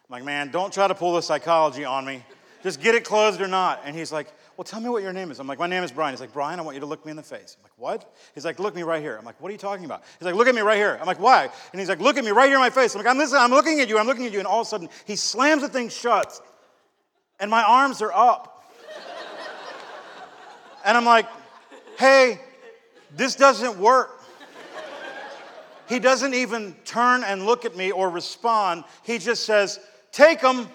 like, 0.10 0.24
Man, 0.24 0.52
don't 0.52 0.72
try 0.72 0.88
to 0.88 0.96
pull 0.96 1.14
the 1.14 1.22
psychology 1.22 1.86
on 1.86 2.06
me. 2.06 2.24
Just 2.62 2.82
get 2.82 2.94
it 2.94 3.04
closed 3.04 3.42
or 3.42 3.48
not. 3.48 3.82
And 3.86 3.96
he's 3.96 4.12
like, 4.12 4.32
Well, 4.60 4.66
tell 4.66 4.82
me 4.82 4.90
what 4.90 5.04
your 5.04 5.14
name 5.14 5.32
is. 5.32 5.40
I'm 5.40 5.48
like, 5.48 5.58
My 5.58 5.68
name 5.68 5.84
is 5.84 5.92
Brian. 5.94 6.12
He's 6.12 6.20
like, 6.20 6.34
Brian, 6.34 6.60
I 6.60 6.64
want 6.64 6.76
you 6.76 6.82
to 6.82 6.86
look 6.86 7.06
me 7.06 7.12
in 7.12 7.16
the 7.16 7.24
face. 7.24 7.56
I'm 7.58 7.64
like, 7.64 7.72
What? 7.78 8.14
He's 8.36 8.44
like, 8.44 8.60
Look 8.60 8.76
me 8.76 8.84
right 8.84 9.02
here. 9.02 9.16
I'm 9.16 9.24
like, 9.24 9.40
What 9.40 9.48
are 9.48 9.52
you 9.54 9.58
talking 9.58 9.86
about? 9.86 10.04
He's 10.20 10.26
like, 10.26 10.36
Look 10.36 10.50
at 10.50 10.54
me 10.54 10.60
right 10.60 10.76
here. 10.76 10.98
I'm 11.00 11.08
like, 11.08 11.22
Why? 11.22 11.50
And 11.72 11.80
he's 11.80 11.88
like, 11.88 12.02
Look 12.02 12.18
at 12.18 12.26
me 12.26 12.32
right 12.32 12.48
here 12.48 12.56
in 12.56 12.60
my 12.60 12.70
face. 12.70 12.94
I'm 12.94 13.02
like, 13.02 13.10
I'm 13.10 13.18
listening. 13.18 13.42
I'm 13.42 13.52
looking 13.52 13.80
at 13.80 13.88
you. 13.88 13.98
I'm 13.98 14.06
looking 14.06 14.26
at 14.26 14.34
you. 14.34 14.40
And 14.40 14.46
all 14.46 14.60
of 14.60 14.68
a 14.68 14.70
sudden, 14.70 14.90
he 15.06 15.16
slams 15.16 15.62
the 15.62 15.70
thing 15.70 15.88
shut 15.88 16.42
and 17.40 17.50
my 17.50 17.64
arms 17.64 18.02
are 18.02 18.12
up. 18.12 18.66
And 20.84 20.98
I'm 20.98 21.06
like, 21.06 21.28
hey, 21.98 22.42
this 23.16 23.36
doesn't 23.36 23.78
work. 23.78 24.22
He 25.88 26.00
doesn't 26.00 26.34
even 26.34 26.76
turn 26.84 27.24
and 27.24 27.46
look 27.46 27.64
at 27.64 27.78
me 27.78 27.92
or 27.92 28.10
respond. 28.10 28.84
He 29.04 29.20
just 29.20 29.46
says, 29.46 29.80
Take 30.12 30.42
them. 30.42 30.68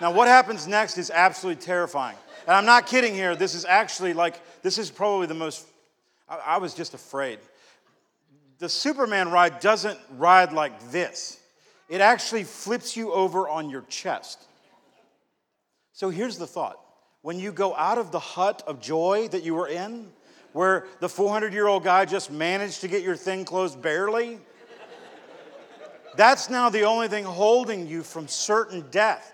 Now, 0.00 0.12
what 0.12 0.28
happens 0.28 0.66
next 0.66 0.98
is 0.98 1.10
absolutely 1.10 1.62
terrifying. 1.62 2.16
And 2.46 2.54
I'm 2.54 2.66
not 2.66 2.86
kidding 2.86 3.14
here. 3.14 3.34
This 3.34 3.54
is 3.54 3.64
actually 3.64 4.12
like, 4.12 4.40
this 4.62 4.78
is 4.78 4.90
probably 4.90 5.26
the 5.26 5.34
most, 5.34 5.66
I, 6.28 6.36
I 6.36 6.58
was 6.58 6.74
just 6.74 6.94
afraid. 6.94 7.38
The 8.58 8.68
Superman 8.68 9.30
ride 9.30 9.60
doesn't 9.60 9.98
ride 10.16 10.52
like 10.52 10.90
this, 10.90 11.40
it 11.88 12.00
actually 12.00 12.44
flips 12.44 12.96
you 12.96 13.12
over 13.12 13.48
on 13.48 13.70
your 13.70 13.82
chest. 13.82 14.42
So 15.92 16.10
here's 16.10 16.36
the 16.36 16.46
thought 16.46 16.78
when 17.22 17.40
you 17.40 17.52
go 17.52 17.74
out 17.74 17.98
of 17.98 18.12
the 18.12 18.20
hut 18.20 18.62
of 18.66 18.80
joy 18.80 19.28
that 19.28 19.42
you 19.42 19.54
were 19.54 19.68
in, 19.68 20.08
where 20.52 20.86
the 21.00 21.08
400 21.08 21.52
year 21.52 21.66
old 21.66 21.84
guy 21.84 22.04
just 22.04 22.30
managed 22.30 22.82
to 22.82 22.88
get 22.88 23.02
your 23.02 23.16
thing 23.16 23.44
closed 23.44 23.80
barely, 23.80 24.38
that's 26.16 26.48
now 26.48 26.68
the 26.68 26.82
only 26.82 27.08
thing 27.08 27.24
holding 27.24 27.86
you 27.86 28.02
from 28.02 28.28
certain 28.28 28.84
death. 28.90 29.32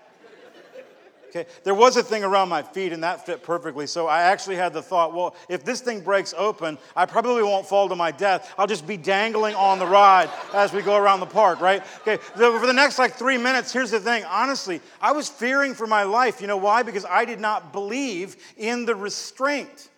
Okay, 1.34 1.48
there 1.64 1.74
was 1.74 1.96
a 1.96 2.02
thing 2.02 2.24
around 2.24 2.50
my 2.50 2.62
feet 2.62 2.92
and 2.92 3.02
that 3.04 3.24
fit 3.24 3.42
perfectly. 3.42 3.86
So 3.86 4.06
I 4.06 4.20
actually 4.20 4.56
had 4.56 4.74
the 4.74 4.82
thought, 4.82 5.14
well, 5.14 5.34
if 5.48 5.64
this 5.64 5.80
thing 5.80 6.02
breaks 6.02 6.34
open, 6.36 6.76
I 6.94 7.06
probably 7.06 7.42
won't 7.42 7.66
fall 7.66 7.88
to 7.88 7.96
my 7.96 8.10
death. 8.10 8.52
I'll 8.58 8.66
just 8.66 8.86
be 8.86 8.98
dangling 8.98 9.54
on 9.54 9.78
the 9.78 9.86
ride 9.86 10.28
as 10.52 10.74
we 10.74 10.82
go 10.82 10.94
around 10.94 11.20
the 11.20 11.26
park, 11.26 11.62
right? 11.62 11.82
Okay, 12.02 12.18
for 12.18 12.66
the 12.66 12.72
next 12.74 12.98
like 12.98 13.14
three 13.14 13.38
minutes, 13.38 13.72
here's 13.72 13.92
the 13.92 13.98
thing. 13.98 14.24
Honestly, 14.24 14.82
I 15.00 15.12
was 15.12 15.26
fearing 15.26 15.72
for 15.72 15.86
my 15.86 16.02
life. 16.02 16.42
You 16.42 16.48
know 16.48 16.58
why? 16.58 16.82
Because 16.82 17.06
I 17.06 17.24
did 17.24 17.40
not 17.40 17.72
believe 17.72 18.36
in 18.58 18.84
the 18.84 18.94
restraint. 18.94 19.88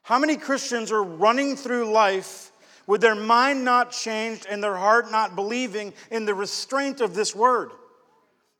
How 0.00 0.18
many 0.18 0.38
Christians 0.38 0.90
are 0.90 1.04
running 1.04 1.54
through 1.54 1.92
life 1.92 2.50
with 2.86 3.02
their 3.02 3.14
mind 3.14 3.62
not 3.62 3.92
changed 3.92 4.46
and 4.48 4.64
their 4.64 4.76
heart 4.76 5.10
not 5.10 5.36
believing 5.36 5.92
in 6.10 6.24
the 6.24 6.34
restraint 6.34 7.02
of 7.02 7.14
this 7.14 7.36
word? 7.36 7.72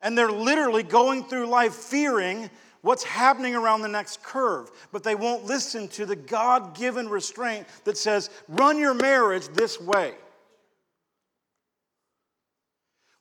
And 0.00 0.16
they're 0.16 0.30
literally 0.30 0.82
going 0.82 1.24
through 1.24 1.46
life 1.46 1.74
fearing 1.74 2.50
what's 2.82 3.02
happening 3.02 3.54
around 3.54 3.82
the 3.82 3.88
next 3.88 4.22
curve, 4.22 4.70
but 4.92 5.02
they 5.02 5.14
won't 5.14 5.44
listen 5.44 5.88
to 5.88 6.06
the 6.06 6.16
God 6.16 6.76
given 6.76 7.08
restraint 7.08 7.66
that 7.84 7.98
says, 7.98 8.30
run 8.46 8.78
your 8.78 8.94
marriage 8.94 9.48
this 9.48 9.80
way. 9.80 10.14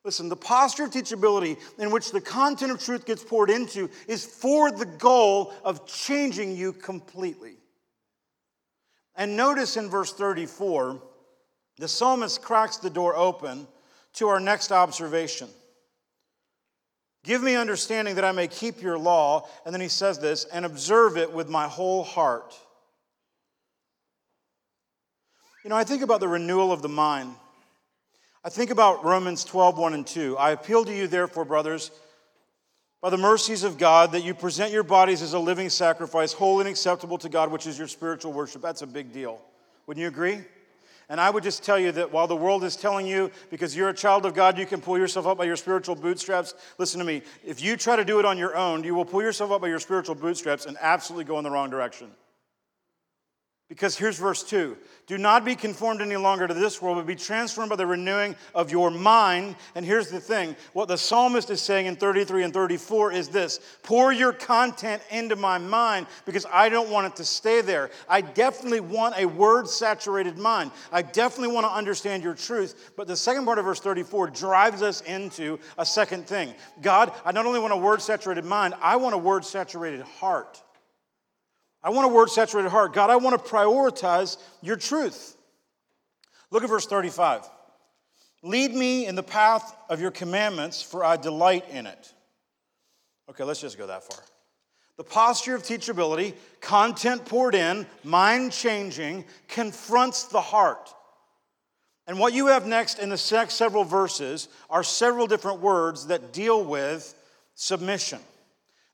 Listen, 0.03 0.29
the 0.29 0.37
posture 0.37 0.85
of 0.85 0.91
teachability 0.91 1.57
in 1.79 1.91
which 1.91 2.11
the 2.11 2.21
content 2.21 2.71
of 2.71 2.79
truth 2.79 3.05
gets 3.05 3.23
poured 3.23 3.49
into 3.49 3.89
is 4.07 4.25
for 4.25 4.71
the 4.71 4.85
goal 4.85 5.53
of 5.65 5.85
changing 5.85 6.55
you 6.55 6.71
completely. 6.71 7.57
And 9.15 9.35
notice 9.35 9.75
in 9.75 9.89
verse 9.89 10.13
34, 10.13 11.01
the 11.77 11.87
psalmist 11.87 12.41
cracks 12.41 12.77
the 12.77 12.89
door 12.89 13.17
open 13.17 13.67
to 14.13 14.29
our 14.29 14.39
next 14.39 14.71
observation. 14.71 15.49
Give 17.23 17.43
me 17.43 17.56
understanding 17.56 18.15
that 18.15 18.23
I 18.23 18.32
may 18.32 18.47
keep 18.47 18.82
your 18.82 18.97
law. 18.97 19.47
And 19.65 19.73
then 19.73 19.82
he 19.82 19.89
says 19.89 20.19
this, 20.19 20.45
and 20.45 20.65
observe 20.65 21.17
it 21.17 21.34
with 21.34 21.49
my 21.49 21.67
whole 21.67 22.03
heart. 22.03 22.56
You 25.63 25.69
know, 25.69 25.75
I 25.75 25.84
think 25.84 26.03
about 26.03 26.21
the 26.21 26.27
renewal 26.27 26.71
of 26.71 26.82
the 26.82 26.89
mind. 26.89 27.36
I 28.43 28.49
think 28.49 28.71
about 28.71 29.03
Romans 29.03 29.43
12, 29.43 29.77
1 29.77 29.93
and 29.93 30.08
2. 30.08 30.38
I 30.38 30.51
appeal 30.51 30.86
to 30.86 30.95
you, 30.95 31.08
therefore, 31.08 31.43
brothers, 31.43 31.91
by 33.01 33.10
the 33.10 33.17
mercies 33.17 33.63
of 33.63 33.77
God, 33.77 34.13
that 34.13 34.23
you 34.23 34.34
present 34.34 34.71
your 34.71 34.84
bodies 34.84 35.21
as 35.21 35.34
a 35.34 35.39
living 35.39 35.69
sacrifice, 35.69 36.32
holy 36.32 36.62
and 36.62 36.69
acceptable 36.69 37.17
to 37.17 37.27
God, 37.27 37.51
which 37.51 37.67
is 37.67 37.77
your 37.77 37.89
spiritual 37.89 38.32
worship. 38.32 38.62
That's 38.62 38.84
a 38.84 38.88
big 38.88 39.12
deal. 39.12 39.41
Wouldn't 39.86 40.01
you 40.01 40.08
agree? 40.08 40.45
And 41.09 41.21
I 41.21 41.29
would 41.29 41.43
just 41.43 41.63
tell 41.63 41.79
you 41.79 41.93
that 41.93 42.11
while 42.11 42.27
the 42.27 42.35
world 42.35 42.65
is 42.65 42.75
telling 42.75 43.07
you, 43.07 43.31
because 43.49 43.75
you're 43.75 43.89
a 43.89 43.93
child 43.93 44.25
of 44.25 44.33
God, 44.33 44.57
you 44.57 44.65
can 44.65 44.81
pull 44.81 44.97
yourself 44.97 45.25
up 45.25 45.37
by 45.37 45.45
your 45.45 45.55
spiritual 45.55 45.95
bootstraps, 45.95 46.53
listen 46.77 46.99
to 46.99 47.05
me. 47.05 47.21
If 47.45 47.61
you 47.61 47.77
try 47.77 47.95
to 47.95 48.03
do 48.03 48.19
it 48.19 48.25
on 48.25 48.37
your 48.37 48.57
own, 48.57 48.83
you 48.83 48.93
will 48.93 49.05
pull 49.05 49.21
yourself 49.21 49.51
up 49.51 49.61
by 49.61 49.69
your 49.69 49.79
spiritual 49.79 50.15
bootstraps 50.15 50.65
and 50.65 50.75
absolutely 50.81 51.23
go 51.23 51.37
in 51.37 51.45
the 51.45 51.51
wrong 51.51 51.69
direction. 51.69 52.11
Because 53.69 53.97
here's 53.97 54.17
verse 54.17 54.43
2 54.43 54.77
Do 55.08 55.17
not 55.17 55.43
be 55.43 55.53
conformed 55.53 56.01
any 56.01 56.15
longer 56.15 56.47
to 56.47 56.53
this 56.53 56.82
world, 56.82 56.97
but 56.97 57.06
be 57.06 57.15
transformed 57.15 57.69
by 57.69 57.75
the 57.75 57.86
renewing 57.86 58.34
of 58.56 58.71
your 58.71 58.89
mind. 58.89 59.58
And 59.75 59.86
here's 59.86 60.08
the 60.08 60.21
thing 60.21 60.56
what 60.71 60.88
the 60.88 60.97
psalmist 60.97 61.49
is 61.49 61.62
saying 61.62 61.86
in 61.86 61.97
33 61.97 62.43
and 62.43 62.53
34 62.53 63.12
is 63.12 63.27
this 63.27 63.60
Pour 63.84 64.13
your 64.13 64.32
content 64.32 65.01
into 65.12 65.36
my 65.36 65.58
mind 65.58 66.08
because 66.25 66.45
I 66.51 66.69
don't 66.69 66.89
want 66.89 67.08
it 67.08 67.17
to 67.17 67.25
stay 67.25 67.60
there. 67.60 67.91
I 68.08 68.21
definitely 68.21 68.80
want 68.80 69.15
a 69.17 69.25
word 69.25 69.67
saturated 69.67 70.38
mind. 70.38 70.71
I 70.89 71.01
definitely 71.01 71.53
want 71.53 71.65
to 71.65 71.71
understand 71.71 72.23
your 72.23 72.36
truth. 72.36 72.91
But 72.95 73.08
the 73.08 73.17
second 73.17 73.43
part 73.43 73.60
of 73.60 73.65
verse 73.65 73.82
34 73.82 74.30
drives 74.30 74.82
us 74.82 75.01
into 75.01 75.60
a 75.77 75.86
second 75.86 76.25
thing 76.25 76.53
God, 76.82 77.12
I 77.25 77.34
not 77.34 77.45
only 77.45 77.60
want 77.60 77.73
a 77.73 77.77
word 77.77 78.01
saturated 78.01 78.45
mind, 78.45 78.75
I 78.82 78.95
want 78.95 79.13
a 79.13 79.17
word 79.17 79.43
saturated 79.43 80.03
heart. 80.03 80.63
I 81.88 81.89
want 81.89 82.06
a 82.06 82.13
word 82.13 82.30
saturated 82.30 82.67
heart. 82.67 82.91
God, 82.91 83.10
I 83.10 83.15
want 83.15 83.41
to 83.41 83.50
prioritize 83.50 84.36
your 84.62 84.76
truth. 84.76 85.38
Look 86.52 86.62
at 86.62 86.67
verse 86.67 86.86
35. 86.86 87.50
Lead 88.43 88.73
me 88.73 89.06
in 89.06 89.15
the 89.15 89.23
path 89.23 89.73
of 89.89 90.02
your 90.02 90.12
commandments, 90.12 90.82
for 90.82 91.06
I 91.06 91.15
delight 91.15 91.63
in 91.69 91.86
it. 91.86 92.13
Okay, 93.30 93.45
let's 93.45 93.62
just 93.62 93.78
go 93.78 93.88
that 93.88 94.04
far. 94.04 94.21
The 94.97 95.06
posture 95.06 95.56
of 95.56 95.63
teachability, 95.63 96.34
content 96.60 97.23
poured 97.23 97.56
in, 97.56 97.86
mind 98.04 98.52
changing, 98.52 99.23
confronts 99.47 100.26
the 100.26 100.41
heart. 100.41 100.93
And 102.06 102.19
what 102.19 102.34
you 102.34 102.47
have 102.47 102.67
next 102.67 103.00
in 103.00 103.08
the 103.08 103.32
next 103.32 103.56
several 103.56 103.86
verses 103.86 104.50
are 104.69 104.84
several 104.84 105.26
different 105.26 105.62
words 105.62 106.08
that 106.08 106.34
deal 106.34 106.62
with 106.65 107.15
submission. 107.56 108.19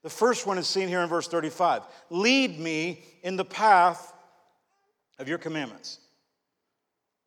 The 0.04 0.10
first 0.10 0.46
one 0.46 0.58
is 0.58 0.68
seen 0.68 0.88
here 0.88 1.02
in 1.02 1.10
verse 1.10 1.28
35 1.28 1.84
Lead 2.10 2.60
me 2.60 3.04
in 3.24 3.36
the 3.36 3.46
path 3.46 4.14
of 5.20 5.28
your 5.28 5.38
commandments. 5.38 6.00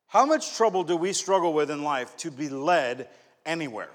How 0.06 0.24
much 0.24 0.56
trouble 0.56 0.84
do 0.84 0.96
we 0.96 1.12
struggle 1.12 1.52
with 1.52 1.70
in 1.70 1.82
life 1.82 2.16
to 2.18 2.30
be 2.30 2.48
led 2.48 3.08
anywhere? 3.44 3.90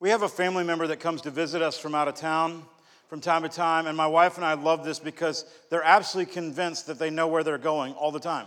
We 0.00 0.10
have 0.10 0.22
a 0.22 0.28
family 0.28 0.64
member 0.64 0.86
that 0.88 0.98
comes 0.98 1.22
to 1.22 1.30
visit 1.30 1.62
us 1.62 1.78
from 1.78 1.94
out 1.94 2.08
of 2.08 2.14
town 2.14 2.64
from 3.10 3.20
time 3.20 3.42
to 3.42 3.48
time, 3.48 3.88
and 3.88 3.96
my 3.96 4.06
wife 4.06 4.36
and 4.36 4.44
I 4.44 4.54
love 4.54 4.84
this 4.84 5.00
because 5.00 5.44
they're 5.68 5.82
absolutely 5.82 6.32
convinced 6.32 6.86
that 6.86 7.00
they 7.00 7.10
know 7.10 7.26
where 7.26 7.42
they're 7.42 7.58
going 7.58 7.92
all 7.94 8.12
the 8.12 8.20
time. 8.20 8.46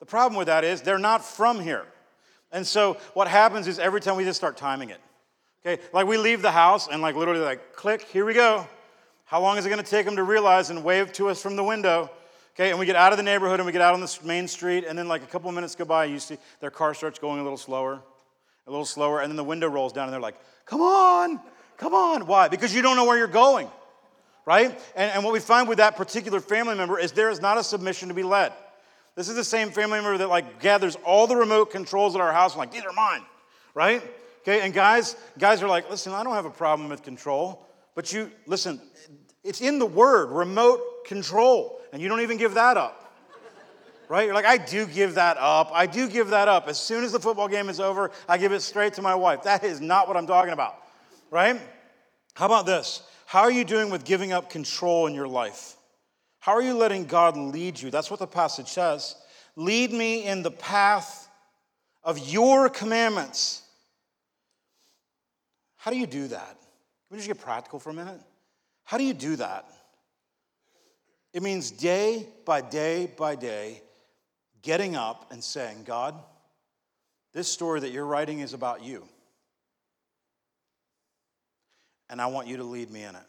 The 0.00 0.04
problem 0.04 0.36
with 0.36 0.48
that 0.48 0.64
is 0.64 0.82
they're 0.82 0.98
not 0.98 1.24
from 1.24 1.60
here. 1.60 1.86
And 2.50 2.66
so 2.66 2.94
what 3.14 3.28
happens 3.28 3.68
is 3.68 3.78
every 3.78 4.00
time 4.00 4.16
we 4.16 4.24
just 4.24 4.36
start 4.36 4.56
timing 4.56 4.90
it. 4.90 5.00
Okay, 5.66 5.82
like 5.94 6.06
we 6.06 6.18
leave 6.18 6.42
the 6.42 6.50
house 6.50 6.88
and 6.88 7.00
like 7.00 7.16
literally 7.16 7.40
like 7.40 7.74
click, 7.74 8.02
here 8.02 8.26
we 8.26 8.34
go. 8.34 8.66
How 9.24 9.40
long 9.40 9.56
is 9.56 9.64
it 9.64 9.70
going 9.70 9.82
to 9.82 9.90
take 9.90 10.04
them 10.04 10.16
to 10.16 10.22
realize 10.22 10.68
and 10.68 10.84
wave 10.84 11.10
to 11.14 11.28
us 11.30 11.40
from 11.40 11.56
the 11.56 11.64
window? 11.64 12.10
Okay, 12.54 12.68
and 12.68 12.78
we 12.78 12.84
get 12.84 12.96
out 12.96 13.12
of 13.12 13.16
the 13.16 13.22
neighborhood 13.22 13.60
and 13.60 13.66
we 13.66 13.72
get 13.72 13.80
out 13.80 13.94
on 13.94 14.00
the 14.00 14.18
main 14.24 14.46
street, 14.46 14.84
and 14.86 14.96
then 14.98 15.08
like 15.08 15.22
a 15.22 15.26
couple 15.26 15.48
of 15.48 15.54
minutes 15.54 15.74
go 15.74 15.86
by, 15.86 16.04
you 16.04 16.18
see 16.18 16.36
their 16.60 16.70
car 16.70 16.92
starts 16.92 17.18
going 17.18 17.40
a 17.40 17.42
little 17.42 17.56
slower, 17.56 18.02
a 18.66 18.70
little 18.70 18.84
slower, 18.84 19.20
and 19.22 19.30
then 19.30 19.36
the 19.36 19.44
window 19.44 19.66
rolls 19.66 19.92
down, 19.92 20.04
and 20.04 20.12
they're 20.12 20.20
like, 20.20 20.36
"Come 20.66 20.82
on, 20.82 21.40
come 21.78 21.94
on!" 21.94 22.26
Why? 22.26 22.48
Because 22.48 22.74
you 22.74 22.82
don't 22.82 22.96
know 22.96 23.06
where 23.06 23.16
you're 23.16 23.26
going, 23.26 23.68
right? 24.44 24.78
And, 24.94 25.10
and 25.12 25.24
what 25.24 25.32
we 25.32 25.40
find 25.40 25.66
with 25.66 25.78
that 25.78 25.96
particular 25.96 26.40
family 26.40 26.74
member 26.74 26.98
is 26.98 27.12
there 27.12 27.30
is 27.30 27.40
not 27.40 27.56
a 27.56 27.64
submission 27.64 28.08
to 28.08 28.14
be 28.14 28.22
led. 28.22 28.52
This 29.16 29.30
is 29.30 29.34
the 29.34 29.44
same 29.44 29.70
family 29.70 29.98
member 29.98 30.18
that 30.18 30.28
like 30.28 30.60
gathers 30.60 30.96
all 31.04 31.26
the 31.26 31.36
remote 31.36 31.70
controls 31.70 32.14
at 32.14 32.20
our 32.20 32.32
house 32.32 32.52
and 32.52 32.58
like 32.58 32.70
these 32.70 32.84
are 32.84 32.92
mine, 32.92 33.22
right? 33.74 34.02
Okay, 34.44 34.60
and 34.60 34.74
guys, 34.74 35.16
guys 35.38 35.62
are 35.62 35.68
like, 35.68 35.88
listen, 35.88 36.12
I 36.12 36.22
don't 36.22 36.34
have 36.34 36.44
a 36.44 36.50
problem 36.50 36.90
with 36.90 37.02
control, 37.02 37.66
but 37.94 38.12
you 38.12 38.30
listen, 38.46 38.78
it's 39.42 39.62
in 39.62 39.78
the 39.78 39.86
word, 39.86 40.26
remote 40.30 41.06
control, 41.06 41.80
and 41.94 42.02
you 42.02 42.08
don't 42.08 42.20
even 42.20 42.36
give 42.36 42.52
that 42.52 42.76
up. 42.76 43.00
Right? 44.06 44.26
You're 44.26 44.34
like, 44.34 44.44
I 44.44 44.58
do 44.58 44.86
give 44.86 45.14
that 45.14 45.38
up. 45.38 45.70
I 45.72 45.86
do 45.86 46.10
give 46.10 46.28
that 46.28 46.46
up. 46.46 46.68
As 46.68 46.78
soon 46.78 47.04
as 47.04 47.12
the 47.12 47.18
football 47.18 47.48
game 47.48 47.70
is 47.70 47.80
over, 47.80 48.10
I 48.28 48.36
give 48.36 48.52
it 48.52 48.60
straight 48.60 48.92
to 48.94 49.02
my 49.02 49.14
wife. 49.14 49.44
That 49.44 49.64
is 49.64 49.80
not 49.80 50.08
what 50.08 50.16
I'm 50.18 50.26
talking 50.26 50.52
about. 50.52 50.76
Right? 51.30 51.58
How 52.34 52.44
about 52.44 52.66
this? 52.66 53.02
How 53.24 53.40
are 53.40 53.50
you 53.50 53.64
doing 53.64 53.88
with 53.88 54.04
giving 54.04 54.30
up 54.30 54.50
control 54.50 55.06
in 55.06 55.14
your 55.14 55.26
life? 55.26 55.76
How 56.40 56.52
are 56.52 56.60
you 56.60 56.74
letting 56.74 57.06
God 57.06 57.38
lead 57.38 57.80
you? 57.80 57.90
That's 57.90 58.10
what 58.10 58.20
the 58.20 58.26
passage 58.26 58.68
says. 58.68 59.16
Lead 59.56 59.90
me 59.90 60.24
in 60.26 60.42
the 60.42 60.50
path 60.50 61.30
of 62.02 62.18
your 62.18 62.68
commandments. 62.68 63.62
How 65.84 65.90
do 65.90 65.98
you 65.98 66.06
do 66.06 66.28
that? 66.28 66.56
Can 66.56 67.10
we 67.10 67.18
just 67.18 67.28
get 67.28 67.38
practical 67.38 67.78
for 67.78 67.90
a 67.90 67.94
minute? 67.94 68.20
How 68.84 68.96
do 68.96 69.04
you 69.04 69.12
do 69.12 69.36
that? 69.36 69.66
It 71.34 71.42
means 71.42 71.70
day 71.70 72.26
by 72.46 72.62
day 72.62 73.10
by 73.18 73.34
day, 73.34 73.82
getting 74.62 74.96
up 74.96 75.30
and 75.30 75.44
saying, 75.44 75.82
God, 75.84 76.14
this 77.34 77.52
story 77.52 77.80
that 77.80 77.90
you're 77.90 78.06
writing 78.06 78.40
is 78.40 78.54
about 78.54 78.82
you. 78.82 79.06
and 82.14 82.20
I 82.20 82.26
want 82.26 82.46
you 82.46 82.58
to 82.58 82.62
lead 82.62 82.92
me 82.92 83.02
in 83.02 83.14
it. 83.16 83.26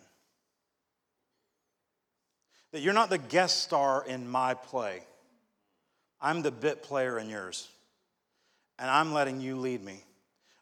That 2.71 2.81
you're 2.81 2.93
not 2.93 3.09
the 3.09 3.17
guest 3.17 3.63
star 3.63 4.05
in 4.05 4.29
my 4.29 4.53
play, 4.53 5.01
I'm 6.21 6.43
the 6.43 6.51
bit 6.51 6.83
player 6.83 7.17
in 7.17 7.27
yours, 7.27 7.67
and 8.77 8.89
I'm 8.89 9.11
letting 9.11 9.41
you 9.41 9.55
lead 9.55 9.83
me. 9.83 10.04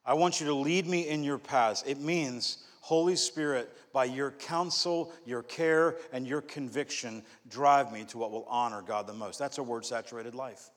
I 0.06 0.13
want 0.13 0.42
you 0.42 0.48
to 0.48 0.54
lead 0.54 0.88
me 0.88 1.08
in 1.08 1.24
your 1.24 1.38
paths. 1.38 1.84
It 1.88 2.00
means, 2.00 2.58
Holy 2.82 3.16
Spirit, 3.16 3.72
by 3.94 4.06
your 4.06 4.32
counsel, 4.32 5.13
your 5.26 5.44
care, 5.44 5.96
and 6.12 6.28
your 6.28 6.42
conviction, 6.42 7.24
drive 7.50 7.92
me 7.92 8.04
to 8.06 8.18
what 8.18 8.32
will 8.32 8.46
honor 8.50 8.82
God 8.82 9.08
the 9.08 9.13
most. 9.13 9.39
That's 9.39 9.60
a 9.60 9.63
word 9.63 9.86
saturated 9.86 10.36
life. 10.36 10.70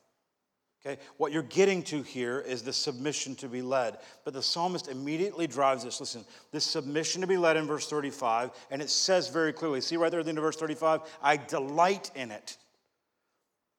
Okay? 0.85 1.01
What 1.17 1.31
you're 1.31 1.43
getting 1.43 1.83
to 1.83 2.01
here 2.01 2.39
is 2.39 2.61
the 2.61 2.71
submission 2.71 3.35
to 3.37 3.47
be 3.47 3.61
led. 3.61 3.97
But 4.23 4.33
the 4.33 4.41
psalmist 4.43 4.87
immediately 4.87 5.47
drives 5.47 5.83
this. 5.83 5.99
Listen, 5.99 6.23
this 6.51 6.63
submission 6.63 7.21
to 7.21 7.27
be 7.27 7.37
led 7.37 7.57
in 7.57 7.65
verse 7.65 7.89
35, 7.89 8.51
and 8.71 8.81
it 8.81 8.89
says 8.89 9.27
very 9.27 9.51
clearly, 9.51 9.81
see 9.81 9.97
right 9.97 10.11
there 10.11 10.19
at 10.19 10.25
the 10.25 10.29
end 10.29 10.37
of 10.37 10.43
verse 10.43 10.55
35, 10.55 11.01
I 11.21 11.37
delight 11.37 12.11
in 12.15 12.31
it. 12.31 12.57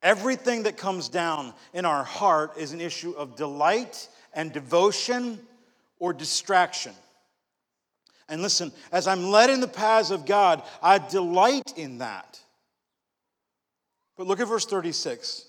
Everything 0.03 0.65
that 0.65 0.77
comes 0.77 1.09
down 1.09 1.55
in 1.73 1.85
our 1.85 2.05
heart 2.05 2.57
is 2.57 2.73
an 2.73 2.81
issue 2.81 3.13
of 3.13 3.37
delight 3.37 4.09
and 4.39 4.53
devotion 4.53 5.37
or 5.99 6.13
distraction. 6.13 6.93
And 8.29 8.41
listen, 8.41 8.71
as 8.93 9.09
I'm 9.09 9.31
led 9.31 9.51
in 9.51 9.59
the 9.59 9.67
paths 9.67 10.13
of 10.13 10.27
God, 10.27 10.63
I 10.81 10.99
delight 10.99 11.73
in 11.77 11.99
that. 11.99 12.41
But 14.17 14.29
look 14.29 14.41
at 14.41 14.49
verse 14.49 14.65
36 14.65 15.45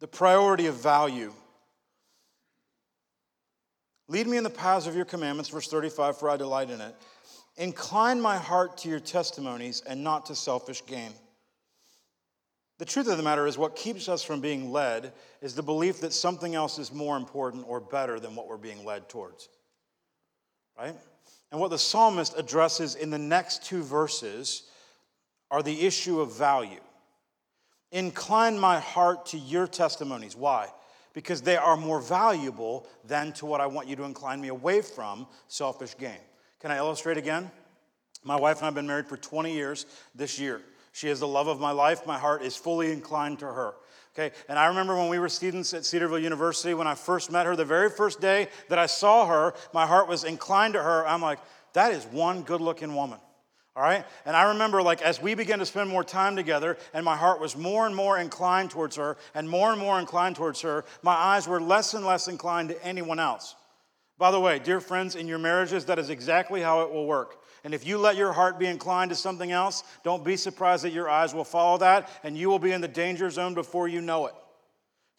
the 0.00 0.08
priority 0.08 0.66
of 0.66 0.76
value. 0.76 1.32
Lead 4.06 4.26
me 4.26 4.36
in 4.36 4.44
the 4.44 4.50
paths 4.50 4.86
of 4.86 4.94
your 4.94 5.04
commandments, 5.04 5.50
verse 5.50 5.68
35, 5.68 6.18
for 6.18 6.30
I 6.30 6.36
delight 6.36 6.70
in 6.70 6.80
it. 6.80 6.94
Incline 7.56 8.20
my 8.20 8.38
heart 8.38 8.78
to 8.78 8.88
your 8.88 9.00
testimonies 9.00 9.82
and 9.88 10.02
not 10.02 10.26
to 10.26 10.36
selfish 10.36 10.84
gain. 10.86 11.12
The 12.78 12.84
truth 12.84 13.08
of 13.08 13.16
the 13.16 13.24
matter 13.24 13.46
is, 13.46 13.58
what 13.58 13.74
keeps 13.74 14.08
us 14.08 14.22
from 14.22 14.40
being 14.40 14.70
led 14.70 15.12
is 15.42 15.54
the 15.54 15.62
belief 15.62 16.00
that 16.00 16.12
something 16.12 16.54
else 16.54 16.78
is 16.78 16.92
more 16.92 17.16
important 17.16 17.64
or 17.66 17.80
better 17.80 18.20
than 18.20 18.36
what 18.36 18.46
we're 18.46 18.56
being 18.56 18.84
led 18.84 19.08
towards. 19.08 19.48
Right? 20.78 20.94
And 21.50 21.60
what 21.60 21.70
the 21.70 21.78
psalmist 21.78 22.38
addresses 22.38 22.94
in 22.94 23.10
the 23.10 23.18
next 23.18 23.64
two 23.64 23.82
verses 23.82 24.64
are 25.50 25.62
the 25.62 25.86
issue 25.86 26.20
of 26.20 26.36
value. 26.36 26.80
Incline 27.90 28.58
my 28.58 28.78
heart 28.78 29.26
to 29.26 29.38
your 29.38 29.66
testimonies. 29.66 30.36
Why? 30.36 30.68
Because 31.14 31.42
they 31.42 31.56
are 31.56 31.76
more 31.76 32.00
valuable 32.00 32.86
than 33.04 33.32
to 33.34 33.46
what 33.46 33.60
I 33.60 33.66
want 33.66 33.88
you 33.88 33.96
to 33.96 34.04
incline 34.04 34.40
me 34.40 34.48
away 34.48 34.82
from 34.82 35.26
selfish 35.48 35.96
gain. 35.96 36.20
Can 36.60 36.70
I 36.70 36.76
illustrate 36.76 37.16
again? 37.16 37.50
My 38.22 38.36
wife 38.36 38.58
and 38.58 38.64
I 38.64 38.66
have 38.66 38.74
been 38.74 38.86
married 38.86 39.06
for 39.06 39.16
20 39.16 39.52
years 39.52 39.86
this 40.14 40.38
year. 40.38 40.60
She 40.92 41.08
is 41.08 41.20
the 41.20 41.28
love 41.28 41.48
of 41.48 41.60
my 41.60 41.70
life. 41.70 42.06
My 42.06 42.18
heart 42.18 42.42
is 42.42 42.56
fully 42.56 42.92
inclined 42.92 43.38
to 43.40 43.46
her. 43.46 43.74
Okay, 44.18 44.34
and 44.48 44.58
I 44.58 44.66
remember 44.66 44.96
when 44.96 45.08
we 45.08 45.20
were 45.20 45.28
students 45.28 45.72
at 45.74 45.84
Cedarville 45.84 46.18
University, 46.18 46.74
when 46.74 46.88
I 46.88 46.96
first 46.96 47.30
met 47.30 47.46
her, 47.46 47.54
the 47.54 47.64
very 47.64 47.88
first 47.88 48.20
day 48.20 48.48
that 48.68 48.78
I 48.78 48.86
saw 48.86 49.26
her, 49.26 49.54
my 49.72 49.86
heart 49.86 50.08
was 50.08 50.24
inclined 50.24 50.74
to 50.74 50.82
her. 50.82 51.06
I'm 51.06 51.22
like, 51.22 51.38
that 51.74 51.92
is 51.92 52.04
one 52.06 52.42
good 52.42 52.60
looking 52.60 52.94
woman. 52.96 53.20
All 53.76 53.82
right? 53.84 54.04
And 54.26 54.34
I 54.34 54.48
remember, 54.48 54.82
like, 54.82 55.02
as 55.02 55.22
we 55.22 55.34
began 55.34 55.60
to 55.60 55.66
spend 55.66 55.88
more 55.88 56.02
time 56.02 56.34
together, 56.34 56.78
and 56.92 57.04
my 57.04 57.16
heart 57.16 57.40
was 57.40 57.56
more 57.56 57.86
and 57.86 57.94
more 57.94 58.18
inclined 58.18 58.72
towards 58.72 58.96
her, 58.96 59.16
and 59.36 59.48
more 59.48 59.70
and 59.70 59.80
more 59.80 60.00
inclined 60.00 60.34
towards 60.34 60.62
her, 60.62 60.84
my 61.02 61.14
eyes 61.14 61.46
were 61.46 61.60
less 61.60 61.94
and 61.94 62.04
less 62.04 62.26
inclined 62.26 62.70
to 62.70 62.84
anyone 62.84 63.20
else. 63.20 63.54
By 64.18 64.32
the 64.32 64.40
way, 64.40 64.58
dear 64.58 64.80
friends, 64.80 65.14
in 65.14 65.28
your 65.28 65.38
marriages, 65.38 65.84
that 65.84 66.00
is 66.00 66.10
exactly 66.10 66.60
how 66.60 66.80
it 66.80 66.90
will 66.92 67.06
work. 67.06 67.40
And 67.64 67.74
if 67.74 67.86
you 67.86 67.98
let 67.98 68.16
your 68.16 68.32
heart 68.32 68.58
be 68.58 68.66
inclined 68.66 69.10
to 69.10 69.16
something 69.16 69.50
else, 69.50 69.84
don't 70.04 70.24
be 70.24 70.36
surprised 70.36 70.84
that 70.84 70.92
your 70.92 71.08
eyes 71.08 71.34
will 71.34 71.44
follow 71.44 71.78
that, 71.78 72.10
and 72.22 72.36
you 72.36 72.48
will 72.48 72.58
be 72.58 72.72
in 72.72 72.80
the 72.80 72.88
danger 72.88 73.30
zone 73.30 73.54
before 73.54 73.88
you 73.88 74.00
know 74.00 74.26
it. 74.26 74.34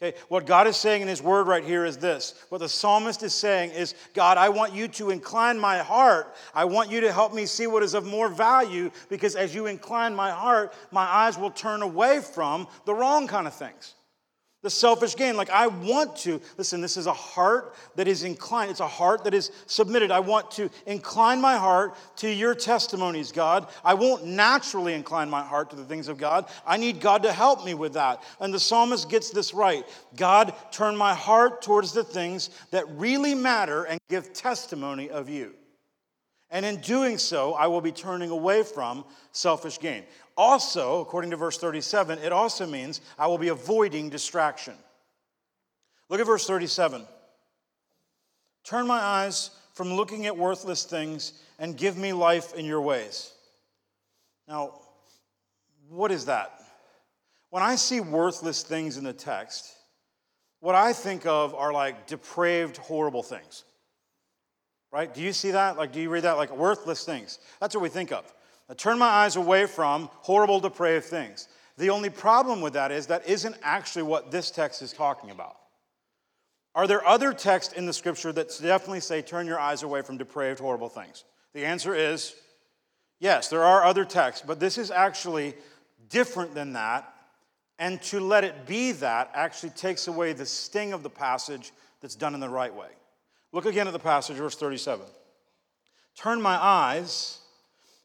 Okay, 0.02 0.18
what 0.30 0.46
God 0.46 0.66
is 0.66 0.78
saying 0.78 1.02
in 1.02 1.10
His 1.10 1.22
Word 1.22 1.48
right 1.48 1.64
here 1.64 1.84
is 1.84 1.98
this. 1.98 2.34
What 2.48 2.60
the 2.60 2.70
psalmist 2.70 3.22
is 3.22 3.34
saying 3.34 3.72
is, 3.72 3.96
God, 4.14 4.38
I 4.38 4.48
want 4.48 4.74
you 4.74 4.88
to 4.88 5.10
incline 5.10 5.60
my 5.60 5.80
heart. 5.80 6.34
I 6.56 6.64
want 6.66 6.90
you 6.90 7.02
to 7.02 7.12
help 7.12 7.34
me 7.34 7.46
see 7.46 7.68
what 7.68 7.84
is 7.84 7.94
of 7.94 8.06
more 8.06 8.30
value 8.30 8.92
because 9.10 9.36
as 9.36 9.54
you 9.54 9.66
incline 9.66 10.16
my 10.16 10.32
heart, 10.32 10.74
my 10.92 11.04
eyes 11.04 11.38
will 11.38 11.52
turn 11.52 11.82
away 11.82 12.22
from 12.22 12.68
the 12.86 12.94
wrong 12.94 13.28
kind 13.28 13.46
of 13.46 13.54
things. 13.54 13.94
The 14.62 14.70
selfish 14.70 15.16
gain. 15.16 15.38
Like, 15.38 15.50
I 15.50 15.68
want 15.68 16.18
to, 16.18 16.42
listen, 16.58 16.82
this 16.82 16.98
is 16.98 17.06
a 17.06 17.14
heart 17.14 17.76
that 17.96 18.10
is 18.10 18.24
inclined. 18.24 18.72
It's 18.72 18.82
a 18.82 18.88
heart 18.88 19.24
that 19.24 19.34
is 19.34 19.52
submitted. 19.68 20.12
I 20.12 20.20
want 20.20 20.52
to 20.52 20.70
incline 20.86 21.40
my 21.40 21.56
heart 21.56 21.96
to 22.18 22.30
your 22.30 22.54
testimonies, 22.54 23.32
God. 23.32 23.68
I 23.86 23.94
won't 23.94 24.26
naturally 24.26 24.94
incline 24.94 25.30
my 25.30 25.42
heart 25.42 25.70
to 25.70 25.78
the 25.78 25.86
things 25.86 26.10
of 26.10 26.18
God. 26.18 26.50
I 26.68 26.76
need 26.76 27.00
God 27.00 27.24
to 27.24 27.32
help 27.32 27.64
me 27.64 27.74
with 27.74 27.94
that. 27.94 28.22
And 28.42 28.54
the 28.54 28.60
psalmist 28.60 29.10
gets 29.10 29.30
this 29.30 29.54
right 29.54 29.86
God, 30.18 30.54
turn 30.72 30.98
my 30.98 31.14
heart 31.14 31.62
towards 31.62 31.94
the 31.94 32.04
things 32.04 32.50
that 32.72 32.90
really 32.90 33.36
matter 33.36 33.86
and 33.86 33.98
give 34.10 34.34
testimony 34.34 35.10
of 35.10 35.30
you. 35.30 35.54
And 36.52 36.66
in 36.66 36.78
doing 36.78 37.18
so, 37.18 37.54
I 37.54 37.68
will 37.68 37.82
be 37.82 37.92
turning 37.92 38.32
away 38.32 38.64
from 38.64 39.06
selfish 39.32 39.80
gain. 39.80 40.04
Also, 40.40 41.02
according 41.02 41.32
to 41.32 41.36
verse 41.36 41.58
37, 41.58 42.20
it 42.20 42.32
also 42.32 42.66
means 42.66 43.02
I 43.18 43.28
will 43.28 43.38
be 43.38 43.50
avoiding 43.50 44.08
distraction. 44.08 44.74
Look 46.08 46.22
at 46.22 46.26
verse 46.26 46.48
37. 46.48 47.06
Turn 48.64 48.88
my 48.88 49.00
eyes 49.02 49.50
from 49.74 49.92
looking 49.92 50.28
at 50.28 50.38
worthless 50.38 50.86
things 50.86 51.34
and 51.60 51.76
give 51.76 51.98
me 51.98 52.14
life 52.14 52.54
in 52.54 52.64
your 52.64 52.80
ways. 52.80 53.34
Now, 54.48 54.76
what 55.90 56.10
is 56.10 56.28
that? 56.28 56.58
When 57.50 57.62
I 57.62 57.76
see 57.76 58.00
worthless 58.00 58.64
things 58.64 58.96
in 58.96 59.04
the 59.04 59.12
text, 59.12 59.70
what 60.62 60.74
I 60.74 60.94
think 60.94 61.26
of 61.26 61.54
are 61.54 61.74
like 61.74 62.08
depraved, 62.08 62.78
horrible 62.78 63.24
things. 63.24 63.66
Right? 64.90 65.14
Do 65.14 65.20
you 65.20 65.34
see 65.34 65.52
that? 65.52 65.76
Like, 65.76 65.92
do 65.92 66.00
you 66.00 66.10
read 66.10 66.24
that? 66.24 66.38
Like 66.38 66.56
worthless 66.56 67.04
things. 67.04 67.40
That's 67.60 67.76
what 67.76 67.82
we 67.82 67.90
think 67.90 68.14
of. 68.14 68.34
I 68.70 68.76
turn 68.76 69.00
my 69.00 69.08
eyes 69.08 69.36
away 69.36 69.66
from 69.66 70.10
horrible, 70.22 70.60
depraved 70.60 71.06
things. 71.06 71.48
The 71.78 71.90
only 71.90 72.10
problem 72.10 72.62
with 72.62 72.74
that 72.74 72.92
is 72.92 73.08
that 73.08 73.28
isn't 73.28 73.56
actually 73.64 74.04
what 74.04 74.32
this 74.32 74.52
text 74.52 74.82
is 74.82 74.94
talking 74.94 75.32
about. 75.32 75.56
Are 76.76 76.88
there 76.88 77.06
other 77.06 77.34
texts 77.34 77.74
in 77.74 77.86
the 77.86 77.94
scripture 77.94 78.32
that 78.34 78.50
definitely 78.62 79.00
say, 79.00 79.22
turn 79.22 79.48
your 79.48 79.60
eyes 79.60 79.82
away 79.84 80.02
from 80.02 80.18
depraved, 80.18 80.60
horrible 80.60 80.90
things? 80.90 81.24
The 81.54 81.66
answer 81.66 81.96
is 81.96 82.36
yes, 83.20 83.50
there 83.50 83.64
are 83.64 83.84
other 83.84 84.06
texts, 84.06 84.44
but 84.46 84.60
this 84.60 84.78
is 84.78 84.92
actually 84.92 85.56
different 86.10 86.54
than 86.54 86.74
that. 86.74 87.12
And 87.80 88.02
to 88.04 88.20
let 88.20 88.44
it 88.44 88.68
be 88.68 88.92
that 88.94 89.32
actually 89.34 89.70
takes 89.72 90.08
away 90.08 90.34
the 90.34 90.46
sting 90.46 90.94
of 90.94 91.02
the 91.02 91.10
passage 91.10 91.72
that's 92.02 92.16
done 92.16 92.34
in 92.34 92.40
the 92.40 92.50
right 92.50 92.74
way. 92.74 92.90
Look 93.52 93.66
again 93.66 93.88
at 93.88 93.94
the 93.94 94.00
passage, 94.00 94.38
verse 94.38 94.56
37. 94.56 95.06
Turn 96.16 96.42
my 96.42 96.56
eyes 96.56 97.40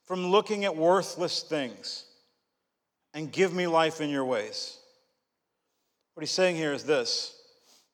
from 0.04 0.26
looking 0.26 0.64
at 0.64 0.76
worthless 0.76 1.42
things 1.42 2.04
and 3.14 3.30
give 3.32 3.54
me 3.54 3.66
life 3.66 4.00
in 4.00 4.10
your 4.10 4.24
ways. 4.24 4.78
What 6.14 6.22
he's 6.22 6.30
saying 6.30 6.56
here 6.56 6.72
is 6.72 6.84
this 6.84 7.34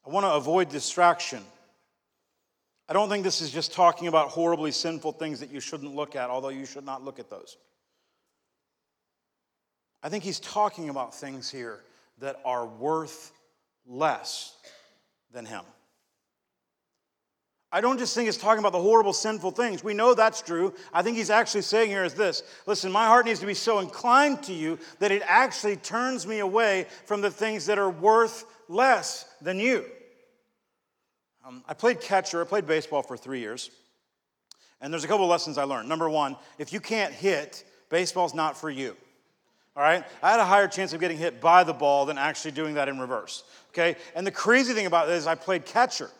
I 0.06 0.10
want 0.10 0.24
to 0.24 0.32
avoid 0.32 0.68
distraction. 0.68 1.42
I 2.88 2.92
don't 2.92 3.08
think 3.08 3.22
this 3.22 3.40
is 3.40 3.52
just 3.52 3.72
talking 3.72 4.08
about 4.08 4.28
horribly 4.28 4.72
sinful 4.72 5.12
things 5.12 5.38
that 5.40 5.50
you 5.52 5.60
shouldn't 5.60 5.94
look 5.94 6.16
at, 6.16 6.28
although 6.28 6.48
you 6.48 6.66
should 6.66 6.84
not 6.84 7.04
look 7.04 7.20
at 7.20 7.30
those. 7.30 7.56
I 10.02 10.08
think 10.08 10.24
he's 10.24 10.40
talking 10.40 10.88
about 10.88 11.14
things 11.14 11.48
here 11.48 11.80
that 12.18 12.40
are 12.44 12.66
worth 12.66 13.32
less 13.86 14.56
than 15.32 15.46
him. 15.46 15.62
I 17.72 17.80
don't 17.80 17.98
just 17.98 18.14
think 18.16 18.28
it's 18.28 18.36
talking 18.36 18.58
about 18.58 18.72
the 18.72 18.82
horrible, 18.82 19.12
sinful 19.12 19.52
things. 19.52 19.84
We 19.84 19.94
know 19.94 20.12
that's 20.12 20.42
true. 20.42 20.74
I 20.92 21.02
think 21.02 21.16
he's 21.16 21.30
actually 21.30 21.62
saying 21.62 21.90
here 21.90 22.04
is 22.04 22.14
this 22.14 22.42
listen, 22.66 22.90
my 22.90 23.06
heart 23.06 23.26
needs 23.26 23.40
to 23.40 23.46
be 23.46 23.54
so 23.54 23.78
inclined 23.78 24.42
to 24.44 24.52
you 24.52 24.78
that 24.98 25.12
it 25.12 25.22
actually 25.24 25.76
turns 25.76 26.26
me 26.26 26.40
away 26.40 26.86
from 27.06 27.20
the 27.20 27.30
things 27.30 27.66
that 27.66 27.78
are 27.78 27.90
worth 27.90 28.44
less 28.68 29.24
than 29.40 29.60
you. 29.60 29.84
Um, 31.46 31.62
I 31.68 31.74
played 31.74 32.00
catcher, 32.00 32.40
I 32.42 32.44
played 32.44 32.66
baseball 32.66 33.02
for 33.02 33.16
three 33.16 33.40
years. 33.40 33.70
And 34.80 34.92
there's 34.92 35.04
a 35.04 35.08
couple 35.08 35.26
lessons 35.26 35.58
I 35.58 35.64
learned. 35.64 35.88
Number 35.88 36.08
one, 36.08 36.36
if 36.58 36.72
you 36.72 36.80
can't 36.80 37.12
hit, 37.12 37.64
baseball's 37.90 38.34
not 38.34 38.56
for 38.56 38.70
you. 38.70 38.96
All 39.76 39.82
right? 39.82 40.04
I 40.22 40.30
had 40.30 40.40
a 40.40 40.44
higher 40.44 40.66
chance 40.66 40.92
of 40.92 41.00
getting 41.00 41.18
hit 41.18 41.40
by 41.40 41.64
the 41.64 41.72
ball 41.72 42.06
than 42.06 42.18
actually 42.18 42.52
doing 42.52 42.74
that 42.74 42.88
in 42.88 42.98
reverse. 42.98 43.44
Okay? 43.70 43.96
And 44.14 44.26
the 44.26 44.30
crazy 44.30 44.72
thing 44.74 44.86
about 44.86 45.08
it 45.08 45.12
is 45.12 45.26
I 45.26 45.34
played 45.34 45.64
catcher. 45.64 46.10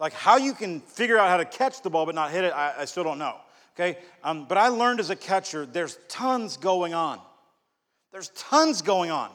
Like 0.00 0.14
how 0.14 0.38
you 0.38 0.54
can 0.54 0.80
figure 0.80 1.18
out 1.18 1.28
how 1.28 1.36
to 1.36 1.44
catch 1.44 1.82
the 1.82 1.90
ball 1.90 2.06
but 2.06 2.14
not 2.14 2.30
hit 2.30 2.42
it, 2.44 2.52
I, 2.52 2.74
I 2.78 2.84
still 2.86 3.04
don't 3.04 3.18
know. 3.18 3.36
Okay? 3.76 3.98
Um, 4.24 4.46
but 4.46 4.58
I 4.58 4.68
learned 4.68 4.98
as 4.98 5.10
a 5.10 5.16
catcher, 5.16 5.66
there's 5.66 5.98
tons 6.08 6.56
going 6.56 6.94
on. 6.94 7.20
There's 8.10 8.30
tons 8.30 8.82
going 8.82 9.10
on. 9.10 9.30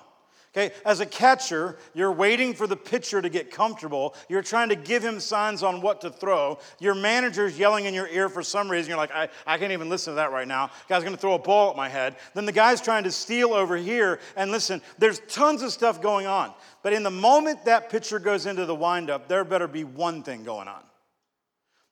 Okay, 0.58 0.74
as 0.86 1.02
a 1.02 1.06
catcher, 1.06 1.78
you're 1.94 2.14
waiting 2.14 2.54
for 2.54 2.66
the 2.66 2.78
pitcher 2.78 3.22
to 3.22 3.28
get 3.28 3.52
comfortable. 3.52 4.16
You're 4.30 4.42
trying 4.42 4.70
to 4.70 4.78
give 4.78 5.04
him 5.04 5.20
signs 5.20 5.64
on 5.64 5.82
what 5.82 6.00
to 6.02 6.10
throw. 6.10 6.60
Your 6.80 6.96
manager's 6.96 7.60
yelling 7.60 7.84
in 7.84 7.94
your 7.94 8.08
ear 8.08 8.30
for 8.30 8.42
some 8.42 8.72
reason. 8.72 8.88
You're 8.88 8.98
like, 8.98 9.12
I, 9.12 9.28
I 9.46 9.58
can't 9.58 9.74
even 9.74 9.90
listen 9.90 10.14
to 10.14 10.16
that 10.16 10.32
right 10.32 10.48
now. 10.48 10.72
Guy's 10.88 11.04
gonna 11.04 11.18
throw 11.18 11.34
a 11.34 11.40
ball 11.40 11.72
at 11.72 11.76
my 11.76 11.90
head. 11.90 12.16
Then 12.36 12.46
the 12.46 12.54
guy's 12.54 12.80
trying 12.80 13.04
to 13.04 13.12
steal 13.12 13.54
over 13.54 13.76
here. 13.76 14.22
And 14.38 14.50
listen, 14.50 14.82
there's 14.98 15.20
tons 15.28 15.62
of 15.62 15.74
stuff 15.74 16.02
going 16.02 16.26
on. 16.26 16.54
But 16.84 16.94
in 16.94 17.04
the 17.04 17.12
moment 17.12 17.66
that 17.66 17.90
pitcher 17.90 18.18
goes 18.18 18.46
into 18.46 18.66
the 18.66 18.76
windup, 18.76 19.28
there 19.28 19.44
better 19.44 19.68
be 19.68 19.84
one 19.84 20.24
thing 20.24 20.46
going 20.46 20.70
on. 20.70 20.84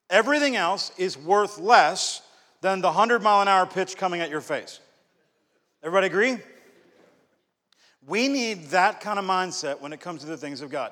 Everything 0.09 0.55
else 0.55 0.93
is 0.97 1.17
worth 1.17 1.59
less 1.59 2.21
than 2.61 2.79
the 2.79 2.87
100 2.87 3.21
mile 3.21 3.41
an 3.41 3.49
hour 3.49 3.65
pitch 3.65 3.97
coming 3.97 4.21
at 4.21 4.29
your 4.29 4.39
face. 4.39 4.79
Everybody 5.83 6.07
agree? 6.07 6.37
We 8.07 8.27
need 8.27 8.65
that 8.69 9.01
kind 9.01 9.17
of 9.17 9.25
mindset 9.25 9.79
when 9.79 9.93
it 9.93 9.99
comes 10.01 10.21
to 10.21 10.27
the 10.27 10.37
things 10.37 10.61
of 10.61 10.69
God. 10.69 10.91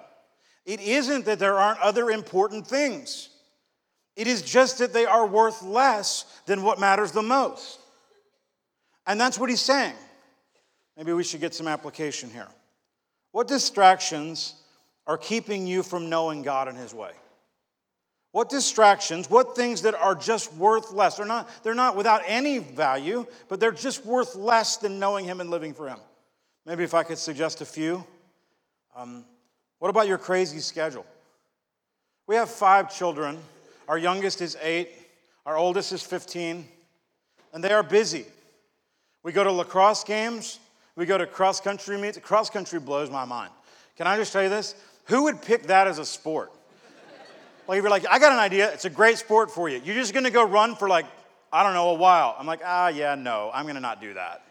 It 0.65 0.79
isn't 0.79 1.25
that 1.25 1.39
there 1.39 1.57
aren't 1.57 1.79
other 1.79 2.09
important 2.09 2.67
things, 2.67 3.29
it 4.15 4.27
is 4.27 4.41
just 4.41 4.77
that 4.79 4.93
they 4.93 5.05
are 5.05 5.25
worth 5.25 5.61
less 5.61 6.25
than 6.45 6.63
what 6.63 6.79
matters 6.79 7.11
the 7.11 7.21
most. 7.21 7.79
And 9.07 9.19
that's 9.19 9.39
what 9.39 9.49
he's 9.49 9.61
saying. 9.61 9.95
Maybe 10.95 11.13
we 11.13 11.23
should 11.23 11.41
get 11.41 11.55
some 11.55 11.67
application 11.67 12.29
here. 12.29 12.47
What 13.31 13.47
distractions 13.47 14.53
are 15.07 15.17
keeping 15.17 15.65
you 15.65 15.81
from 15.81 16.09
knowing 16.09 16.43
God 16.43 16.67
in 16.67 16.75
his 16.75 16.93
way? 16.93 17.11
What 18.31 18.49
distractions, 18.49 19.29
what 19.29 19.55
things 19.55 19.81
that 19.81 19.93
are 19.93 20.15
just 20.15 20.53
worth 20.53 20.91
less? 20.93 21.17
They're 21.17 21.25
not, 21.25 21.49
they're 21.63 21.75
not 21.75 21.97
without 21.97 22.21
any 22.25 22.59
value, 22.59 23.25
but 23.49 23.59
they're 23.59 23.73
just 23.73 24.05
worth 24.05 24.35
less 24.35 24.77
than 24.77 24.99
knowing 24.99 25.25
Him 25.25 25.41
and 25.41 25.49
living 25.49 25.73
for 25.73 25.89
Him. 25.89 25.99
Maybe 26.65 26.83
if 26.83 26.93
I 26.93 27.03
could 27.03 27.17
suggest 27.17 27.61
a 27.61 27.65
few. 27.65 28.05
Um, 28.95 29.25
what 29.79 29.89
about 29.89 30.07
your 30.07 30.19
crazy 30.19 30.59
schedule? 30.59 31.05
We 32.27 32.35
have 32.35 32.49
five 32.49 32.95
children. 32.95 33.39
Our 33.87 33.97
youngest 33.97 34.41
is 34.41 34.55
eight, 34.61 34.89
our 35.45 35.57
oldest 35.57 35.91
is 35.91 36.03
15, 36.03 36.67
and 37.53 37.63
they 37.63 37.71
are 37.71 37.83
busy. 37.83 38.25
We 39.23 39.31
go 39.31 39.43
to 39.43 39.51
lacrosse 39.51 40.03
games, 40.03 40.59
we 40.95 41.05
go 41.05 41.17
to 41.17 41.25
cross 41.25 41.59
country 41.59 41.97
meets. 41.97 42.17
Cross 42.19 42.51
country 42.51 42.79
blows 42.79 43.09
my 43.09 43.25
mind. 43.25 43.51
Can 43.97 44.07
I 44.07 44.17
just 44.17 44.31
tell 44.31 44.43
you 44.43 44.49
this? 44.49 44.75
Who 45.05 45.23
would 45.23 45.41
pick 45.41 45.63
that 45.63 45.87
as 45.87 45.97
a 45.97 46.05
sport? 46.05 46.51
Like, 47.67 47.77
if 47.77 47.83
you're 47.83 47.91
like, 47.91 48.05
I 48.09 48.19
got 48.19 48.33
an 48.33 48.39
idea, 48.39 48.71
it's 48.71 48.85
a 48.85 48.89
great 48.89 49.17
sport 49.17 49.49
for 49.49 49.67
you. 49.67 49.81
You're 49.83 49.95
just 49.95 50.13
gonna 50.13 50.29
go 50.29 50.43
run 50.43 50.75
for 50.75 50.87
like, 50.87 51.05
I 51.51 51.63
don't 51.63 51.73
know, 51.73 51.89
a 51.89 51.95
while. 51.95 52.35
I'm 52.37 52.45
like, 52.45 52.61
ah, 52.63 52.89
yeah, 52.89 53.15
no, 53.15 53.49
I'm 53.53 53.65
gonna 53.65 53.79
not 53.79 53.99
do 53.99 54.13
that 54.13 54.43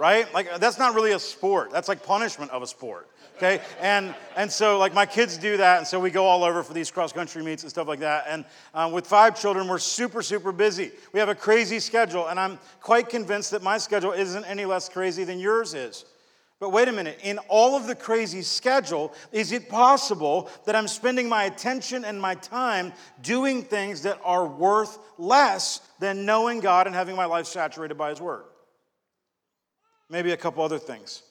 right? 0.00 0.32
Like 0.32 0.58
that's 0.58 0.78
not 0.78 0.94
really 0.94 1.12
a 1.12 1.18
sport. 1.18 1.70
That's 1.70 1.86
like 1.86 2.02
punishment 2.02 2.50
of 2.52 2.62
a 2.62 2.66
sport. 2.66 3.06
Okay? 3.36 3.60
And 3.82 4.14
and 4.34 4.50
so 4.50 4.78
like 4.78 4.94
my 4.94 5.04
kids 5.04 5.36
do 5.36 5.58
that, 5.58 5.76
and 5.76 5.86
so 5.86 6.00
we 6.00 6.10
go 6.10 6.24
all 6.24 6.42
over 6.42 6.62
for 6.62 6.72
these 6.72 6.90
cross 6.90 7.12
country 7.12 7.42
meets 7.42 7.64
and 7.64 7.70
stuff 7.70 7.86
like 7.86 8.00
that. 8.00 8.24
And 8.26 8.46
um, 8.72 8.92
with 8.92 9.06
five 9.06 9.38
children, 9.38 9.68
we're 9.68 9.78
super 9.78 10.22
super 10.22 10.52
busy. 10.52 10.90
We 11.12 11.20
have 11.20 11.28
a 11.28 11.34
crazy 11.34 11.78
schedule, 11.80 12.28
and 12.28 12.40
I'm 12.40 12.58
quite 12.80 13.10
convinced 13.10 13.50
that 13.50 13.62
my 13.62 13.76
schedule 13.76 14.12
isn't 14.12 14.44
any 14.46 14.64
less 14.64 14.88
crazy 14.88 15.24
than 15.24 15.38
yours 15.38 15.74
is. 15.74 16.06
But 16.60 16.70
wait 16.70 16.88
a 16.88 16.92
minute, 16.92 17.18
in 17.22 17.38
all 17.48 17.76
of 17.76 17.86
the 17.86 17.94
crazy 17.94 18.40
schedule, 18.40 19.12
is 19.32 19.52
it 19.52 19.68
possible 19.68 20.50
that 20.64 20.74
I'm 20.76 20.88
spending 20.88 21.28
my 21.28 21.44
attention 21.44 22.06
and 22.06 22.18
my 22.18 22.36
time 22.36 22.94
doing 23.20 23.62
things 23.62 24.02
that 24.02 24.18
are 24.24 24.46
worth 24.46 24.98
less 25.18 25.80
than 25.98 26.24
knowing 26.24 26.60
God 26.60 26.86
and 26.86 26.96
having 26.96 27.16
my 27.16 27.26
life 27.26 27.46
saturated 27.46 27.96
by 27.96 28.10
His 28.10 28.20
Word? 28.20 28.44
Maybe 30.10 30.32
a 30.32 30.36
couple 30.36 30.64
other 30.64 30.78
things. 30.78 31.22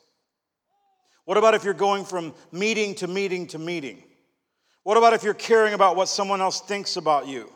What 1.25 1.37
about 1.37 1.53
if 1.53 1.65
you're 1.65 1.73
going 1.73 2.05
from 2.05 2.33
meeting 2.51 2.95
to 2.95 3.07
meeting 3.07 3.45
to 3.47 3.59
meeting? 3.59 4.01
What 4.83 4.97
about 4.97 5.13
if 5.13 5.21
you're 5.21 5.33
caring 5.33 5.73
about 5.73 5.97
what 5.97 6.07
someone 6.07 6.39
else 6.41 6.61
thinks 6.61 6.95
about 6.95 7.27
you? 7.27 7.51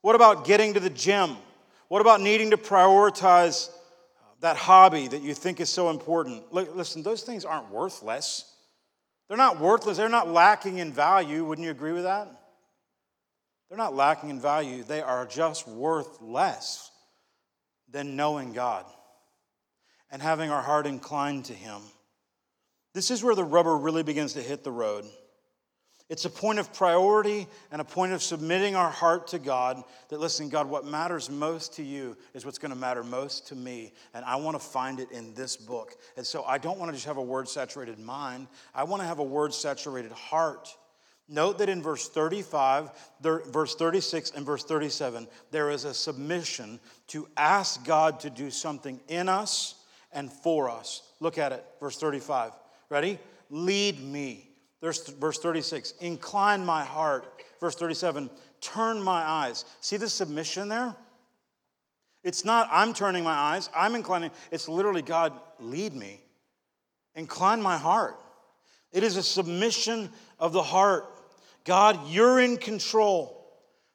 What 0.00 0.16
about 0.16 0.46
getting 0.46 0.74
to 0.74 0.80
the 0.80 0.90
gym? 0.90 1.36
What 1.88 2.00
about 2.00 2.22
needing 2.22 2.50
to 2.50 2.56
prioritize 2.56 3.68
that 4.40 4.56
hobby 4.56 5.06
that 5.08 5.22
you 5.22 5.34
think 5.34 5.60
is 5.60 5.68
so 5.68 5.90
important? 5.90 6.52
Listen, 6.52 7.02
those 7.02 7.22
things 7.22 7.44
aren't 7.44 7.70
worthless. 7.70 8.50
They're 9.28 9.36
not 9.36 9.60
worthless. 9.60 9.98
They're 9.98 10.08
not 10.08 10.28
lacking 10.28 10.78
in 10.78 10.92
value. 10.92 11.44
Wouldn't 11.44 11.64
you 11.64 11.70
agree 11.70 11.92
with 11.92 12.04
that? 12.04 12.28
They're 13.68 13.78
not 13.78 13.94
lacking 13.94 14.30
in 14.30 14.40
value. 14.40 14.82
They 14.84 15.02
are 15.02 15.26
just 15.26 15.68
worth 15.68 16.20
less 16.22 16.90
than 17.90 18.16
knowing 18.16 18.54
God 18.54 18.86
and 20.14 20.22
having 20.22 20.48
our 20.48 20.62
heart 20.62 20.86
inclined 20.86 21.44
to 21.46 21.52
Him. 21.52 21.82
This 22.92 23.10
is 23.10 23.24
where 23.24 23.34
the 23.34 23.42
rubber 23.42 23.76
really 23.76 24.04
begins 24.04 24.34
to 24.34 24.42
hit 24.42 24.62
the 24.62 24.70
road. 24.70 25.04
It's 26.08 26.24
a 26.24 26.30
point 26.30 26.60
of 26.60 26.72
priority 26.72 27.48
and 27.72 27.80
a 27.80 27.84
point 27.84 28.12
of 28.12 28.22
submitting 28.22 28.76
our 28.76 28.90
heart 28.90 29.26
to 29.28 29.40
God 29.40 29.82
that, 30.10 30.20
listen, 30.20 30.48
God, 30.48 30.70
what 30.70 30.86
matters 30.86 31.28
most 31.28 31.74
to 31.74 31.82
you 31.82 32.16
is 32.32 32.44
what's 32.44 32.58
going 32.58 32.70
to 32.70 32.78
matter 32.78 33.02
most 33.02 33.48
to 33.48 33.56
me. 33.56 33.92
And 34.14 34.24
I 34.24 34.36
want 34.36 34.54
to 34.54 34.64
find 34.64 35.00
it 35.00 35.10
in 35.10 35.34
this 35.34 35.56
book. 35.56 35.96
And 36.16 36.24
so 36.24 36.44
I 36.44 36.58
don't 36.58 36.78
want 36.78 36.90
to 36.90 36.94
just 36.94 37.06
have 37.06 37.16
a 37.16 37.22
word 37.22 37.48
saturated 37.48 37.98
mind, 37.98 38.46
I 38.72 38.84
want 38.84 39.02
to 39.02 39.08
have 39.08 39.18
a 39.18 39.24
word 39.24 39.52
saturated 39.52 40.12
heart. 40.12 40.68
Note 41.28 41.58
that 41.58 41.68
in 41.68 41.82
verse 41.82 42.08
35, 42.08 42.90
verse 43.20 43.74
36, 43.74 44.30
and 44.30 44.46
verse 44.46 44.62
37, 44.62 45.26
there 45.50 45.70
is 45.70 45.84
a 45.84 45.92
submission 45.92 46.78
to 47.08 47.26
ask 47.36 47.84
God 47.84 48.20
to 48.20 48.30
do 48.30 48.48
something 48.48 49.00
in 49.08 49.28
us 49.28 49.74
and 50.14 50.32
for 50.32 50.70
us. 50.70 51.02
Look 51.20 51.38
at 51.38 51.52
it, 51.52 51.64
verse 51.80 51.98
35. 51.98 52.52
Ready? 52.88 53.18
Lead 53.50 54.00
me. 54.00 54.48
There's 54.80 55.06
verse 55.08 55.38
36. 55.38 55.92
Incline 56.00 56.64
my 56.64 56.84
heart. 56.84 57.26
Verse 57.60 57.74
37. 57.74 58.30
Turn 58.60 59.02
my 59.02 59.22
eyes. 59.22 59.64
See 59.80 59.96
the 59.96 60.08
submission 60.08 60.68
there? 60.68 60.94
It's 62.22 62.44
not 62.44 62.68
I'm 62.72 62.94
turning 62.94 63.22
my 63.22 63.34
eyes, 63.34 63.68
I'm 63.76 63.94
inclining. 63.94 64.30
It's 64.50 64.68
literally 64.68 65.02
God, 65.02 65.34
lead 65.60 65.94
me. 65.94 66.22
Incline 67.14 67.62
my 67.62 67.76
heart. 67.76 68.18
It 68.92 69.04
is 69.04 69.16
a 69.16 69.22
submission 69.22 70.08
of 70.38 70.52
the 70.52 70.62
heart. 70.62 71.04
God, 71.64 72.08
you're 72.08 72.40
in 72.40 72.56
control. 72.56 73.43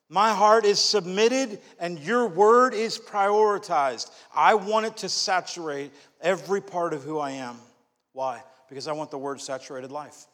My 0.09 0.33
heart 0.33 0.65
is 0.65 0.79
submitted 0.79 1.59
and 1.79 1.99
your 1.99 2.27
word 2.27 2.73
is 2.73 2.97
prioritized. 2.97 4.09
I 4.35 4.55
want 4.55 4.87
it 4.87 4.97
to 4.97 5.09
saturate 5.09 5.91
every 6.19 6.61
part 6.61 6.93
of 6.93 7.03
who 7.03 7.19
I 7.19 7.31
am. 7.31 7.57
Why? 8.13 8.41
Because 8.67 8.87
I 8.87 8.93
want 8.93 9.11
the 9.11 9.19
word 9.19 9.39
saturated 9.39 9.91
life. 9.91 10.25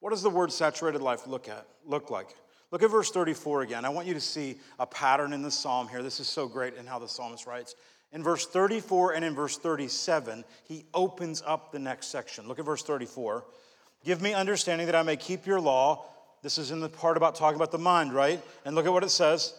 What 0.00 0.10
does 0.10 0.22
the 0.22 0.30
word 0.30 0.50
saturated 0.50 1.00
life 1.00 1.28
look 1.28 1.48
at 1.48 1.64
look 1.86 2.10
like? 2.10 2.34
Look 2.72 2.82
at 2.82 2.90
verse 2.90 3.10
34 3.12 3.62
again. 3.62 3.84
I 3.84 3.90
want 3.90 4.08
you 4.08 4.14
to 4.14 4.20
see 4.20 4.56
a 4.80 4.86
pattern 4.86 5.32
in 5.32 5.42
the 5.42 5.50
psalm 5.50 5.86
here. 5.86 6.02
This 6.02 6.18
is 6.18 6.26
so 6.26 6.48
great 6.48 6.74
in 6.74 6.86
how 6.86 6.98
the 6.98 7.06
psalmist 7.06 7.46
writes. 7.46 7.76
In 8.12 8.22
verse 8.22 8.44
34 8.46 9.12
and 9.12 9.24
in 9.24 9.34
verse 9.34 9.56
37, 9.56 10.44
he 10.64 10.84
opens 10.92 11.42
up 11.46 11.70
the 11.70 11.78
next 11.78 12.08
section. 12.08 12.48
Look 12.48 12.58
at 12.58 12.64
verse 12.64 12.82
34. 12.82 13.44
Give 14.04 14.20
me 14.20 14.34
understanding 14.34 14.86
that 14.86 14.96
I 14.96 15.02
may 15.02 15.16
keep 15.16 15.46
your 15.46 15.60
law 15.60 16.06
this 16.42 16.58
is 16.58 16.70
in 16.70 16.80
the 16.80 16.88
part 16.88 17.16
about 17.16 17.34
talking 17.34 17.56
about 17.56 17.72
the 17.72 17.78
mind, 17.78 18.12
right? 18.12 18.42
And 18.64 18.74
look 18.74 18.86
at 18.86 18.92
what 18.92 19.04
it 19.04 19.10
says 19.10 19.54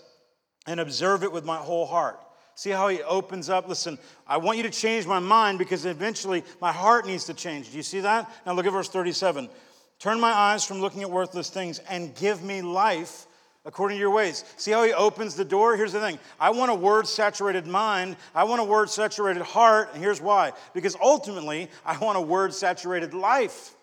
and 0.67 0.79
observe 0.79 1.23
it 1.23 1.31
with 1.31 1.45
my 1.45 1.57
whole 1.57 1.85
heart. 1.85 2.19
See 2.55 2.69
how 2.69 2.87
he 2.87 3.01
opens 3.01 3.49
up? 3.49 3.67
Listen, 3.67 3.97
I 4.27 4.37
want 4.37 4.57
you 4.57 4.63
to 4.63 4.69
change 4.69 5.07
my 5.07 5.19
mind 5.19 5.57
because 5.57 5.85
eventually 5.85 6.43
my 6.61 6.71
heart 6.71 7.07
needs 7.07 7.25
to 7.25 7.33
change. 7.33 7.71
Do 7.71 7.77
you 7.77 7.83
see 7.83 8.01
that? 8.01 8.29
Now 8.45 8.53
look 8.53 8.65
at 8.65 8.73
verse 8.73 8.89
37. 8.89 9.49
Turn 9.97 10.19
my 10.19 10.31
eyes 10.31 10.63
from 10.63 10.79
looking 10.79 11.01
at 11.01 11.09
worthless 11.09 11.49
things 11.49 11.79
and 11.89 12.13
give 12.15 12.43
me 12.43 12.61
life 12.61 13.25
according 13.65 13.95
to 13.95 13.99
your 13.99 14.11
ways. 14.11 14.43
See 14.57 14.71
how 14.71 14.83
he 14.83 14.93
opens 14.93 15.35
the 15.35 15.45
door? 15.45 15.75
Here's 15.77 15.93
the 15.93 15.99
thing 15.99 16.19
I 16.39 16.49
want 16.51 16.71
a 16.71 16.75
word 16.75 17.07
saturated 17.07 17.65
mind, 17.65 18.17
I 18.35 18.43
want 18.43 18.61
a 18.61 18.65
word 18.65 18.89
saturated 18.89 19.41
heart, 19.41 19.89
and 19.93 20.03
here's 20.03 20.21
why. 20.21 20.51
Because 20.73 20.95
ultimately, 21.01 21.69
I 21.85 21.97
want 21.97 22.17
a 22.17 22.21
word 22.21 22.53
saturated 22.53 23.13
life. 23.13 23.75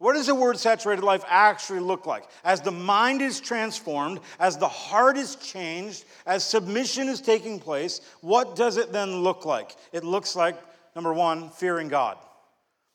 What 0.00 0.14
does 0.14 0.30
a 0.30 0.34
word 0.34 0.58
saturated 0.58 1.04
life 1.04 1.22
actually 1.28 1.80
look 1.80 2.06
like? 2.06 2.24
As 2.42 2.62
the 2.62 2.70
mind 2.70 3.20
is 3.20 3.38
transformed, 3.38 4.20
as 4.38 4.56
the 4.56 4.66
heart 4.66 5.18
is 5.18 5.36
changed, 5.36 6.06
as 6.24 6.42
submission 6.42 7.06
is 7.06 7.20
taking 7.20 7.60
place, 7.60 8.00
what 8.22 8.56
does 8.56 8.78
it 8.78 8.92
then 8.92 9.16
look 9.16 9.44
like? 9.44 9.76
It 9.92 10.02
looks 10.02 10.34
like, 10.34 10.56
number 10.96 11.12
one, 11.12 11.50
fearing 11.50 11.88
God. 11.88 12.16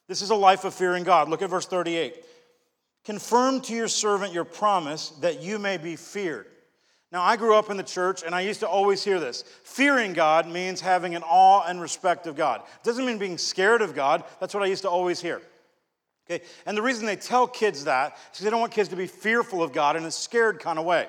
This 0.08 0.24
is 0.24 0.32
a 0.32 0.36
life 0.36 0.66
of 0.66 0.74
fearing 0.74 1.04
God. 1.04 1.30
Look 1.30 1.44
at 1.44 1.50
verse 1.52 1.68
38. 1.68 2.26
Confirm 3.04 3.62
to 3.62 3.76
your 3.76 3.88
servant 3.88 4.34
your 4.34 4.44
promise 4.44 5.10
that 5.22 5.44
you 5.44 5.60
may 5.60 5.78
be 5.78 5.96
feared. 5.96 6.48
Now, 7.12 7.22
I 7.22 7.38
grew 7.38 7.56
up 7.56 7.70
in 7.70 7.78
the 7.78 7.84
church 7.84 8.24
and 8.24 8.34
I 8.34 8.42
used 8.42 8.62
to 8.62 8.68
always 8.68 9.04
hear 9.04 9.20
this. 9.20 9.44
Fearing 9.64 10.14
God 10.14 10.48
means 10.48 10.82
having 10.82 11.14
an 11.14 11.22
awe 11.22 11.66
and 11.68 11.80
respect 11.80 12.26
of 12.26 12.36
God. 12.36 12.62
It 12.62 12.84
doesn't 12.84 13.06
mean 13.06 13.20
being 13.20 13.38
scared 13.38 13.84
of 13.84 13.94
God. 13.94 14.24
That's 14.40 14.56
what 14.56 14.64
I 14.64 14.66
used 14.66 14.82
to 14.82 14.90
always 14.90 15.22
hear. 15.22 15.44
Okay? 16.30 16.44
And 16.66 16.78
the 16.78 16.82
reason 16.82 17.06
they 17.06 17.16
tell 17.16 17.48
kids 17.48 17.84
that 17.86 18.14
is 18.14 18.20
because 18.32 18.44
they 18.44 18.50
don't 18.50 18.60
want 18.60 18.72
kids 18.72 18.90
to 18.90 18.96
be 18.96 19.08
fearful 19.08 19.62
of 19.62 19.74
God 19.74 19.96
in 19.96 20.04
a 20.04 20.12
scared 20.12 20.60
kind 20.60 20.80
of 20.80 20.86
way, 20.86 21.08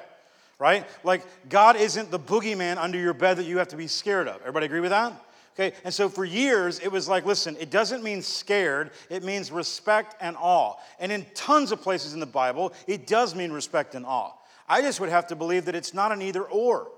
right? 0.59 0.87
Like, 1.05 1.25
God 1.49 1.77
isn't 1.77 2.11
the 2.11 2.19
boogeyman 2.19 2.77
under 2.77 2.99
your 2.99 3.15
bed 3.15 3.39
that 3.39 3.45
you 3.45 3.59
have 3.59 3.69
to 3.69 3.77
be 3.77 3.87
scared 3.87 4.29
of. 4.29 4.41
Everybody 4.41 4.67
agree 4.67 4.81
with 4.81 4.91
that? 4.91 5.13
Okay, 5.59 5.75
and 5.85 5.95
so 5.95 6.11
for 6.11 6.27
years 6.27 6.81
it 6.81 6.93
was 6.93 7.09
like, 7.09 7.25
listen, 7.25 7.57
it 7.59 7.71
doesn't 7.71 8.03
mean 8.03 8.21
scared, 8.21 8.91
it 9.09 9.25
means 9.25 9.51
respect 9.51 10.15
and 10.21 10.37
awe. 10.39 10.75
And 11.01 11.11
in 11.11 11.25
tons 11.35 11.73
of 11.73 11.81
places 11.81 12.13
in 12.13 12.21
the 12.21 12.27
Bible, 12.27 12.75
it 12.87 13.07
does 13.07 13.35
mean 13.35 13.51
respect 13.51 13.95
and 13.95 14.05
awe. 14.05 14.33
I 14.69 14.83
just 14.83 15.01
would 15.01 15.09
have 15.09 15.29
to 15.29 15.37
believe 15.37 15.65
that 15.65 15.75
it's 15.75 15.95
not 15.95 16.13
an 16.13 16.21
either 16.21 16.43
or. 16.43 16.89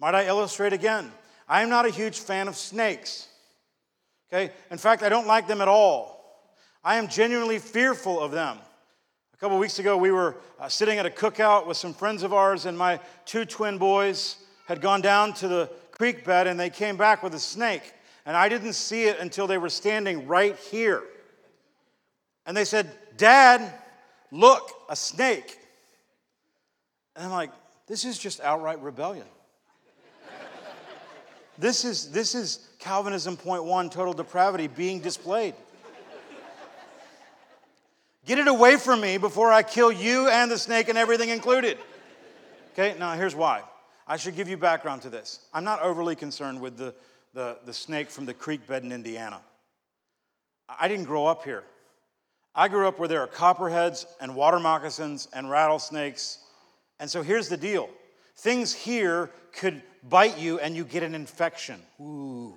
Might 0.00 0.16
I 0.16 0.26
illustrate 0.26 0.72
again? 0.72 1.12
I 1.48 1.62
am 1.62 1.68
not 1.68 1.86
a 1.86 1.90
huge 1.90 2.18
fan 2.18 2.48
of 2.48 2.56
snakes. 2.56 3.28
Okay, 4.32 4.52
in 4.72 4.78
fact, 4.78 5.04
I 5.04 5.08
don't 5.08 5.28
like 5.28 5.46
them 5.46 5.60
at 5.60 5.68
all. 5.68 6.11
I 6.84 6.96
am 6.96 7.06
genuinely 7.06 7.60
fearful 7.60 8.18
of 8.18 8.32
them. 8.32 8.58
A 9.34 9.36
couple 9.36 9.56
weeks 9.58 9.78
ago, 9.78 9.96
we 9.96 10.10
were 10.10 10.36
uh, 10.58 10.68
sitting 10.68 10.98
at 10.98 11.06
a 11.06 11.10
cookout 11.10 11.66
with 11.66 11.76
some 11.76 11.94
friends 11.94 12.24
of 12.24 12.32
ours, 12.32 12.66
and 12.66 12.76
my 12.76 12.98
two 13.24 13.44
twin 13.44 13.78
boys 13.78 14.36
had 14.66 14.80
gone 14.80 15.00
down 15.00 15.32
to 15.34 15.48
the 15.48 15.70
creek 15.92 16.24
bed 16.24 16.48
and 16.48 16.58
they 16.58 16.70
came 16.70 16.96
back 16.96 17.22
with 17.22 17.34
a 17.34 17.38
snake. 17.38 17.92
And 18.26 18.36
I 18.36 18.48
didn't 18.48 18.72
see 18.72 19.04
it 19.04 19.20
until 19.20 19.46
they 19.46 19.58
were 19.58 19.68
standing 19.68 20.26
right 20.26 20.56
here. 20.56 21.02
And 22.46 22.56
they 22.56 22.64
said, 22.64 22.90
Dad, 23.16 23.72
look, 24.32 24.68
a 24.88 24.96
snake. 24.96 25.58
And 27.14 27.26
I'm 27.26 27.32
like, 27.32 27.50
this 27.86 28.04
is 28.04 28.18
just 28.18 28.40
outright 28.40 28.80
rebellion. 28.82 29.26
this, 31.58 31.84
is, 31.84 32.10
this 32.10 32.34
is 32.34 32.68
Calvinism 32.80 33.36
point 33.36 33.64
one, 33.64 33.90
total 33.90 34.14
depravity 34.14 34.66
being 34.66 34.98
displayed. 34.98 35.54
Get 38.24 38.38
it 38.38 38.46
away 38.46 38.76
from 38.76 39.00
me 39.00 39.18
before 39.18 39.52
I 39.52 39.62
kill 39.62 39.90
you 39.90 40.28
and 40.28 40.50
the 40.50 40.58
snake 40.58 40.88
and 40.88 40.96
everything 40.96 41.30
included. 41.30 41.76
Okay, 42.72 42.96
now 42.98 43.14
here's 43.14 43.34
why. 43.34 43.62
I 44.06 44.16
should 44.16 44.36
give 44.36 44.48
you 44.48 44.56
background 44.56 45.02
to 45.02 45.10
this. 45.10 45.40
I'm 45.52 45.64
not 45.64 45.82
overly 45.82 46.14
concerned 46.14 46.60
with 46.60 46.76
the, 46.76 46.94
the, 47.34 47.58
the 47.64 47.72
snake 47.72 48.10
from 48.10 48.26
the 48.26 48.34
creek 48.34 48.66
bed 48.66 48.84
in 48.84 48.92
Indiana. 48.92 49.40
I 50.68 50.88
didn't 50.88 51.06
grow 51.06 51.26
up 51.26 51.44
here. 51.44 51.64
I 52.54 52.68
grew 52.68 52.86
up 52.86 52.98
where 52.98 53.08
there 53.08 53.20
are 53.20 53.26
copperheads 53.26 54.06
and 54.20 54.36
water 54.36 54.60
moccasins 54.60 55.28
and 55.32 55.50
rattlesnakes. 55.50 56.38
And 57.00 57.10
so 57.10 57.22
here's 57.22 57.48
the 57.48 57.56
deal 57.56 57.88
things 58.36 58.72
here 58.72 59.30
could 59.52 59.82
bite 60.08 60.38
you 60.38 60.58
and 60.60 60.76
you 60.76 60.84
get 60.84 61.02
an 61.02 61.14
infection. 61.14 61.80
Ooh. 62.00 62.54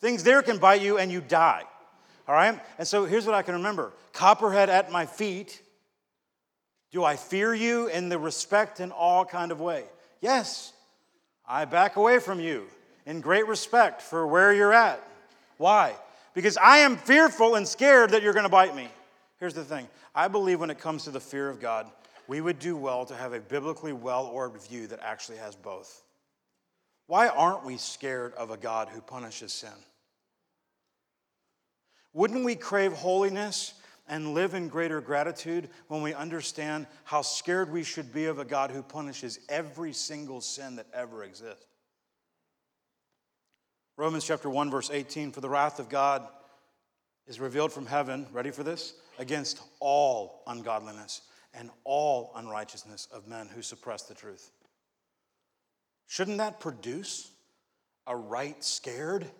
Things 0.00 0.22
there 0.24 0.42
can 0.42 0.58
bite 0.58 0.82
you 0.82 0.98
and 0.98 1.10
you 1.10 1.20
die. 1.20 1.64
All 2.28 2.34
right? 2.34 2.60
And 2.78 2.86
so 2.86 3.04
here's 3.04 3.26
what 3.26 3.34
I 3.34 3.42
can 3.42 3.54
remember 3.54 3.92
Copperhead 4.12 4.68
at 4.68 4.90
my 4.90 5.06
feet 5.06 5.62
do 6.92 7.02
I 7.02 7.16
fear 7.16 7.54
you 7.54 7.88
in 7.88 8.10
the 8.10 8.18
respect 8.18 8.78
and 8.78 8.92
awe 8.94 9.24
kind 9.24 9.50
of 9.50 9.60
way? 9.60 9.84
Yes. 10.20 10.74
I 11.48 11.64
back 11.64 11.96
away 11.96 12.18
from 12.18 12.38
you 12.38 12.66
in 13.06 13.20
great 13.20 13.46
respect 13.46 14.00
for 14.02 14.26
where 14.26 14.52
you're 14.52 14.74
at. 14.74 15.02
Why? 15.56 15.94
Because 16.34 16.56
I 16.58 16.78
am 16.78 16.96
fearful 16.96 17.56
and 17.56 17.66
scared 17.66 18.10
that 18.10 18.22
you're 18.22 18.34
going 18.34 18.44
to 18.44 18.50
bite 18.50 18.76
me. 18.76 18.88
Here's 19.40 19.54
the 19.54 19.64
thing 19.64 19.88
I 20.14 20.28
believe 20.28 20.60
when 20.60 20.70
it 20.70 20.78
comes 20.78 21.04
to 21.04 21.10
the 21.10 21.20
fear 21.20 21.48
of 21.48 21.60
God, 21.60 21.90
we 22.28 22.40
would 22.40 22.58
do 22.58 22.76
well 22.76 23.04
to 23.06 23.14
have 23.16 23.32
a 23.32 23.40
biblically 23.40 23.92
well 23.92 24.26
orbed 24.26 24.62
view 24.62 24.86
that 24.88 25.00
actually 25.02 25.38
has 25.38 25.56
both. 25.56 26.02
Why 27.06 27.28
aren't 27.28 27.64
we 27.64 27.78
scared 27.78 28.34
of 28.34 28.50
a 28.50 28.56
God 28.56 28.88
who 28.88 29.00
punishes 29.00 29.52
sin? 29.52 29.70
Wouldn't 32.12 32.44
we 32.44 32.54
crave 32.54 32.92
holiness 32.92 33.74
and 34.08 34.34
live 34.34 34.54
in 34.54 34.68
greater 34.68 35.00
gratitude 35.00 35.68
when 35.88 36.02
we 36.02 36.12
understand 36.12 36.86
how 37.04 37.22
scared 37.22 37.72
we 37.72 37.82
should 37.82 38.12
be 38.12 38.26
of 38.26 38.38
a 38.38 38.44
God 38.44 38.70
who 38.70 38.82
punishes 38.82 39.38
every 39.48 39.92
single 39.92 40.40
sin 40.40 40.76
that 40.76 40.86
ever 40.92 41.24
exists. 41.24 41.64
Romans 43.96 44.26
chapter 44.26 44.50
1 44.50 44.70
verse 44.70 44.90
18 44.90 45.32
for 45.32 45.40
the 45.40 45.48
wrath 45.48 45.78
of 45.78 45.88
God 45.88 46.26
is 47.26 47.38
revealed 47.38 47.72
from 47.72 47.86
heaven, 47.86 48.26
ready 48.32 48.50
for 48.50 48.62
this? 48.62 48.94
Against 49.18 49.60
all 49.78 50.42
ungodliness 50.46 51.22
and 51.54 51.70
all 51.84 52.32
unrighteousness 52.34 53.08
of 53.12 53.28
men 53.28 53.48
who 53.48 53.62
suppress 53.62 54.02
the 54.02 54.14
truth. 54.14 54.50
Shouldn't 56.06 56.38
that 56.38 56.60
produce 56.60 57.30
a 58.06 58.16
right 58.16 58.62
scared? 58.64 59.30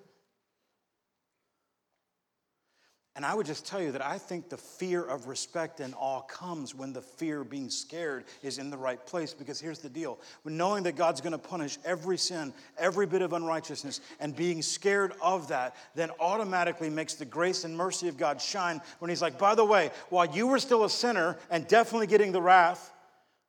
And 3.14 3.26
I 3.26 3.34
would 3.34 3.44
just 3.44 3.66
tell 3.66 3.82
you 3.82 3.92
that 3.92 4.00
I 4.00 4.16
think 4.16 4.48
the 4.48 4.56
fear 4.56 5.04
of 5.04 5.26
respect 5.26 5.80
and 5.80 5.94
awe 5.98 6.22
comes 6.22 6.74
when 6.74 6.94
the 6.94 7.02
fear 7.02 7.42
of 7.42 7.50
being 7.50 7.68
scared 7.68 8.24
is 8.42 8.56
in 8.56 8.70
the 8.70 8.76
right 8.78 9.04
place. 9.04 9.34
Because 9.34 9.60
here's 9.60 9.80
the 9.80 9.90
deal 9.90 10.18
when 10.44 10.56
knowing 10.56 10.82
that 10.84 10.96
God's 10.96 11.20
going 11.20 11.32
to 11.32 11.38
punish 11.38 11.76
every 11.84 12.16
sin, 12.16 12.54
every 12.78 13.04
bit 13.04 13.20
of 13.20 13.34
unrighteousness, 13.34 14.00
and 14.18 14.34
being 14.34 14.62
scared 14.62 15.12
of 15.20 15.48
that, 15.48 15.76
then 15.94 16.10
automatically 16.20 16.88
makes 16.88 17.12
the 17.14 17.26
grace 17.26 17.64
and 17.64 17.76
mercy 17.76 18.08
of 18.08 18.16
God 18.16 18.40
shine 18.40 18.80
when 18.98 19.10
He's 19.10 19.20
like, 19.20 19.38
by 19.38 19.54
the 19.54 19.64
way, 19.64 19.90
while 20.08 20.26
you 20.26 20.46
were 20.46 20.58
still 20.58 20.84
a 20.84 20.90
sinner 20.90 21.36
and 21.50 21.68
definitely 21.68 22.06
getting 22.06 22.32
the 22.32 22.40
wrath, 22.40 22.94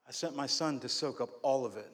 I 0.06 0.12
sent 0.12 0.36
my 0.36 0.48
son 0.48 0.82
to 0.82 0.90
soak 0.90 1.22
up 1.22 1.30
all 1.42 1.66
of 1.66 1.78
it. 1.78 1.90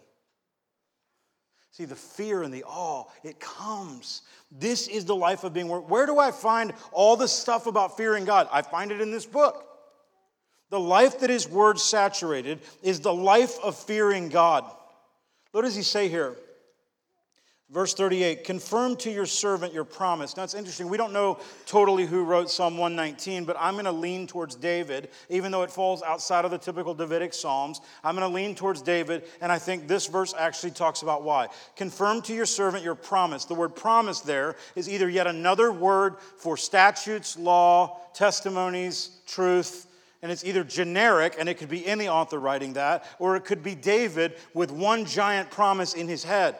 See, 1.72 1.86
the 1.86 1.96
fear 1.96 2.44
and 2.44 2.54
the 2.54 2.64
awe, 2.64 3.06
it 3.24 3.40
comes. 3.40 4.24
This 4.52 4.88
is 4.88 5.06
the 5.06 5.16
life 5.16 5.44
of 5.44 5.54
being. 5.54 5.68
Where 5.68 6.06
do 6.06 6.18
I 6.18 6.32
find 6.32 6.74
all 6.92 7.16
the 7.16 7.28
stuff 7.28 7.68
about 7.68 7.96
fearing 7.96 8.26
God? 8.26 8.50
I 8.52 8.62
find 8.62 8.92
it 8.92 9.02
in 9.02 9.12
this 9.12 9.26
book. 9.26 9.66
The 10.72 10.80
life 10.80 11.20
that 11.20 11.30
is 11.30 11.48
word 11.48 11.80
saturated 11.80 12.60
is 12.82 13.00
the 13.00 13.14
life 13.14 13.58
of 13.64 13.76
fearing 13.76 14.30
God. 14.30 14.66
What 15.52 15.64
does 15.64 15.76
he 15.76 15.84
say 15.84 16.10
here? 16.10 16.36
Verse 17.72 17.94
38 17.94 18.44
Confirm 18.46 18.96
to 18.98 19.12
your 19.12 19.28
servant 19.28 19.74
your 19.74 19.84
promise. 19.84 20.36
Now 20.36 20.44
it's 20.44 20.56
interesting. 20.56 20.90
We 20.90 20.98
don't 20.98 21.14
know 21.14 21.38
totally 21.68 22.06
who 22.06 22.24
wrote 22.24 22.50
Psalm 22.50 22.78
119, 22.78 23.46
but 23.46 23.56
I'm 23.60 23.76
going 23.76 23.86
to 23.86 23.92
lean 23.92 24.26
towards 24.26 24.56
David, 24.56 25.10
even 25.30 25.52
though 25.52 25.62
it 25.62 25.70
falls 25.70 26.02
outside 26.02 26.46
of 26.46 26.52
the 26.52 26.58
typical 26.58 26.96
Davidic 26.96 27.32
Psalms. 27.32 27.82
I'm 28.04 28.16
going 28.16 28.28
to 28.28 28.36
lean 28.36 28.56
towards 28.56 28.82
David, 28.82 29.26
and 29.40 29.52
I 29.52 29.60
think 29.60 29.88
this 29.88 30.08
verse 30.08 30.34
actually 30.38 30.72
talks 30.72 31.04
about 31.04 31.24
why. 31.24 31.48
Confirm 31.76 32.24
to 32.24 32.34
your 32.34 32.48
servant 32.48 32.84
your 32.84 32.96
promise. 32.96 33.46
The 33.46 33.54
word 33.54 33.76
promise 33.76 34.22
there 34.22 34.56
is 34.76 34.90
either 34.90 35.08
yet 35.08 35.28
another 35.28 35.72
word 35.72 36.16
for 36.38 36.58
statutes, 36.58 37.38
law, 37.38 38.00
testimonies, 38.16 39.12
truth, 39.28 39.86
and 40.24 40.32
it's 40.32 40.44
either 40.44 40.64
generic, 40.64 41.36
and 41.38 41.48
it 41.48 41.60
could 41.60 41.70
be 41.70 41.86
any 41.86 42.10
author 42.10 42.40
writing 42.40 42.74
that, 42.74 43.06
or 43.20 43.36
it 43.36 43.46
could 43.46 43.62
be 43.62 43.76
David 43.76 44.34
with 44.56 44.72
one 44.72 45.06
giant 45.06 45.52
promise 45.52 45.94
in 45.94 46.08
his 46.08 46.24
head 46.24 46.58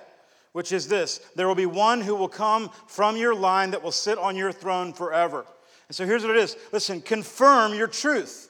which 0.54 0.72
is 0.72 0.88
this 0.88 1.20
there 1.36 1.48
will 1.48 1.56
be 1.56 1.66
one 1.66 2.02
who 2.02 2.16
will 2.16 2.30
come 2.30 2.70
from 2.88 3.18
your 3.18 3.36
line 3.36 3.72
that 3.72 3.84
will 3.84 3.92
sit 3.92 4.18
on 4.18 4.36
your 4.36 4.52
throne 4.52 4.94
forever. 4.94 5.46
And 5.88 5.96
so 5.96 6.06
here's 6.06 6.24
what 6.24 6.36
it 6.36 6.38
is 6.38 6.58
listen, 6.72 7.02
confirm 7.02 7.74
your 7.74 7.88
truth. 7.88 8.48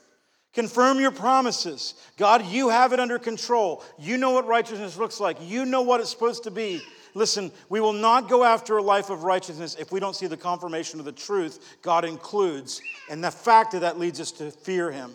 Confirm 0.54 1.00
your 1.00 1.12
promises. 1.12 1.94
God, 2.18 2.44
you 2.48 2.70
have 2.70 2.92
it 2.92 3.00
under 3.00 3.20
control. 3.20 3.84
You 4.00 4.18
know 4.18 4.32
what 4.32 4.48
righteousness 4.48 4.98
looks 4.98 5.20
like. 5.20 5.38
You 5.42 5.64
know 5.64 5.84
what 5.84 6.02
it's 6.02 6.10
supposed 6.10 6.44
to 6.46 6.52
be. 6.52 6.82
Listen, 7.14 7.52
we 7.70 7.80
will 7.80 7.94
not 7.94 8.30
go 8.30 8.44
after 8.44 8.78
a 8.78 8.82
life 8.82 9.12
of 9.12 9.24
righteousness 9.24 9.76
if 9.80 9.92
we 9.92 10.00
don't 10.00 10.16
see 10.16 10.26
the 10.26 10.38
confirmation 10.38 11.00
of 11.00 11.06
the 11.06 11.12
truth 11.12 11.78
God 11.84 12.04
includes. 12.04 12.82
And 13.12 13.24
the 13.24 13.32
fact 13.32 13.74
that 13.74 13.82
that 13.82 14.00
leads 14.00 14.20
us 14.20 14.32
to 14.34 14.50
fear 14.50 14.92
Him. 14.92 15.14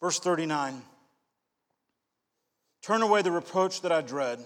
Verse 0.00 0.20
39 0.20 0.82
Turn 2.82 3.02
away 3.02 3.22
the 3.22 3.32
reproach 3.32 3.80
that 3.82 3.90
I 3.90 4.02
dread 4.02 4.38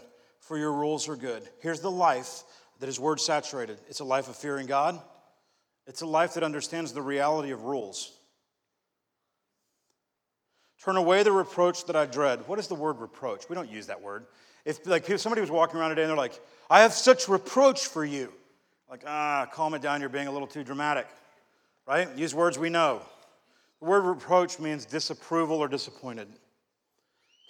for 0.51 0.59
your 0.59 0.73
rules 0.73 1.09
are 1.09 1.15
good. 1.15 1.49
Here's 1.61 1.79
the 1.79 1.93
life 1.93 2.43
that 2.81 2.89
is 2.89 2.99
word 2.99 3.21
saturated 3.21 3.79
it's 3.89 4.01
a 4.01 4.05
life 4.05 4.29
of 4.29 4.35
fearing 4.35 4.67
God, 4.67 5.01
it's 5.87 6.01
a 6.01 6.07
life 6.07 6.35
that 6.35 6.43
understands 6.43 6.93
the 6.93 7.01
reality 7.01 7.53
of 7.53 7.63
rules. 7.63 8.19
Turn 10.83 10.97
away 10.97 11.23
the 11.23 11.31
reproach 11.31 11.85
that 11.85 11.95
I 11.95 12.07
dread. 12.07 12.49
What 12.49 12.59
is 12.59 12.67
the 12.67 12.75
word 12.75 12.99
reproach? 12.99 13.49
We 13.49 13.55
don't 13.55 13.71
use 13.71 13.87
that 13.87 14.03
word. 14.03 14.27
If 14.65 14.85
like 14.89 15.07
somebody 15.21 15.41
was 15.41 15.53
walking 15.53 15.79
around 15.79 15.91
today 15.91 16.03
and 16.03 16.11
they're 16.11 16.17
like, 16.17 16.41
I 16.69 16.81
have 16.81 16.95
such 16.95 17.29
reproach 17.29 17.87
for 17.87 18.05
you. 18.05 18.33
Like, 18.91 19.05
ah, 19.07 19.47
calm 19.53 19.75
it 19.75 19.83
down, 19.83 20.01
you're 20.01 20.09
being 20.09 20.27
a 20.27 20.33
little 20.33 20.49
too 20.49 20.65
dramatic. 20.65 21.07
Right? 21.87 22.09
Use 22.17 22.35
words 22.35 22.59
we 22.59 22.71
know. 22.71 23.03
The 23.79 23.87
word 23.87 24.01
reproach 24.01 24.59
means 24.59 24.85
disapproval 24.85 25.59
or 25.59 25.69
disappointed. 25.69 26.27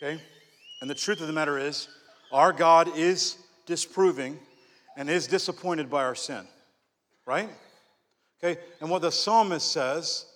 Okay? 0.03 0.21
And 0.83 0.91
the 0.91 0.95
truth 0.95 1.23
of 1.23 1.29
the 1.29 1.33
matter 1.33 1.57
is, 1.57 1.89
our 2.33 2.53
God 2.53 2.97
is 2.97 3.37
disproving 3.67 4.39
and 4.97 5.09
is 5.09 5.27
disappointed 5.27 5.91
by 5.91 6.05
our 6.05 6.15
sin, 6.15 6.47
right? 7.27 7.49
Okay, 8.43 8.61
and 8.81 8.91
what 8.91 9.03
the 9.03 9.11
psalmist 9.11 9.71
says 9.71 10.27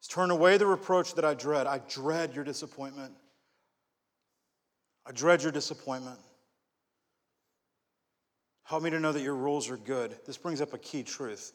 is 0.00 0.08
turn 0.08 0.30
away 0.30 0.56
the 0.56 0.66
reproach 0.66 1.14
that 1.14 1.24
I 1.24 1.34
dread. 1.34 1.66
I 1.66 1.80
dread 1.88 2.34
your 2.34 2.44
disappointment. 2.44 3.12
I 5.06 5.12
dread 5.12 5.42
your 5.42 5.52
disappointment. 5.52 6.18
Help 8.64 8.84
me 8.84 8.90
to 8.90 9.00
know 9.00 9.10
that 9.10 9.22
your 9.22 9.34
rules 9.34 9.68
are 9.68 9.76
good. 9.76 10.14
This 10.26 10.36
brings 10.36 10.60
up 10.60 10.72
a 10.72 10.78
key 10.78 11.02
truth. 11.02 11.52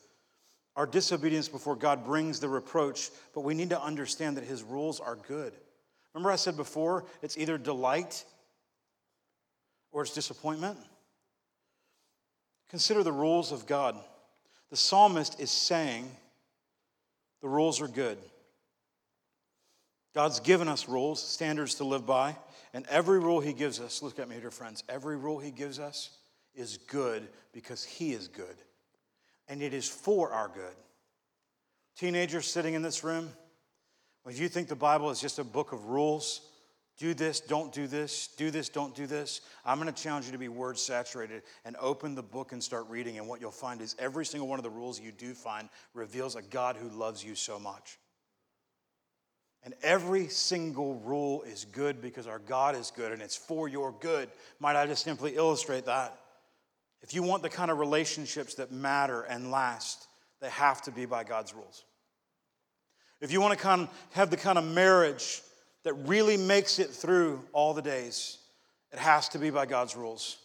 Our 0.75 0.85
disobedience 0.85 1.47
before 1.47 1.77
God 1.77 2.03
brings 2.03 2.41
the 2.41 2.49
reproach, 2.49 3.09
but 3.33 3.41
we 3.41 3.53
need 3.53 3.69
to 3.69 3.81
understand 3.81 4.35
that 4.35 4.43
his 4.43 4.61
rules 4.61 4.99
are 4.99 5.15
good. 5.15 5.53
Remember, 6.13 6.31
I 6.31 6.35
said 6.35 6.57
before, 6.57 7.05
it's 7.21 7.37
either 7.37 7.57
delight 7.57 8.25
or 9.95 10.01
it's 10.01 10.11
disappointment. 10.11 10.77
Consider 12.69 13.01
the 13.01 13.13
rules 13.13 13.53
of 13.53 13.65
God. 13.65 13.95
The 14.69 14.75
psalmist 14.75 15.39
is 15.39 15.49
saying 15.49 16.11
the 17.41 17.47
rules 17.47 17.79
are 17.79 17.87
good. 17.87 18.17
God's 20.13 20.41
given 20.41 20.67
us 20.67 20.89
rules, 20.89 21.23
standards 21.25 21.75
to 21.75 21.85
live 21.85 22.05
by, 22.05 22.35
and 22.73 22.85
every 22.87 23.19
rule 23.19 23.39
He 23.39 23.53
gives 23.53 23.79
us, 23.79 24.01
look 24.01 24.19
at 24.19 24.27
me, 24.27 24.35
dear 24.37 24.51
friends, 24.51 24.83
every 24.89 25.15
rule 25.15 25.39
He 25.39 25.49
gives 25.49 25.79
us 25.79 26.09
is 26.53 26.75
good 26.75 27.25
because 27.53 27.85
He 27.85 28.11
is 28.11 28.27
good, 28.27 28.57
and 29.47 29.61
it 29.61 29.73
is 29.73 29.87
for 29.87 30.33
our 30.33 30.49
good. 30.49 30.75
Teenagers 31.97 32.47
sitting 32.47 32.73
in 32.73 32.81
this 32.81 33.05
room, 33.05 33.29
if 34.27 34.41
you 34.41 34.49
think 34.49 34.67
the 34.67 34.75
Bible 34.75 35.09
is 35.09 35.21
just 35.21 35.39
a 35.39 35.43
book 35.45 35.71
of 35.71 35.85
rules, 35.85 36.41
do 36.97 37.13
this, 37.13 37.41
don't 37.41 37.73
do 37.73 37.87
this, 37.87 38.27
do 38.37 38.51
this, 38.51 38.69
don't 38.69 38.95
do 38.95 39.05
this. 39.05 39.41
I'm 39.65 39.79
going 39.81 39.93
to 39.93 40.03
challenge 40.03 40.27
you 40.27 40.31
to 40.31 40.37
be 40.37 40.47
word 40.47 40.79
saturated 40.79 41.43
and 41.65 41.75
open 41.79 42.15
the 42.15 42.23
book 42.23 42.53
and 42.53 42.63
start 42.63 42.87
reading. 42.87 43.17
And 43.17 43.27
what 43.27 43.41
you'll 43.41 43.51
find 43.51 43.81
is 43.81 43.95
every 43.99 44.25
single 44.25 44.47
one 44.47 44.59
of 44.59 44.63
the 44.63 44.69
rules 44.69 44.99
you 44.99 45.11
do 45.11 45.33
find 45.33 45.67
reveals 45.93 46.35
a 46.35 46.41
God 46.41 46.77
who 46.77 46.87
loves 46.89 47.23
you 47.23 47.35
so 47.35 47.59
much. 47.59 47.97
And 49.63 49.73
every 49.81 50.27
single 50.27 50.95
rule 50.99 51.41
is 51.41 51.65
good 51.65 52.01
because 52.01 52.27
our 52.27 52.39
God 52.39 52.75
is 52.75 52.91
good 52.95 53.11
and 53.11 53.21
it's 53.21 53.35
for 53.35 53.67
your 53.67 53.91
good. 53.99 54.29
Might 54.59 54.75
I 54.75 54.85
just 54.85 55.03
simply 55.03 55.35
illustrate 55.35 55.85
that? 55.85 56.17
If 57.01 57.13
you 57.13 57.23
want 57.23 57.43
the 57.43 57.49
kind 57.49 57.69
of 57.69 57.79
relationships 57.79 58.55
that 58.55 58.71
matter 58.71 59.23
and 59.23 59.51
last, 59.51 60.07
they 60.39 60.49
have 60.49 60.81
to 60.83 60.91
be 60.91 61.05
by 61.05 61.23
God's 61.23 61.53
rules. 61.53 61.83
If 63.21 63.31
you 63.31 63.41
want 63.41 63.57
to 63.57 63.59
kind 63.59 63.81
of 63.81 63.89
have 64.13 64.29
the 64.29 64.37
kind 64.37 64.57
of 64.57 64.63
marriage 64.63 65.41
that 65.85 65.93
really 65.93 66.35
makes 66.35 66.79
it 66.79 66.89
through 66.89 67.41
all 67.53 67.73
the 67.73 67.81
days, 67.81 68.39
it 68.91 68.99
has 68.99 69.29
to 69.29 69.39
be 69.39 69.51
by 69.51 69.65
God's 69.65 69.95
rules. 69.95 70.37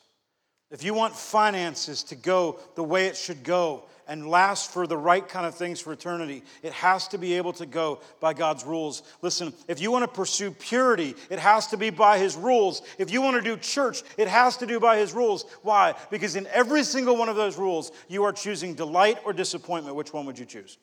If 0.70 0.84
you 0.84 0.95
want 0.95 1.16
finances 1.16 2.05
to 2.05 2.14
go 2.14 2.61
the 2.76 2.84
way 2.84 3.07
it 3.07 3.16
should 3.16 3.43
go 3.43 3.84
and 4.07 4.28
last 4.28 4.70
for 4.70 4.86
the 4.86 4.97
right 4.97 5.26
kind 5.26 5.47
of 5.47 5.55
things 5.55 5.80
for 5.80 5.93
eternity, 5.93 6.43
it 6.62 6.72
has 6.72 7.09
to 7.09 7.18
be 7.18 7.34
able 7.34 7.53
to 7.55 7.64
go 7.64 8.01
by 8.20 8.34
God's 8.34 8.64
rules. 8.64 9.03
Listen, 9.22 9.55
if 9.66 9.80
you 9.80 9.91
want 9.91 10.03
to 10.03 10.09
pursue 10.09 10.51
purity, 10.51 11.14
it 11.30 11.38
has 11.38 11.68
to 11.68 11.76
be 11.76 11.91
by 11.91 12.18
His 12.18 12.36
rules. 12.36 12.82
If 12.99 13.11
you 13.11 13.22
want 13.22 13.36
to 13.36 13.43
do 13.43 13.57
church, 13.57 14.03
it 14.18 14.28
has 14.28 14.59
to 14.59 14.66
do 14.66 14.78
by 14.78 14.99
His 14.99 15.12
rules. 15.12 15.45
Why? 15.62 15.95
Because 16.11 16.36
in 16.36 16.47
every 16.49 16.84
single 16.84 17.16
one 17.16 17.28
of 17.28 17.36
those 17.36 17.57
rules, 17.57 17.93
you 18.09 18.24
are 18.24 18.32
choosing 18.32 18.74
delight 18.74 19.18
or 19.24 19.32
disappointment. 19.32 19.97
Which 19.97 20.12
one 20.12 20.26
would 20.26 20.38
you 20.38 20.45
choose? 20.45 20.76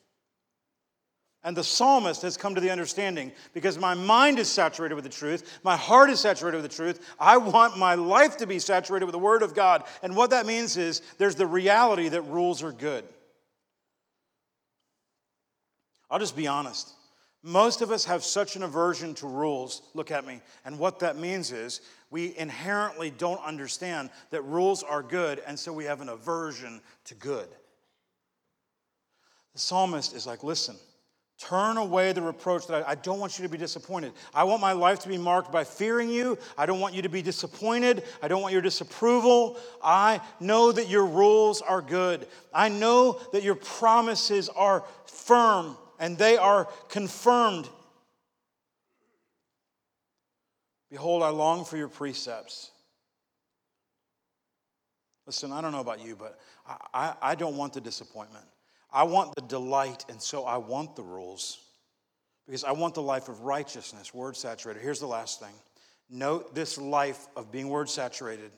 And 1.43 1.55
the 1.55 1.63
psalmist 1.63 2.23
has 2.23 2.35
come 2.35 2.55
to 2.55 2.61
the 2.61 2.71
understanding 2.71 3.31
because 3.53 3.77
my 3.77 3.93
mind 3.93 4.39
is 4.39 4.49
saturated 4.49 4.95
with 4.95 5.03
the 5.03 5.09
truth, 5.09 5.59
my 5.63 5.77
heart 5.77 6.09
is 6.09 6.19
saturated 6.19 6.61
with 6.61 6.69
the 6.69 6.75
truth. 6.75 6.99
I 7.19 7.37
want 7.37 7.77
my 7.77 7.95
life 7.95 8.37
to 8.37 8.47
be 8.47 8.59
saturated 8.59 9.05
with 9.05 9.13
the 9.13 9.19
Word 9.19 9.43
of 9.43 9.53
God. 9.53 9.83
And 10.03 10.15
what 10.15 10.31
that 10.31 10.45
means 10.45 10.77
is 10.77 11.01
there's 11.17 11.35
the 11.35 11.47
reality 11.47 12.09
that 12.09 12.23
rules 12.23 12.63
are 12.63 12.71
good. 12.71 13.05
I'll 16.09 16.19
just 16.19 16.35
be 16.35 16.47
honest. 16.47 16.93
Most 17.43 17.81
of 17.81 17.91
us 17.91 18.03
have 18.05 18.23
such 18.23 18.55
an 18.55 18.63
aversion 18.63 19.13
to 19.15 19.27
rules. 19.27 19.83
Look 19.93 20.11
at 20.11 20.25
me. 20.25 20.41
And 20.65 20.79
what 20.79 20.99
that 20.99 21.17
means 21.17 21.51
is 21.51 21.81
we 22.09 22.35
inherently 22.37 23.11
don't 23.11 23.41
understand 23.41 24.09
that 24.31 24.41
rules 24.43 24.83
are 24.83 25.03
good, 25.03 25.41
and 25.45 25.57
so 25.57 25.71
we 25.71 25.85
have 25.85 26.01
an 26.01 26.09
aversion 26.09 26.81
to 27.05 27.15
good. 27.15 27.47
The 29.53 29.59
psalmist 29.59 30.15
is 30.15 30.25
like, 30.25 30.43
listen, 30.43 30.75
Turn 31.39 31.77
away 31.77 32.13
the 32.13 32.21
reproach 32.21 32.65
that 32.65 32.83
I, 32.83 32.91
I, 32.91 32.95
don't 32.95 33.19
want 33.19 33.37
you 33.37 33.43
to 33.43 33.49
be 33.49 33.59
disappointed. 33.59 34.13
I 34.33 34.43
want 34.43 34.59
my 34.59 34.71
life 34.71 34.99
to 35.01 35.07
be 35.07 35.19
marked 35.19 35.51
by 35.51 35.63
fearing 35.63 36.09
you. 36.09 36.35
I 36.57 36.65
don't 36.65 36.79
want 36.79 36.95
you 36.95 37.03
to 37.03 37.09
be 37.09 37.21
disappointed. 37.21 38.03
I 38.23 38.27
don't 38.27 38.41
want 38.41 38.53
your 38.53 38.61
disapproval. 38.63 39.57
I 39.83 40.19
know 40.39 40.71
that 40.71 40.89
your 40.89 41.05
rules 41.05 41.61
are 41.61 41.83
good. 41.83 42.27
I 42.51 42.69
know 42.69 43.21
that 43.33 43.43
your 43.43 43.53
promises 43.53 44.49
are 44.49 44.83
firm 45.05 45.77
and 45.99 46.17
they 46.17 46.37
are 46.37 46.67
confirmed. 46.89 47.69
Behold, 50.89 51.21
I 51.21 51.29
long 51.29 51.65
for 51.65 51.77
your 51.77 51.89
precepts. 51.89 52.71
Listen, 55.27 55.51
I 55.51 55.61
don't 55.61 55.71
know 55.71 55.81
about 55.81 56.03
you, 56.03 56.15
but 56.15 56.39
I, 56.65 56.77
I, 56.93 57.13
I 57.21 57.35
don't 57.35 57.57
want 57.57 57.73
the 57.73 57.81
disappointment. 57.81 58.45
I 58.97 59.03
want 59.03 59.35
the 59.35 59.43
delight, 59.43 60.05
and 60.09 60.19
so 60.19 60.43
I 60.45 60.57
want 60.57 60.95
the 60.95 61.03
rules 61.03 61.59
because 62.47 62.63
I 62.63 62.71
want 62.71 62.95
the 62.95 63.01
life 63.03 63.29
of 63.29 63.41
righteousness, 63.41 64.11
word 64.11 64.35
saturated. 64.35 64.81
Here's 64.81 64.99
the 64.99 65.05
last 65.05 65.39
thing 65.39 65.53
note 66.09 66.55
this 66.55 66.79
life 66.79 67.27
of 67.35 67.51
being 67.51 67.69
word 67.69 67.91
saturated. 67.91 68.49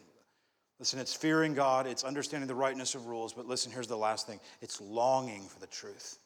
Listen, 0.80 0.98
it's 0.98 1.14
fearing 1.14 1.54
God, 1.54 1.88
it's 1.88 2.06
understanding 2.06 2.48
the 2.48 2.56
rightness 2.56 2.96
of 2.96 3.08
rules, 3.08 3.34
but 3.34 3.48
listen, 3.48 3.70
here's 3.70 3.90
the 3.90 3.98
last 3.98 4.28
thing 4.28 4.40
it's 4.62 4.80
longing 4.80 5.46
for 5.50 5.60
the 5.60 5.68
truth. 5.68 6.20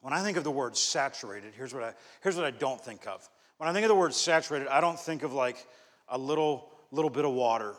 When 0.00 0.12
I 0.12 0.22
think 0.22 0.36
of 0.36 0.44
the 0.44 0.52
word 0.52 0.76
saturated, 0.76 1.54
here's 1.56 1.74
what 1.74 1.82
I, 1.82 1.94
here's 2.22 2.36
what 2.36 2.44
I 2.44 2.52
don't 2.52 2.80
think 2.80 3.08
of. 3.08 3.28
When 3.56 3.68
I 3.68 3.72
think 3.72 3.82
of 3.82 3.88
the 3.88 3.96
word 3.96 4.14
saturated, 4.14 4.68
I 4.68 4.80
don't 4.80 5.00
think 5.00 5.24
of 5.24 5.32
like 5.32 5.66
a 6.08 6.16
little, 6.16 6.70
little 6.92 7.10
bit 7.10 7.24
of 7.24 7.32
water. 7.32 7.74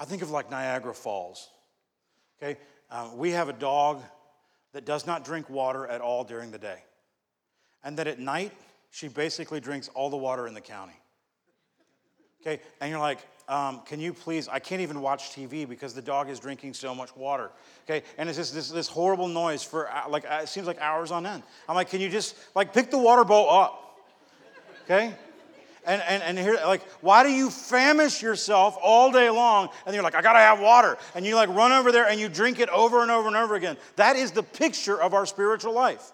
I 0.00 0.04
think 0.04 0.22
of 0.22 0.32
like 0.32 0.50
Niagara 0.50 0.94
Falls. 0.94 1.48
Okay? 2.42 2.58
Um, 2.90 3.16
we 3.16 3.30
have 3.30 3.48
a 3.48 3.52
dog 3.52 4.02
that 4.72 4.84
does 4.84 5.06
not 5.06 5.24
drink 5.24 5.48
water 5.48 5.86
at 5.86 6.00
all 6.00 6.24
during 6.24 6.50
the 6.50 6.58
day. 6.58 6.78
And 7.82 7.96
that 7.98 8.06
at 8.06 8.18
night, 8.18 8.52
she 8.90 9.08
basically 9.08 9.60
drinks 9.60 9.88
all 9.94 10.10
the 10.10 10.16
water 10.16 10.46
in 10.46 10.54
the 10.54 10.60
county. 10.60 10.94
Okay, 12.40 12.60
and 12.80 12.90
you're 12.90 13.00
like, 13.00 13.18
um, 13.48 13.80
can 13.86 14.00
you 14.00 14.12
please? 14.12 14.48
I 14.48 14.58
can't 14.58 14.82
even 14.82 15.00
watch 15.00 15.30
TV 15.30 15.66
because 15.68 15.94
the 15.94 16.02
dog 16.02 16.28
is 16.28 16.38
drinking 16.38 16.74
so 16.74 16.94
much 16.94 17.14
water. 17.16 17.50
Okay, 17.84 18.04
and 18.18 18.28
it's 18.28 18.36
just 18.36 18.54
this, 18.54 18.70
this 18.70 18.88
horrible 18.88 19.28
noise 19.28 19.62
for 19.62 19.90
uh, 19.90 20.08
like, 20.08 20.24
it 20.28 20.48
seems 20.48 20.66
like 20.66 20.78
hours 20.80 21.10
on 21.10 21.24
end. 21.24 21.42
I'm 21.68 21.74
like, 21.74 21.88
can 21.88 22.00
you 22.00 22.08
just 22.08 22.36
like 22.54 22.74
pick 22.74 22.90
the 22.90 22.98
water 22.98 23.24
bowl 23.24 23.48
up? 23.50 23.98
Okay, 24.84 25.14
and, 25.86 26.02
and, 26.02 26.22
and 26.22 26.38
here, 26.38 26.58
like, 26.64 26.82
why 27.00 27.22
do 27.22 27.30
you 27.30 27.50
famish 27.50 28.22
yourself 28.22 28.76
all 28.82 29.12
day 29.12 29.30
long? 29.30 29.68
And 29.86 29.94
you're 29.94 30.04
like, 30.04 30.14
I 30.14 30.22
gotta 30.22 30.38
have 30.38 30.60
water. 30.60 30.96
And 31.14 31.26
you 31.26 31.34
like 31.34 31.48
run 31.50 31.72
over 31.72 31.92
there 31.92 32.08
and 32.08 32.18
you 32.18 32.28
drink 32.28 32.58
it 32.58 32.68
over 32.68 33.02
and 33.02 33.10
over 33.10 33.28
and 33.28 33.36
over 33.36 33.54
again. 33.54 33.76
That 33.96 34.16
is 34.16 34.32
the 34.32 34.42
picture 34.42 35.00
of 35.00 35.14
our 35.14 35.26
spiritual 35.26 35.72
life. 35.72 36.12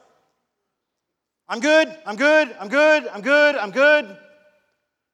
I'm 1.48 1.60
good, 1.60 1.88
I'm 2.06 2.16
good, 2.16 2.54
I'm 2.60 2.68
good, 2.68 3.08
I'm 3.08 3.22
good, 3.22 3.56
I'm 3.56 3.70
good. 3.70 4.16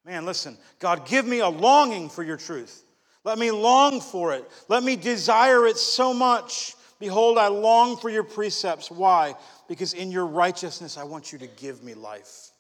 Man, 0.05 0.25
listen, 0.25 0.57
God, 0.79 1.07
give 1.07 1.27
me 1.27 1.41
a 1.41 1.49
longing 1.49 2.09
for 2.09 2.23
your 2.23 2.37
truth. 2.37 2.85
Let 3.25 3.39
me 3.39 3.51
long 3.51 4.01
for 4.01 4.35
it. 4.35 4.49
Let 4.69 4.85
me 4.85 4.97
desire 4.97 5.67
it 5.67 5.79
so 5.79 6.15
much. 6.15 6.75
Behold, 7.01 7.39
I 7.39 7.49
long 7.49 7.97
for 7.97 8.09
your 8.09 8.23
precepts. 8.23 8.91
Why? 8.91 9.35
Because 9.69 9.95
in 9.95 10.13
your 10.13 10.27
righteousness, 10.27 10.97
I 10.97 11.05
want 11.05 11.33
you 11.33 11.39
to 11.41 11.47
give 11.47 11.83
me 11.83 11.95
life. 11.95 12.53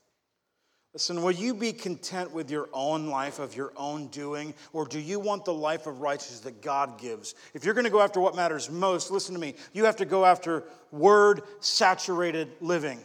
Listen, 0.96 1.20
will 1.20 1.30
you 1.30 1.52
be 1.52 1.74
content 1.74 2.32
with 2.32 2.50
your 2.50 2.70
own 2.72 3.08
life 3.08 3.38
of 3.38 3.54
your 3.54 3.70
own 3.76 4.06
doing, 4.06 4.54
or 4.72 4.86
do 4.86 4.98
you 4.98 5.20
want 5.20 5.44
the 5.44 5.52
life 5.52 5.86
of 5.86 6.00
righteousness 6.00 6.40
that 6.40 6.62
God 6.62 6.98
gives? 6.98 7.34
If 7.52 7.66
you're 7.66 7.74
going 7.74 7.84
to 7.84 7.90
go 7.90 8.00
after 8.00 8.18
what 8.18 8.34
matters 8.34 8.70
most, 8.70 9.10
listen 9.10 9.34
to 9.34 9.38
me, 9.38 9.56
you 9.74 9.84
have 9.84 9.96
to 9.96 10.06
go 10.06 10.24
after 10.24 10.64
word 10.90 11.42
saturated 11.60 12.48
living. 12.62 12.98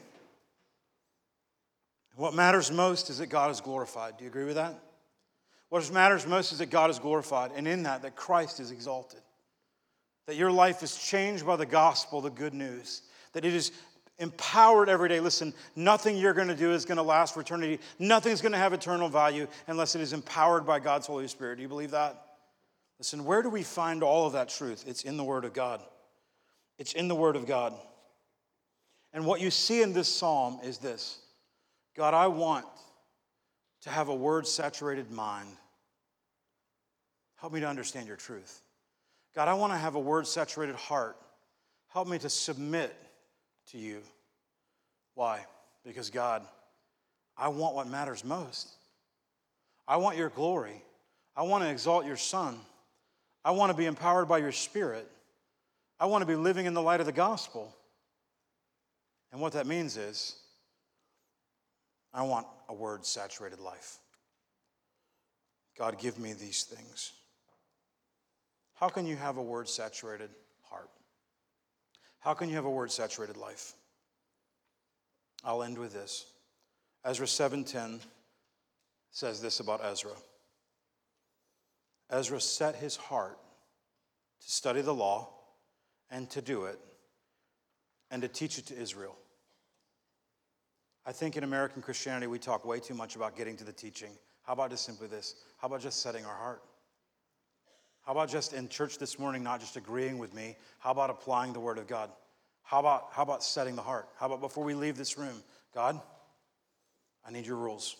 What 2.16 2.34
matters 2.34 2.72
most 2.72 3.10
is 3.10 3.18
that 3.18 3.28
God 3.28 3.52
is 3.52 3.60
glorified. 3.60 4.16
Do 4.16 4.24
you 4.24 4.30
agree 4.30 4.46
with 4.46 4.56
that? 4.56 4.80
What 5.68 5.92
matters 5.92 6.26
most 6.26 6.54
is 6.54 6.60
that 6.60 6.70
God 6.70 6.92
is 6.92 6.98
glorified, 6.98 7.52
and 7.58 7.68
in 7.68 7.84
that, 7.84 8.04
that 8.04 8.16
Christ 8.16 8.62
is 8.62 8.72
exalted. 8.72 9.20
That 10.28 10.38
your 10.38 10.50
life 10.50 10.82
is 10.82 10.98
changed 10.98 11.46
by 11.46 11.58
the 11.58 11.66
gospel, 11.66 12.22
the 12.22 12.30
good 12.30 12.54
news. 12.54 13.02
That 13.34 13.44
it 13.44 13.54
is 13.54 13.74
empowered 14.22 14.88
every 14.88 15.10
day. 15.10 15.20
Listen, 15.20 15.54
nothing 15.76 16.16
you're 16.16 16.34
going 16.34 16.48
to 16.48 16.56
do 16.56 16.72
is 16.72 16.86
going 16.86 16.98
to 16.98 17.04
last 17.04 17.34
for 17.34 17.42
eternity. 17.42 17.80
Nothing's 18.00 18.42
going 18.42 18.54
to 18.54 18.58
have 18.58 18.72
eternal 18.72 19.10
value 19.10 19.48
unless 19.68 19.96
it 19.96 20.02
is 20.02 20.14
empowered 20.14 20.66
by 20.66 20.80
God's 20.80 21.08
Holy 21.08 21.28
Spirit. 21.28 21.58
Do 21.58 21.64
you 21.64 21.68
believe 21.68 21.92
that? 21.92 22.24
Listen, 23.00 23.26
where 23.26 23.42
do 23.42 23.50
we 23.50 23.64
find 23.64 24.04
all 24.04 24.28
of 24.28 24.34
that 24.34 24.50
truth? 24.50 24.86
It's 24.88 25.04
in 25.04 25.18
the 25.18 25.24
Word 25.24 25.44
of 25.44 25.54
God. 25.54 25.82
It's 26.78 26.94
in 26.94 27.08
the 27.08 27.16
Word 27.16 27.36
of 27.36 27.46
God. 27.46 27.74
And 29.14 29.26
what 29.26 29.42
you 29.42 29.52
see 29.52 29.82
in 29.82 29.92
this 29.92 30.08
psalm 30.08 30.60
is 30.64 30.78
this 30.78 31.20
God, 31.96 32.14
I 32.14 32.28
want 32.28 32.66
to 33.82 33.90
have 33.90 34.10
a 34.10 34.16
word 34.16 34.48
saturated 34.48 35.12
mind. 35.12 35.50
Help 37.38 37.54
me 37.54 37.60
to 37.60 37.68
understand 37.68 38.08
your 38.08 38.18
truth. 38.18 38.62
God, 39.36 39.48
I 39.48 39.56
want 39.56 39.74
to 39.74 39.78
have 39.78 39.96
a 39.96 40.00
word 40.00 40.28
saturated 40.28 40.76
heart. 40.76 41.18
Help 41.88 42.08
me 42.08 42.20
to 42.20 42.30
submit 42.30 42.96
to 43.72 43.78
you. 43.78 44.02
Why? 45.16 45.46
Because 45.86 46.10
God, 46.10 46.44
I 47.38 47.48
want 47.50 47.76
what 47.76 47.88
matters 47.88 48.24
most. 48.24 48.70
I 49.88 49.98
want 49.98 50.18
your 50.18 50.30
glory. 50.30 50.82
I 51.36 51.44
want 51.44 51.64
to 51.64 51.70
exalt 51.70 52.06
your 52.06 52.18
Son. 52.18 52.58
I 53.44 53.52
want 53.52 53.72
to 53.72 53.78
be 53.78 53.86
empowered 53.86 54.28
by 54.28 54.38
your 54.38 54.52
Spirit. 54.52 55.10
I 56.00 56.06
want 56.06 56.22
to 56.22 56.26
be 56.26 56.36
living 56.36 56.66
in 56.66 56.74
the 56.74 56.82
light 56.82 57.00
of 57.00 57.06
the 57.06 57.12
gospel. 57.12 57.76
And 59.32 59.42
what 59.42 59.54
that 59.54 59.66
means 59.66 59.98
is, 59.98 60.36
I 62.14 62.24
want 62.24 62.46
a 62.68 62.74
word 62.74 63.06
saturated 63.06 63.60
life. 63.60 63.98
God, 65.78 65.98
give 66.00 66.20
me 66.20 66.34
these 66.34 66.64
things. 66.64 67.14
How 68.76 68.90
can 68.90 69.06
you 69.06 69.16
have 69.16 69.38
a 69.38 69.44
word 69.44 69.70
saturated? 69.70 70.30
How 72.22 72.34
can 72.36 72.50
you 72.50 72.56
have 72.56 72.66
a 72.66 72.70
word 72.70 72.92
saturated 72.92 73.36
life? 73.36 73.74
I'll 75.44 75.64
end 75.64 75.78
with 75.78 75.92
this. 75.92 76.26
Ezra 77.04 77.26
7:10 77.26 78.00
says 79.10 79.42
this 79.42 79.60
about 79.60 79.84
Ezra. 79.84 80.16
Ezra 82.10 82.40
set 82.40 82.76
his 82.76 82.96
heart 82.96 83.40
to 84.40 84.52
study 84.52 84.82
the 84.82 84.94
law 84.94 85.34
and 86.10 86.30
to 86.30 86.42
do 86.42 86.66
it 86.66 86.80
and 88.12 88.22
to 88.22 88.28
teach 88.28 88.60
it 88.60 88.68
to 88.68 88.78
Israel. 88.78 89.18
I 91.06 91.12
think 91.12 91.38
in 91.38 91.44
American 91.44 91.82
Christianity, 91.82 92.28
we 92.28 92.38
talk 92.38 92.64
way 92.66 92.80
too 92.80 92.94
much 92.94 93.16
about 93.16 93.36
getting 93.36 93.58
to 93.58 93.64
the 93.64 93.74
teaching. 93.74 94.12
How 94.44 94.54
about 94.54 94.70
just 94.70 94.86
simply 94.86 95.08
this? 95.08 95.36
How 95.58 95.68
about 95.68 95.82
just 95.82 96.02
setting 96.02 96.26
our 96.26 96.36
heart? 96.36 96.62
How 98.06 98.14
about 98.14 98.30
just 98.30 98.54
in 98.54 98.68
church 98.68 98.98
this 98.98 99.20
morning, 99.20 99.44
not 99.44 99.60
just 99.60 99.78
agreeing 99.78 100.18
with 100.18 100.34
me? 100.34 100.56
How 100.80 100.92
about 100.92 101.10
applying 101.10 101.54
the 101.54 101.60
Word 101.60 101.78
of 101.78 101.88
God? 101.88 102.10
How 102.64 102.80
about, 102.80 103.10
how 103.12 103.24
about 103.24 103.44
setting 103.44 103.76
the 103.76 103.82
heart? 103.82 104.08
How 104.18 104.28
about 104.28 104.42
before 104.42 104.64
we 104.64 104.74
leave 104.74 104.98
this 104.98 105.18
room, 105.18 105.44
God, 105.74 106.00
I 107.26 107.32
need 107.32 107.46
your 107.46 107.58
rules. 107.58 107.96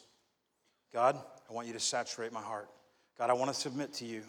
God, 0.94 1.18
I 1.50 1.54
want 1.54 1.68
you 1.68 1.74
to 1.74 1.80
saturate 1.80 2.34
my 2.34 2.42
heart. 2.42 2.70
God, 3.18 3.30
I 3.30 3.34
want 3.34 3.54
to 3.54 3.60
submit 3.60 3.94
to 3.96 4.06
you. 4.06 4.24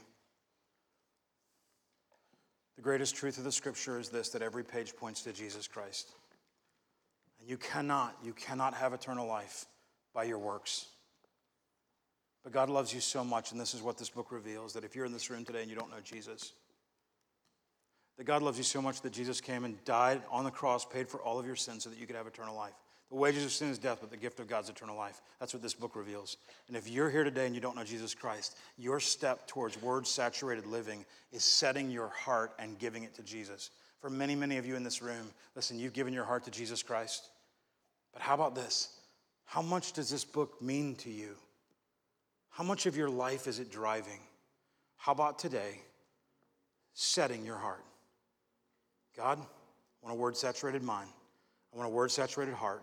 The 2.77 2.83
greatest 2.83 3.17
truth 3.17 3.39
of 3.39 3.45
the 3.45 3.53
scripture 3.53 3.99
is 3.99 4.09
this 4.09 4.31
that 4.31 4.43
every 4.43 4.65
page 4.65 4.95
points 4.97 5.23
to 5.23 5.33
Jesus 5.33 5.67
Christ. 5.67 6.13
And 7.41 7.49
you 7.49 7.57
cannot, 7.57 8.17
you 8.23 8.33
cannot 8.33 8.75
have 8.75 8.93
eternal 8.93 9.27
life 9.27 9.67
by 10.15 10.25
your 10.25 10.39
works. 10.39 10.87
But 12.43 12.53
God 12.53 12.71
loves 12.71 12.93
you 12.93 13.01
so 13.01 13.23
much, 13.23 13.53
and 13.53 13.61
this 13.61 13.75
is 13.75 13.83
what 13.83 13.99
this 13.99 14.11
book 14.11 14.33
reveals 14.33 14.73
that 14.73 14.85
if 14.85 14.97
you're 14.97 15.05
in 15.05 15.13
this 15.13 15.31
room 15.31 15.45
today 15.45 15.63
and 15.63 15.71
you 15.71 15.77
don't 15.77 15.91
know 15.91 16.01
Jesus, 16.03 16.53
that 18.19 18.25
God 18.25 18.43
loves 18.43 18.59
you 18.59 18.65
so 18.65 18.83
much 18.83 19.01
that 19.03 19.13
Jesus 19.13 19.41
came 19.41 19.65
and 19.65 19.83
died 19.85 20.23
on 20.31 20.45
the 20.45 20.51
cross, 20.51 20.85
paid 20.85 21.09
for 21.09 21.21
all 21.21 21.39
of 21.39 21.47
your 21.47 21.57
sins 21.57 21.85
so 21.85 21.91
that 21.91 21.99
you 21.99 22.07
could 22.07 22.17
have 22.17 22.27
eternal 22.27 22.55
life. 22.55 22.75
The 23.11 23.17
wages 23.17 23.45
of 23.45 23.53
sin 23.53 23.69
is 23.69 23.79
death, 23.79 23.99
but 24.01 24.11
the 24.11 24.17
gift 24.17 24.41
of 24.41 24.49
God's 24.49 24.71
eternal 24.71 24.97
life. 24.97 25.21
That's 25.39 25.53
what 25.53 25.63
this 25.63 25.75
book 25.75 25.97
reveals. 25.97 26.39
And 26.69 26.77
if 26.77 26.89
you're 26.89 27.11
here 27.11 27.25
today 27.25 27.45
and 27.45 27.55
you 27.55 27.61
don't 27.61 27.77
know 27.77 27.85
Jesus 27.85 28.15
Christ, 28.15 28.57
your 28.79 29.01
step 29.01 29.47
towards 29.47 29.81
word 29.83 30.07
saturated 30.07 30.67
living 30.67 31.05
is 31.31 31.45
setting 31.45 31.91
your 31.91 32.09
heart 32.09 32.53
and 32.59 32.79
giving 32.79 33.03
it 33.03 33.15
to 33.17 33.23
Jesus. 33.23 33.71
For 34.01 34.09
many, 34.09 34.35
many 34.35 34.57
of 34.57 34.67
you 34.67 34.77
in 34.77 34.83
this 34.83 35.03
room, 35.03 35.31
listen, 35.55 35.79
you've 35.79 35.93
given 35.93 36.15
your 36.15 36.25
heart 36.25 36.45
to 36.45 36.51
Jesus 36.51 36.83
Christ. 36.83 37.29
But 38.15 38.23
how 38.23 38.35
about 38.35 38.55
this? 38.55 38.89
How 39.45 39.61
much 39.61 39.93
does 39.93 40.09
this 40.09 40.25
book 40.25 40.61
mean 40.63 40.97
to 40.97 41.11
you? 41.11 41.37
How 42.53 42.65
much 42.65 42.85
of 42.85 42.97
your 42.97 43.09
life 43.09 43.47
is 43.49 43.59
it 43.59 43.71
driving? 43.71 44.21
How 44.99 45.13
about 45.13 45.39
today, 45.39 45.81
setting 46.93 47.47
your 47.47 47.57
heart? 47.57 47.83
God, 49.17 49.39
I 49.39 50.07
want 50.07 50.17
a 50.17 50.21
word 50.21 50.37
saturated 50.37 50.83
mind. 50.83 51.09
I 51.73 51.79
want 51.79 51.89
a 51.89 51.93
word 51.93 52.11
saturated 52.11 52.55
heart 52.55 52.83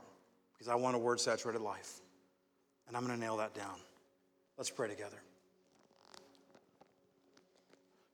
because 0.54 0.68
I 0.68 0.76
want 0.76 0.96
a 0.96 1.00
word 1.00 1.20
saturated 1.20 1.62
life. 1.62 2.02
And 2.88 2.98
I'm 2.98 3.06
going 3.06 3.16
to 3.16 3.24
nail 3.24 3.38
that 3.38 3.54
down. 3.54 3.76
Let's 4.58 4.72
pray 4.72 4.88
together. 4.88 5.22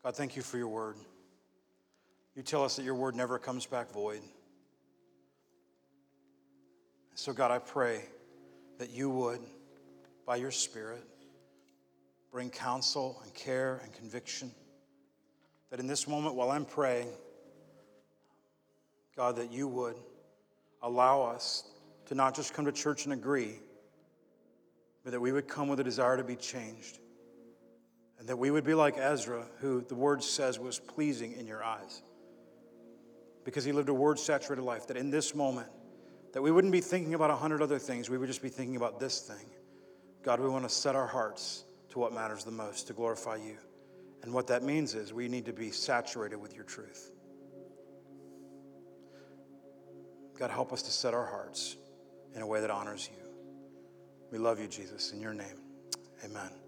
God, 0.03 0.15
thank 0.15 0.35
you 0.35 0.41
for 0.41 0.57
your 0.57 0.67
word. 0.67 0.97
You 2.35 2.43
tell 2.43 2.65
us 2.65 2.75
that 2.75 2.83
your 2.83 2.95
word 2.95 3.15
never 3.15 3.39
comes 3.39 3.65
back 3.65 3.91
void. 3.91 4.19
So, 7.15 7.31
God, 7.31 7.49
I 7.49 7.59
pray 7.59 8.01
that 8.77 8.89
you 8.89 9.09
would, 9.09 9.39
by 10.25 10.35
your 10.35 10.51
Spirit, 10.51 11.01
bring 12.35 12.49
counsel 12.49 13.17
and 13.23 13.33
care 13.33 13.79
and 13.81 13.93
conviction. 13.93 14.51
That 15.69 15.79
in 15.79 15.87
this 15.87 16.05
moment, 16.05 16.35
while 16.35 16.51
I'm 16.51 16.65
praying, 16.65 17.07
God, 19.15 19.37
that 19.37 19.53
you 19.53 19.69
would 19.69 19.95
allow 20.81 21.21
us 21.21 21.63
to 22.07 22.13
not 22.13 22.35
just 22.35 22.53
come 22.53 22.65
to 22.65 22.73
church 22.73 23.05
and 23.05 23.13
agree, 23.13 23.53
but 25.05 25.11
that 25.11 25.21
we 25.21 25.31
would 25.31 25.47
come 25.47 25.69
with 25.69 25.79
a 25.79 25.83
desire 25.85 26.17
to 26.17 26.25
be 26.25 26.35
changed. 26.35 26.99
And 28.19 28.27
that 28.27 28.35
we 28.35 28.51
would 28.51 28.65
be 28.65 28.73
like 28.73 28.97
Ezra, 28.97 29.45
who 29.61 29.79
the 29.79 29.95
word 29.95 30.21
says 30.21 30.59
was 30.59 30.77
pleasing 30.77 31.31
in 31.39 31.47
your 31.47 31.63
eyes. 31.63 32.01
Because 33.45 33.63
he 33.63 33.71
lived 33.71 33.87
a 33.87 33.93
word 33.93 34.19
saturated 34.19 34.63
life, 34.63 34.87
that 34.87 34.97
in 34.97 35.09
this 35.09 35.33
moment, 35.33 35.69
that 36.33 36.41
we 36.41 36.51
wouldn't 36.51 36.73
be 36.73 36.81
thinking 36.81 37.13
about 37.13 37.29
a 37.29 37.35
hundred 37.37 37.61
other 37.61 37.79
things, 37.79 38.09
we 38.09 38.17
would 38.17 38.27
just 38.27 38.41
be 38.41 38.49
thinking 38.49 38.75
about 38.75 38.99
this 38.99 39.21
thing. 39.21 39.49
God, 40.21 40.41
we 40.41 40.49
want 40.49 40.67
to 40.67 40.75
set 40.75 40.97
our 40.97 41.07
hearts 41.07 41.64
to 41.95 41.99
what 41.99 42.13
matters 42.13 42.43
the 42.43 42.51
most, 42.51 42.87
to 42.87 42.93
glorify 42.93 43.37
you. 43.37 43.55
And 44.21 44.33
what 44.33 44.47
that 44.47 44.63
means 44.63 44.95
is 44.95 45.13
we 45.13 45.29
need 45.29 45.45
to 45.45 45.53
be 45.53 45.71
saturated 45.71 46.35
with 46.35 46.53
your 46.53 46.65
truth. 46.65 47.09
God, 50.37 50.51
help 50.51 50.73
us 50.73 50.81
to 50.81 50.91
set 50.91 51.13
our 51.13 51.25
hearts 51.25 51.77
in 52.35 52.41
a 52.41 52.47
way 52.47 52.59
that 52.59 52.69
honors 52.69 53.09
you. 53.09 53.29
We 54.29 54.39
love 54.39 54.59
you, 54.59 54.67
Jesus. 54.67 55.13
In 55.13 55.21
your 55.21 55.33
name, 55.33 55.61
amen. 56.25 56.64